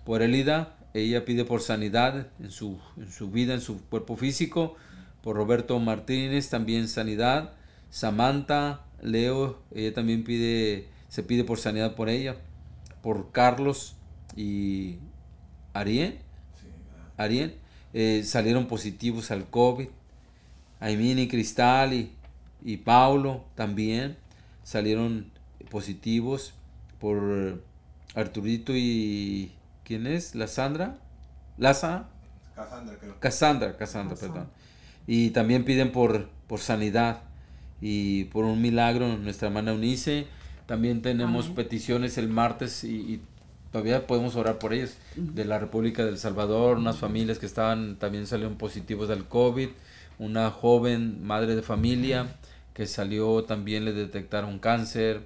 por 0.05 0.21
Elida. 0.21 0.75
Ella 0.93 1.23
pide 1.23 1.45
por 1.45 1.61
sanidad 1.61 2.27
en 2.39 2.51
su, 2.51 2.79
en 2.97 3.11
su 3.11 3.31
vida, 3.31 3.53
en 3.53 3.61
su 3.61 3.81
cuerpo 3.85 4.15
físico. 4.17 4.75
Por 5.21 5.35
Roberto 5.35 5.79
Martínez, 5.79 6.49
también 6.49 6.87
sanidad. 6.87 7.53
Samantha, 7.89 8.85
Leo, 9.01 9.61
ella 9.73 9.93
también 9.93 10.23
pide, 10.23 10.87
se 11.09 11.23
pide 11.23 11.43
por 11.43 11.59
sanidad 11.59 11.95
por 11.95 12.09
ella. 12.09 12.37
Por 13.01 13.31
Carlos 13.31 13.95
y 14.35 14.97
Ariel. 15.73 16.19
Ariel, 17.17 17.55
eh, 17.93 18.23
salieron 18.25 18.67
positivos 18.67 19.31
al 19.31 19.49
COVID. 19.49 19.87
Aimini, 20.79 21.27
Cristal 21.27 21.93
y, 21.93 22.11
y 22.63 22.77
Paulo 22.77 23.45
también 23.55 24.17
salieron 24.63 25.31
positivos 25.69 26.53
por 26.99 27.63
Arturito 28.15 28.75
y... 28.75 29.51
¿Quién 29.91 30.07
es? 30.07 30.35
¿La 30.35 30.47
Sandra? 30.47 30.99
¿Laza? 31.57 32.05
Cassandra, 32.55 32.95
creo. 32.97 33.19
Cassandra, 33.19 33.75
Cassandra, 33.75 34.15
perdón. 34.15 34.47
Y 35.05 35.31
también 35.31 35.65
piden 35.65 35.91
por, 35.91 36.29
por 36.47 36.61
sanidad 36.61 37.23
y 37.81 38.23
por 38.25 38.45
un 38.45 38.61
milagro 38.61 39.17
nuestra 39.17 39.49
hermana 39.49 39.73
Unice. 39.73 40.27
También 40.65 41.01
tenemos 41.01 41.47
Amén. 41.47 41.55
peticiones 41.55 42.17
el 42.17 42.29
martes 42.29 42.85
y, 42.85 42.95
y 42.99 43.21
todavía 43.73 44.07
podemos 44.07 44.37
orar 44.37 44.59
por 44.59 44.73
ellos. 44.73 44.95
De 45.17 45.43
la 45.43 45.59
República 45.59 46.05
del 46.05 46.17
Salvador, 46.17 46.77
unas 46.77 46.95
familias 46.95 47.37
que 47.37 47.45
estaban, 47.45 47.97
también 47.97 48.27
salieron 48.27 48.55
positivos 48.55 49.09
del 49.09 49.25
COVID. 49.25 49.67
Una 50.19 50.51
joven 50.51 51.21
madre 51.21 51.53
de 51.53 51.63
familia 51.63 52.27
que 52.73 52.87
salió, 52.87 53.43
también 53.43 53.83
le 53.83 53.91
detectaron 53.91 54.57
cáncer. 54.57 55.23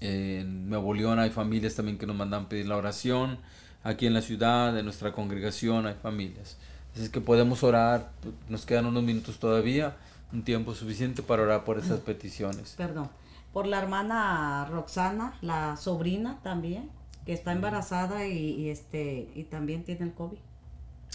En 0.00 0.68
Nuevo 0.68 0.94
León 0.94 1.18
hay 1.18 1.30
familias 1.30 1.74
también 1.74 1.98
que 1.98 2.06
nos 2.06 2.16
mandan 2.16 2.46
pedir 2.46 2.66
la 2.66 2.76
oración. 2.76 3.38
Aquí 3.82 4.06
en 4.06 4.14
la 4.14 4.22
ciudad, 4.22 4.76
en 4.78 4.84
nuestra 4.84 5.12
congregación, 5.12 5.86
hay 5.86 5.94
familias. 5.94 6.56
Así 6.94 7.04
es 7.04 7.10
que 7.10 7.20
podemos 7.20 7.62
orar. 7.62 8.10
Nos 8.48 8.66
quedan 8.66 8.86
unos 8.86 9.02
minutos 9.02 9.38
todavía, 9.38 9.96
un 10.32 10.42
tiempo 10.42 10.74
suficiente 10.74 11.22
para 11.22 11.42
orar 11.42 11.64
por 11.64 11.78
estas 11.78 12.00
peticiones. 12.00 12.74
Perdón. 12.76 13.08
Por 13.52 13.66
la 13.66 13.78
hermana 13.78 14.66
Roxana, 14.70 15.34
la 15.40 15.76
sobrina 15.76 16.38
también, 16.42 16.90
que 17.24 17.32
está 17.32 17.52
embarazada 17.52 18.26
y, 18.26 18.36
y 18.36 18.68
este 18.70 19.30
y 19.34 19.44
también 19.44 19.84
tiene 19.84 20.04
el 20.04 20.12
COVID. 20.12 20.38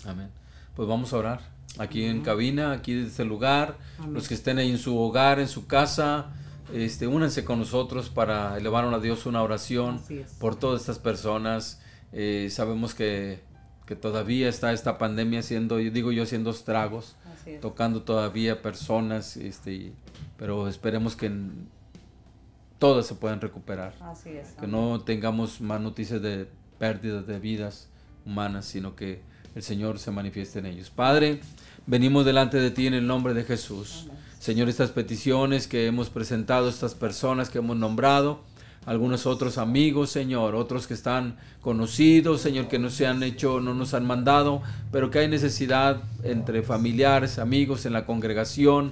Amén. 0.05 0.29
Pues 0.75 0.87
vamos 0.87 1.13
a 1.13 1.17
orar. 1.17 1.41
Aquí 1.79 2.05
en 2.05 2.21
cabina, 2.21 2.71
aquí 2.71 2.93
desde 2.93 3.09
este 3.09 3.25
lugar, 3.25 3.77
Amén. 3.99 4.13
los 4.13 4.27
que 4.27 4.33
estén 4.33 4.57
ahí 4.57 4.69
en 4.69 4.77
su 4.77 4.97
hogar, 4.97 5.39
en 5.39 5.47
su 5.47 5.67
casa, 5.67 6.27
este, 6.73 7.07
únanse 7.07 7.43
con 7.43 7.59
nosotros 7.59 8.09
para 8.09 8.57
elevar 8.57 8.85
a 8.85 8.99
Dios 8.99 9.25
una 9.25 9.41
oración 9.41 10.01
por 10.39 10.55
todas 10.55 10.81
estas 10.81 10.99
personas. 10.99 11.81
Eh, 12.11 12.49
sabemos 12.51 12.93
que, 12.93 13.41
que 13.85 13.95
todavía 13.95 14.47
está 14.47 14.71
esta 14.71 14.97
pandemia 14.97 15.39
haciendo, 15.39 15.79
yo 15.79 15.91
digo 15.91 16.11
yo, 16.11 16.23
haciendo 16.23 16.51
estragos, 16.51 17.15
es. 17.45 17.59
tocando 17.59 18.03
todavía 18.03 18.61
personas, 18.61 19.35
este, 19.35 19.93
pero 20.37 20.67
esperemos 20.67 21.15
que 21.15 21.31
todas 22.79 23.05
se 23.07 23.15
puedan 23.15 23.41
recuperar 23.41 23.95
Así 24.01 24.29
es. 24.29 24.49
que 24.51 24.67
no 24.67 25.01
tengamos 25.01 25.61
más 25.61 25.81
noticias 25.81 26.21
de 26.21 26.47
pérdidas 26.77 27.25
de 27.25 27.39
vidas 27.39 27.89
humanas, 28.25 28.65
sino 28.65 28.95
que 28.95 29.21
el 29.55 29.63
Señor 29.63 29.99
se 29.99 30.11
manifieste 30.11 30.59
en 30.59 30.65
ellos. 30.65 30.89
Padre, 30.89 31.39
venimos 31.85 32.25
delante 32.25 32.57
de 32.57 32.71
ti 32.71 32.87
en 32.87 32.93
el 32.93 33.05
nombre 33.05 33.33
de 33.33 33.43
Jesús. 33.43 34.07
Señor, 34.43 34.67
estas 34.67 34.89
peticiones 34.89 35.67
que 35.69 35.87
hemos 35.87 36.09
presentado, 36.09 36.67
estas 36.67 36.95
personas 36.95 37.49
que 37.49 37.59
hemos 37.59 37.77
nombrado, 37.77 38.41
algunos 38.85 39.25
otros 39.25 39.57
amigos, 39.57 40.09
Señor, 40.09 40.53
otros 40.53 40.85
que 40.85 40.93
están 40.93 41.37
conocidos, 41.61 42.41
Señor, 42.41 42.67
que 42.67 42.77
no 42.77 42.89
se 42.89 43.07
han 43.07 43.23
hecho, 43.23 43.61
no 43.61 43.73
nos 43.73 43.93
han 43.93 44.05
mandado, 44.05 44.61
pero 44.91 45.09
que 45.09 45.19
hay 45.19 45.29
necesidad 45.29 46.03
entre 46.23 46.61
familiares, 46.61 47.39
amigos 47.39 47.85
en 47.85 47.93
la 47.93 48.05
congregación, 48.05 48.91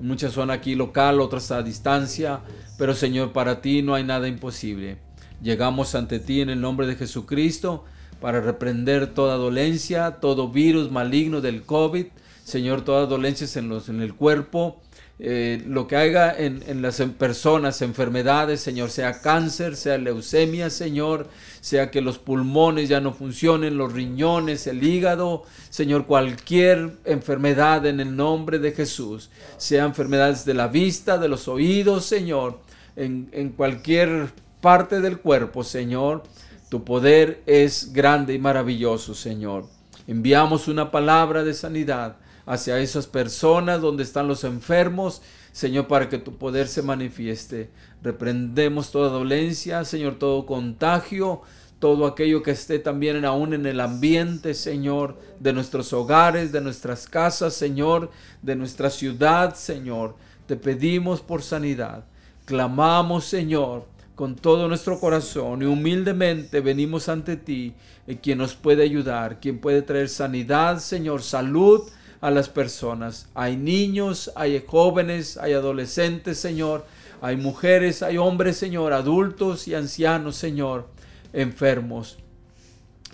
Muchas 0.00 0.32
son 0.32 0.50
aquí 0.50 0.74
local, 0.74 1.20
otras 1.20 1.52
a 1.52 1.62
distancia, 1.62 2.40
pero 2.76 2.92
Señor, 2.92 3.32
para 3.32 3.60
ti 3.60 3.82
no 3.82 3.94
hay 3.94 4.02
nada 4.02 4.26
imposible. 4.26 4.98
Llegamos 5.42 5.94
ante 5.94 6.18
ti 6.18 6.40
en 6.40 6.50
el 6.50 6.60
nombre 6.60 6.88
de 6.88 6.96
Jesucristo 6.96 7.84
para 8.20 8.40
reprender 8.40 9.14
toda 9.14 9.36
dolencia, 9.36 10.16
todo 10.20 10.48
virus 10.48 10.90
maligno 10.90 11.40
del 11.40 11.62
COVID, 11.62 12.06
Señor, 12.48 12.82
todas 12.82 13.08
dolencias 13.08 13.56
en, 13.56 13.68
los, 13.68 13.88
en 13.90 14.00
el 14.00 14.14
cuerpo, 14.14 14.80
eh, 15.20 15.62
lo 15.66 15.88
que 15.88 15.96
haya 15.96 16.32
en, 16.36 16.80
las 16.80 17.00
personas, 17.18 17.82
enfermedades, 17.82 18.60
Señor, 18.60 18.90
sea 18.90 19.20
cáncer, 19.20 19.76
sea 19.76 19.98
leucemia, 19.98 20.70
Señor, 20.70 21.26
sea 21.60 21.90
que 21.90 22.00
los 22.00 22.18
pulmones 22.18 22.88
ya 22.88 23.00
no 23.00 23.12
funcionen, 23.12 23.76
los 23.76 23.92
riñones, 23.92 24.66
el 24.68 24.82
hígado, 24.84 25.42
Señor, 25.70 26.06
cualquier 26.06 26.98
enfermedad 27.04 27.84
en 27.86 27.98
el 27.98 28.14
nombre 28.14 28.60
de 28.60 28.72
Jesús, 28.72 29.30
sea 29.56 29.84
enfermedades 29.84 30.44
de 30.44 30.54
la 30.54 30.68
vista, 30.68 31.18
de 31.18 31.28
los 31.28 31.48
oídos, 31.48 32.04
Señor, 32.04 32.60
en 32.96 33.52
cualquier 33.56 34.32
parte 34.60 35.00
del 35.00 35.18
cuerpo, 35.18 35.64
Señor, 35.64 36.22
tu 36.68 36.84
poder 36.84 37.42
es 37.46 37.92
grande 37.92 38.34
y 38.34 38.38
maravilloso, 38.38 39.14
Señor. 39.14 39.66
Enviamos 40.06 40.68
una 40.68 40.90
palabra 40.90 41.44
de 41.44 41.54
sanidad 41.54 42.16
hacia 42.48 42.80
esas 42.80 43.06
personas 43.06 43.82
donde 43.82 44.02
están 44.02 44.26
los 44.26 44.42
enfermos. 44.42 45.20
Señor, 45.52 45.86
para 45.86 46.08
que 46.08 46.16
tu 46.16 46.38
poder 46.38 46.66
se 46.66 46.80
manifieste. 46.80 47.68
Reprendemos 48.02 48.90
toda 48.90 49.10
dolencia, 49.10 49.84
Señor, 49.84 50.18
todo 50.18 50.46
contagio, 50.46 51.42
todo 51.78 52.06
aquello 52.06 52.42
que 52.42 52.52
esté 52.52 52.78
también 52.78 53.24
aún 53.26 53.52
en 53.52 53.66
el 53.66 53.80
ambiente, 53.80 54.54
Señor, 54.54 55.18
de 55.38 55.52
nuestros 55.52 55.92
hogares, 55.92 56.50
de 56.50 56.62
nuestras 56.62 57.06
casas, 57.06 57.52
Señor, 57.52 58.10
de 58.40 58.56
nuestra 58.56 58.88
ciudad, 58.88 59.54
Señor. 59.54 60.16
Te 60.46 60.56
pedimos 60.56 61.20
por 61.20 61.42
sanidad. 61.42 62.04
Clamamos, 62.46 63.26
Señor, 63.26 63.84
con 64.14 64.36
todo 64.36 64.68
nuestro 64.68 64.98
corazón 64.98 65.60
y 65.60 65.66
humildemente 65.66 66.60
venimos 66.60 67.10
ante 67.10 67.36
ti, 67.36 67.74
y 68.06 68.16
quien 68.16 68.38
nos 68.38 68.54
puede 68.54 68.84
ayudar, 68.84 69.38
quien 69.38 69.58
puede 69.60 69.82
traer 69.82 70.08
sanidad, 70.08 70.78
Señor, 70.78 71.22
salud 71.22 71.82
a 72.20 72.30
las 72.30 72.48
personas. 72.48 73.28
Hay 73.34 73.56
niños, 73.56 74.32
hay 74.34 74.62
jóvenes, 74.66 75.36
hay 75.36 75.52
adolescentes, 75.52 76.38
Señor, 76.38 76.86
hay 77.20 77.36
mujeres, 77.36 78.02
hay 78.02 78.16
hombres, 78.16 78.56
Señor, 78.56 78.92
adultos 78.92 79.68
y 79.68 79.74
ancianos, 79.74 80.36
Señor 80.36 80.86
enfermos. 81.32 82.18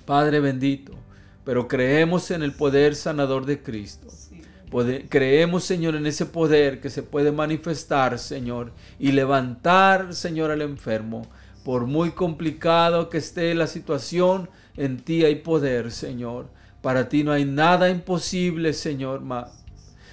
Padre 0.05 0.41
bendito, 0.41 0.93
pero 1.45 1.69
creemos 1.69 2.31
en 2.31 2.43
el 2.43 2.53
poder 2.53 2.95
sanador 2.95 3.47
de 3.47 3.63
Cristo. 3.63 4.09
creemos, 5.09 5.65
Señor, 5.65 5.95
en 5.95 6.07
ese 6.07 6.27
poder 6.27 6.81
que 6.81 6.91
se 6.91 7.03
puede 7.03 7.31
manifestar, 7.31 8.19
Señor, 8.19 8.73
y 8.99 9.13
levantar, 9.13 10.15
Señor, 10.15 10.51
al 10.51 10.63
enfermo. 10.63 11.27
Por 11.65 11.87
muy 11.87 12.11
complicado 12.11 13.09
que 13.09 13.19
esté 13.19 13.55
la 13.55 13.67
situación, 13.67 14.51
en 14.77 14.99
ti 14.99 15.25
hay 15.25 15.37
poder, 15.37 15.93
Señor. 15.93 16.49
Para 16.85 17.09
ti 17.09 17.25
no 17.25 17.33
hay 17.33 17.47
nada 17.47 17.89
imposible, 17.89 18.75
Señor. 18.75 19.23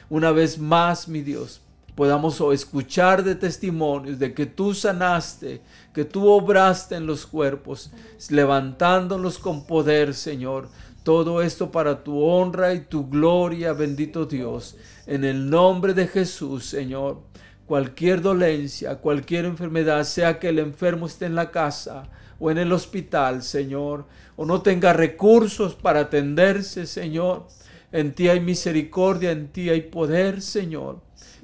Una 0.09 0.31
vez 0.31 0.57
más, 0.57 1.09
mi 1.09 1.19
Dios, 1.19 1.59
podamos 1.95 2.39
escuchar 2.53 3.25
de 3.25 3.35
testimonios 3.35 4.17
de 4.19 4.33
que 4.33 4.45
tú 4.45 4.73
sanaste, 4.73 5.59
que 5.93 6.05
tú 6.05 6.29
obraste 6.29 6.95
en 6.95 7.05
los 7.05 7.27
cuerpos, 7.27 7.91
levantándolos 8.29 9.37
con 9.37 9.67
poder, 9.67 10.13
Señor. 10.13 10.69
Todo 11.03 11.41
esto 11.41 11.73
para 11.73 12.05
tu 12.05 12.23
honra 12.23 12.73
y 12.73 12.85
tu 12.85 13.09
gloria, 13.09 13.73
bendito 13.73 14.25
Dios. 14.25 14.77
En 15.07 15.25
el 15.25 15.49
nombre 15.49 15.93
de 15.93 16.07
Jesús, 16.07 16.67
Señor. 16.67 17.19
Cualquier 17.65 18.21
dolencia, 18.21 18.95
cualquier 18.95 19.43
enfermedad, 19.43 20.05
sea 20.05 20.39
que 20.39 20.47
el 20.47 20.59
enfermo 20.59 21.07
esté 21.07 21.25
en 21.25 21.35
la 21.35 21.51
casa 21.51 22.03
o 22.41 22.49
en 22.49 22.57
el 22.57 22.71
hospital, 22.73 23.43
Señor, 23.43 24.07
o 24.41 24.45
no 24.45 24.63
tenga 24.63 24.91
recursos 24.91 25.75
para 25.75 25.99
atenderse, 25.99 26.87
Señor. 26.87 27.45
En 27.91 28.11
ti 28.11 28.27
hay 28.27 28.39
misericordia, 28.39 29.29
en 29.29 29.49
ti 29.49 29.69
hay 29.69 29.81
poder, 29.81 30.41
Señor. 30.41 30.99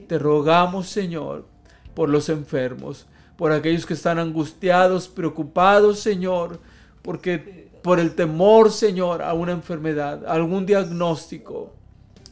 Te 0.08 0.18
rogamos, 0.18 0.88
Señor, 0.90 1.46
por 1.94 2.10
los 2.10 2.28
enfermos, 2.28 3.06
por 3.36 3.52
aquellos 3.52 3.86
que 3.86 3.94
están 3.94 4.18
angustiados, 4.18 5.08
preocupados, 5.10 6.00
Señor, 6.00 6.60
porque 7.04 7.70
por 7.84 8.00
el 8.00 8.16
temor, 8.16 8.72
Señor, 8.72 9.22
a 9.22 9.36
una 9.36 9.52
enfermedad, 9.52 10.26
a 10.26 10.34
algún 10.34 10.66
diagnóstico. 10.66 11.76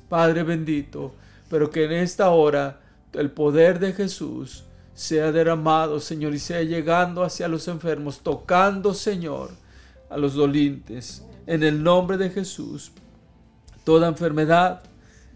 Padre 0.10 0.42
bendito, 0.42 1.14
pero 1.48 1.70
que 1.70 1.84
en 1.84 1.92
esta 1.92 2.32
hora 2.32 2.82
el 3.14 3.30
poder 3.30 3.78
de 3.78 3.94
Jesús 3.94 4.64
sea 4.96 5.32
derramado, 5.32 6.00
Señor, 6.00 6.34
y 6.34 6.40
sea 6.40 6.64
llegando 6.64 7.24
hacia 7.24 7.48
los 7.48 7.68
enfermos, 7.68 8.22
tocando, 8.22 8.96
Señor, 8.96 9.52
a 10.10 10.18
los 10.18 10.34
dolientes. 10.34 11.26
En 11.48 11.64
el 11.64 11.84
nombre 11.84 12.18
de 12.18 12.30
Jesús, 12.30 12.92
toda 13.84 14.08
enfermedad, 14.08 14.82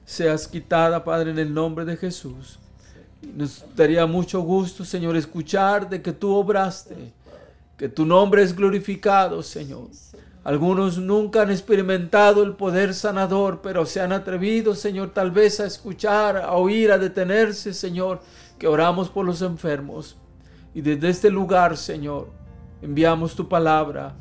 seas 0.06 0.48
quitada, 0.48 1.04
Padre, 1.04 1.32
en 1.32 1.40
el 1.40 1.54
nombre 1.54 1.86
de 1.86 1.98
Jesús. 1.98 2.60
Nos 3.36 3.64
daría 3.76 4.06
mucho 4.06 4.42
gusto, 4.42 4.84
Señor, 4.84 5.16
escuchar 5.16 5.90
de 5.90 6.02
que 6.02 6.14
tú 6.14 6.34
obraste, 6.34 7.14
que 7.78 7.90
tu 7.90 8.06
nombre 8.06 8.42
es 8.42 8.56
glorificado, 8.56 9.44
Señor. 9.44 9.90
Algunos 10.44 10.98
nunca 10.98 11.42
han 11.42 11.52
experimentado 11.52 12.44
el 12.44 12.54
poder 12.54 12.94
sanador, 12.94 13.60
pero 13.62 13.86
se 13.86 14.02
han 14.02 14.14
atrevido, 14.14 14.74
Señor, 14.74 15.12
tal 15.12 15.32
vez 15.32 15.60
a 15.60 15.66
escuchar, 15.66 16.38
a 16.38 16.54
oír, 16.54 16.92
a 16.92 16.98
detenerse, 16.98 17.74
Señor, 17.74 18.22
que 18.58 18.68
oramos 18.68 19.10
por 19.10 19.26
los 19.26 19.42
enfermos. 19.42 20.18
Y 20.74 20.82
desde 20.82 21.10
este 21.10 21.30
lugar, 21.30 21.78
Señor, 21.78 22.30
enviamos 22.82 23.36
tu 23.36 23.50
palabra 23.50 24.16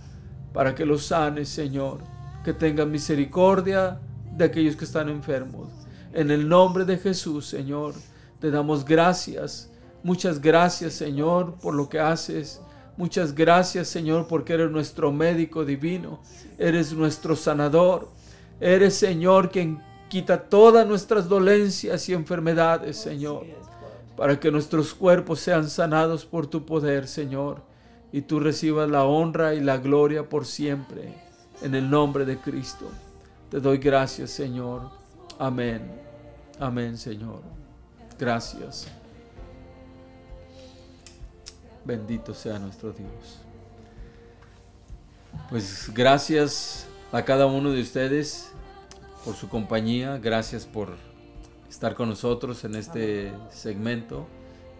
para 0.58 0.74
que 0.74 0.84
los 0.84 1.06
sanes, 1.06 1.48
Señor, 1.48 1.98
que 2.44 2.52
tengan 2.52 2.90
misericordia 2.90 4.00
de 4.32 4.44
aquellos 4.44 4.74
que 4.74 4.86
están 4.86 5.08
enfermos. 5.08 5.68
En 6.12 6.32
el 6.32 6.48
nombre 6.48 6.84
de 6.84 6.98
Jesús, 6.98 7.46
Señor, 7.46 7.94
te 8.40 8.50
damos 8.50 8.84
gracias. 8.84 9.70
Muchas 10.02 10.40
gracias, 10.40 10.94
Señor, 10.94 11.54
por 11.62 11.76
lo 11.76 11.88
que 11.88 12.00
haces. 12.00 12.60
Muchas 12.96 13.36
gracias, 13.36 13.86
Señor, 13.86 14.26
porque 14.26 14.54
eres 14.54 14.72
nuestro 14.72 15.12
médico 15.12 15.64
divino. 15.64 16.18
Eres 16.58 16.92
nuestro 16.92 17.36
sanador. 17.36 18.08
Eres, 18.58 18.96
Señor, 18.96 19.52
quien 19.52 19.80
quita 20.08 20.48
todas 20.48 20.84
nuestras 20.88 21.28
dolencias 21.28 22.08
y 22.08 22.14
enfermedades, 22.14 22.96
Señor. 22.96 23.46
Para 24.16 24.40
que 24.40 24.50
nuestros 24.50 24.92
cuerpos 24.92 25.38
sean 25.38 25.70
sanados 25.70 26.24
por 26.24 26.48
tu 26.48 26.66
poder, 26.66 27.06
Señor. 27.06 27.67
Y 28.12 28.22
tú 28.22 28.40
recibas 28.40 28.88
la 28.88 29.04
honra 29.04 29.54
y 29.54 29.60
la 29.60 29.76
gloria 29.78 30.28
por 30.28 30.46
siempre. 30.46 31.14
En 31.62 31.74
el 31.74 31.90
nombre 31.90 32.24
de 32.24 32.38
Cristo. 32.38 32.88
Te 33.50 33.60
doy 33.60 33.78
gracias, 33.78 34.30
Señor. 34.30 34.90
Amén. 35.38 35.90
Amén, 36.58 36.96
Señor. 36.96 37.42
Gracias. 38.18 38.88
Bendito 41.84 42.34
sea 42.34 42.58
nuestro 42.58 42.92
Dios. 42.92 43.40
Pues 45.50 45.90
gracias 45.94 46.86
a 47.12 47.24
cada 47.24 47.46
uno 47.46 47.70
de 47.70 47.80
ustedes 47.80 48.52
por 49.24 49.34
su 49.34 49.48
compañía. 49.48 50.18
Gracias 50.18 50.66
por 50.66 50.94
estar 51.68 51.94
con 51.94 52.08
nosotros 52.08 52.64
en 52.64 52.74
este 52.74 53.32
segmento 53.50 54.26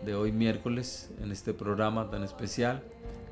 de 0.04 0.14
hoy 0.14 0.32
miércoles, 0.32 1.10
en 1.20 1.32
este 1.32 1.52
programa 1.52 2.10
tan 2.10 2.22
especial 2.22 2.82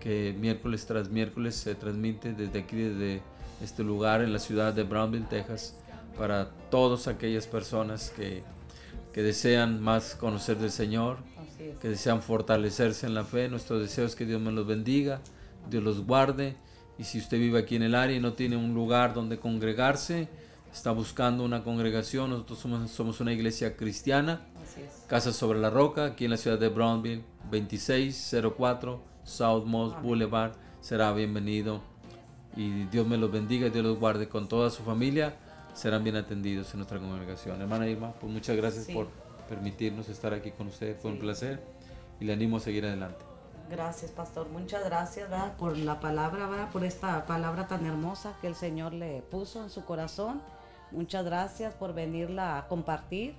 que 0.07 0.32
miércoles 0.38 0.86
tras 0.86 1.11
miércoles 1.11 1.57
se 1.57 1.74
transmite 1.74 2.32
desde 2.32 2.61
aquí, 2.61 2.76
desde 2.76 3.22
este 3.61 3.82
lugar 3.82 4.22
en 4.22 4.32
la 4.32 4.38
ciudad 4.38 4.72
de 4.72 4.84
Brownville, 4.84 5.26
Texas 5.28 5.74
para 6.16 6.48
todas 6.70 7.09
aquellas 7.09 7.48
personas 7.48 8.12
que, 8.14 8.44
desean 9.12 9.82
más 9.82 10.14
conocer 10.14 10.59
del 10.59 10.70
Señor, 10.70 11.18
que 11.80 11.88
desean 11.88 12.22
fortalecerse 12.22 13.07
en 13.07 13.14
la 13.14 13.24
fe. 13.24 13.48
Nuestro 13.48 13.80
deseo 13.80 14.07
es 14.07 14.14
que 14.14 14.26
Dios 14.26 14.40
me 14.40 14.52
los 14.52 14.64
bendiga, 14.64 15.22
Dios 15.68 15.82
los 15.82 16.07
guarde. 16.07 16.54
Y 16.98 17.02
si 17.04 17.18
usted 17.18 17.38
vive 17.38 17.59
aquí 17.59 17.74
en 17.74 17.82
el 17.82 17.96
área 17.96 18.16
y 18.16 18.20
no 18.20 18.34
tiene 18.34 18.57
un 18.57 18.74
lugar 18.74 19.12
donde 19.12 19.40
congregarse, 19.40 20.28
está 20.72 20.92
buscando 20.92 21.44
una 21.44 21.64
congregación, 21.64 22.30
nosotros 22.30 22.61
somos, 22.61 22.90
somos 22.92 23.20
una 23.20 23.32
iglesia 23.32 23.76
cristiana, 23.76 24.46
Casa 25.09 25.32
sobre 25.32 25.59
la 25.59 25.70
Roca, 25.70 26.04
aquí 26.04 26.26
en 26.26 26.30
la 26.30 26.36
ciudad 26.36 26.61
de 26.61 26.68
Brownville, 26.68 27.24
2604 27.50 29.15
South 29.27 29.66
Moss 29.66 30.01
Boulevard. 30.01 30.53
Será 30.81 31.12
bienvenido. 31.12 31.83
Y 32.57 32.85
Dios 32.85 33.07
me 33.07 33.18
los 33.18 33.31
bendiga, 33.31 33.68
Dios 33.68 33.85
los 33.85 33.99
guarde 33.99 34.31
con 34.31 34.49
toda 34.49 34.70
su 34.70 34.83
familia 34.83 35.37
serán 35.77 36.03
bien 36.03 36.16
atendidos 36.16 36.72
en 36.72 36.79
nuestra 36.79 36.99
congregación. 36.99 37.61
Hermana 37.61 37.87
Irma, 37.87 38.12
pues 38.12 38.33
muchas 38.33 38.57
gracias 38.57 38.87
por 38.87 39.09
permitirnos 39.49 40.09
estar 40.09 40.33
aquí 40.33 40.51
con 40.51 40.68
usted, 40.68 40.99
fue 40.99 41.12
un 41.12 41.18
placer 41.18 41.62
y 42.18 42.24
le 42.24 42.33
animo 42.33 42.57
a 42.57 42.61
seguir 42.61 42.87
adelante. 42.87 43.22
Gracias, 43.70 44.11
pastor. 44.11 44.49
Muchas 44.49 44.85
gracias 44.85 45.29
por 45.59 45.77
la 45.77 46.01
palabra, 46.01 46.70
por 46.72 46.85
esta 46.85 47.27
palabra 47.27 47.66
tan 47.66 47.85
hermosa 47.85 48.35
que 48.41 48.47
el 48.47 48.55
Señor 48.55 48.95
le 48.95 49.22
puso 49.22 49.62
en 49.62 49.70
su 49.70 49.85
corazón. 49.85 50.41
Muchas 50.93 51.24
gracias 51.24 51.74
por 51.74 51.93
venirla 51.93 52.59
a 52.59 52.68
compartir. 52.68 53.35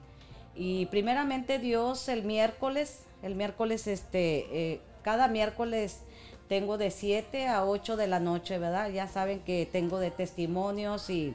Y 0.54 0.86
primeramente 0.88 1.60
Dios, 1.60 2.08
el 2.10 2.24
miércoles, 2.24 3.04
el 3.24 3.36
miércoles, 3.36 3.88
este, 3.88 4.74
eh, 4.74 4.82
cada 5.08 5.30
miércoles 5.30 6.02
tengo 6.50 6.78
de 6.78 6.92
7 6.92 7.48
a 7.48 7.64
8 7.64 7.96
de 7.96 8.08
la 8.08 8.20
noche, 8.20 8.60
¿verdad? 8.60 8.90
Ya 8.90 9.08
saben 9.08 9.40
que 9.40 9.66
tengo 9.66 10.00
de 10.00 10.12
testimonios 10.12 11.10
y 11.10 11.34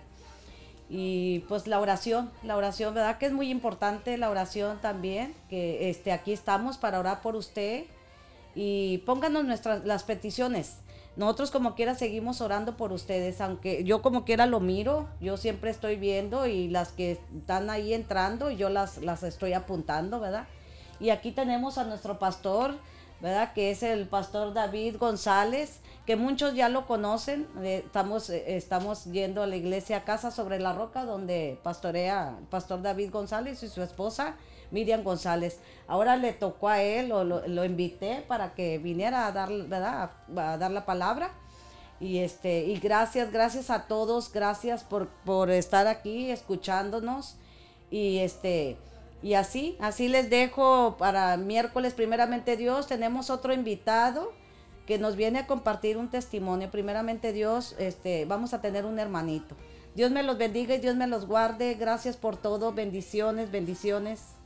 y 0.91 1.39
pues 1.49 1.67
la 1.67 1.81
oración, 1.81 2.31
la 2.43 2.59
oración, 2.59 2.93
¿verdad? 2.93 3.17
Que 3.17 3.25
es 3.25 3.33
muy 3.33 3.49
importante 3.49 4.19
la 4.19 4.29
oración 4.29 4.79
también, 4.83 5.35
que 5.49 5.89
este, 5.89 6.13
aquí 6.13 6.35
estamos 6.35 6.77
para 6.77 7.01
orar 7.01 7.23
por 7.23 7.35
usted 7.35 7.85
y 8.55 8.99
pónganos 9.07 9.47
nuestras, 9.47 9.87
las 9.87 10.03
peticiones. 10.03 10.77
Nosotros 11.17 11.51
como 11.51 11.75
quiera 11.75 11.95
seguimos 11.95 12.43
orando 12.43 12.77
por 12.77 12.93
ustedes, 12.93 13.41
aunque 13.41 13.85
yo 13.85 14.03
como 14.03 14.27
quiera 14.27 14.45
lo 14.45 14.61
miro, 14.61 15.09
yo 15.19 15.39
siempre 15.39 15.71
estoy 15.71 15.97
viendo 15.97 16.47
y 16.47 16.69
las 16.69 16.93
que 16.93 17.13
están 17.13 17.71
ahí 17.71 17.95
entrando, 17.95 18.51
yo 18.51 18.69
las, 18.69 18.99
las 18.99 19.23
estoy 19.23 19.55
apuntando, 19.55 20.21
¿verdad? 20.21 20.47
Y 21.01 21.09
aquí 21.09 21.33
tenemos 21.33 21.79
a 21.79 21.85
nuestro 21.85 22.19
pastor, 22.19 22.77
¿verdad? 23.23 23.55
Que 23.55 23.71
es 23.71 23.83
el 23.83 24.07
pastor 24.07 24.53
David 24.53 24.97
González 24.99 25.81
que 26.07 26.17
muchos 26.17 26.55
ya 26.55 26.69
lo 26.69 26.87
conocen. 26.87 27.47
Eh, 27.63 27.83
estamos, 27.87 28.29
eh, 28.31 28.57
estamos 28.57 29.05
yendo 29.05 29.43
a 29.43 29.47
la 29.47 29.57
iglesia 29.57 30.05
Casa 30.05 30.31
sobre 30.31 30.59
la 30.59 30.73
Roca, 30.73 31.05
donde 31.05 31.59
pastorea 31.63 32.37
el 32.39 32.47
pastor 32.47 32.83
David 32.83 33.11
González 33.11 33.63
y 33.63 33.69
su 33.69 33.83
esposa 33.83 34.37
Miriam 34.71 35.05
González. 35.05 35.61
Ahora 35.87 36.17
le 36.17 36.33
tocó 36.33 36.69
a 36.69 36.83
él, 36.83 37.11
lo, 37.11 37.25
lo, 37.25 37.65
invité 37.65 38.25
para 38.27 38.55
que 38.55 38.79
viniera 38.79 39.27
a 39.27 39.33
dar, 39.33 39.51
¿verdad? 39.51 40.11
a 40.37 40.59
dar 40.59 40.71
la 40.71 40.85
palabra. 40.85 41.31
Y 42.01 42.19
este, 42.19 42.65
y 42.65 42.81
gracias, 42.81 43.31
gracias 43.31 43.71
a 43.71 43.87
todos, 43.87 44.33
gracias 44.33 44.83
por, 44.83 45.07
por 45.25 45.51
estar 45.51 45.87
aquí 45.87 46.33
escuchándonos. 46.33 47.37
Y 47.93 48.19
este, 48.19 48.77
y 49.23 49.35
así, 49.35 49.77
así 49.81 50.09
les 50.09 50.31
dejo 50.31 50.97
para 50.99 51.37
miércoles, 51.37 51.95
primeramente 51.95 52.57
Dios, 52.57 52.87
tenemos 52.87 53.31
otro 53.31 53.53
invitado 53.53 54.33
que 54.87 54.99
nos 54.99 55.15
viene 55.15 55.39
a 55.39 55.47
compartir 55.47 55.97
un 55.97 56.09
testimonio. 56.11 56.71
Primeramente 56.71 57.33
Dios, 57.33 57.77
este, 57.79 58.25
vamos 58.25 58.53
a 58.53 58.61
tener 58.61 58.85
un 58.85 58.99
hermanito. 58.99 59.57
Dios 59.95 60.11
me 60.11 60.23
los 60.23 60.39
bendiga 60.39 60.75
y 60.75 60.79
Dios 60.79 60.97
me 60.97 61.07
los 61.07 61.27
guarde. 61.27 61.75
Gracias 61.75 62.17
por 62.17 62.37
todo. 62.37 62.73
Bendiciones, 62.73 63.53
bendiciones. 63.53 64.42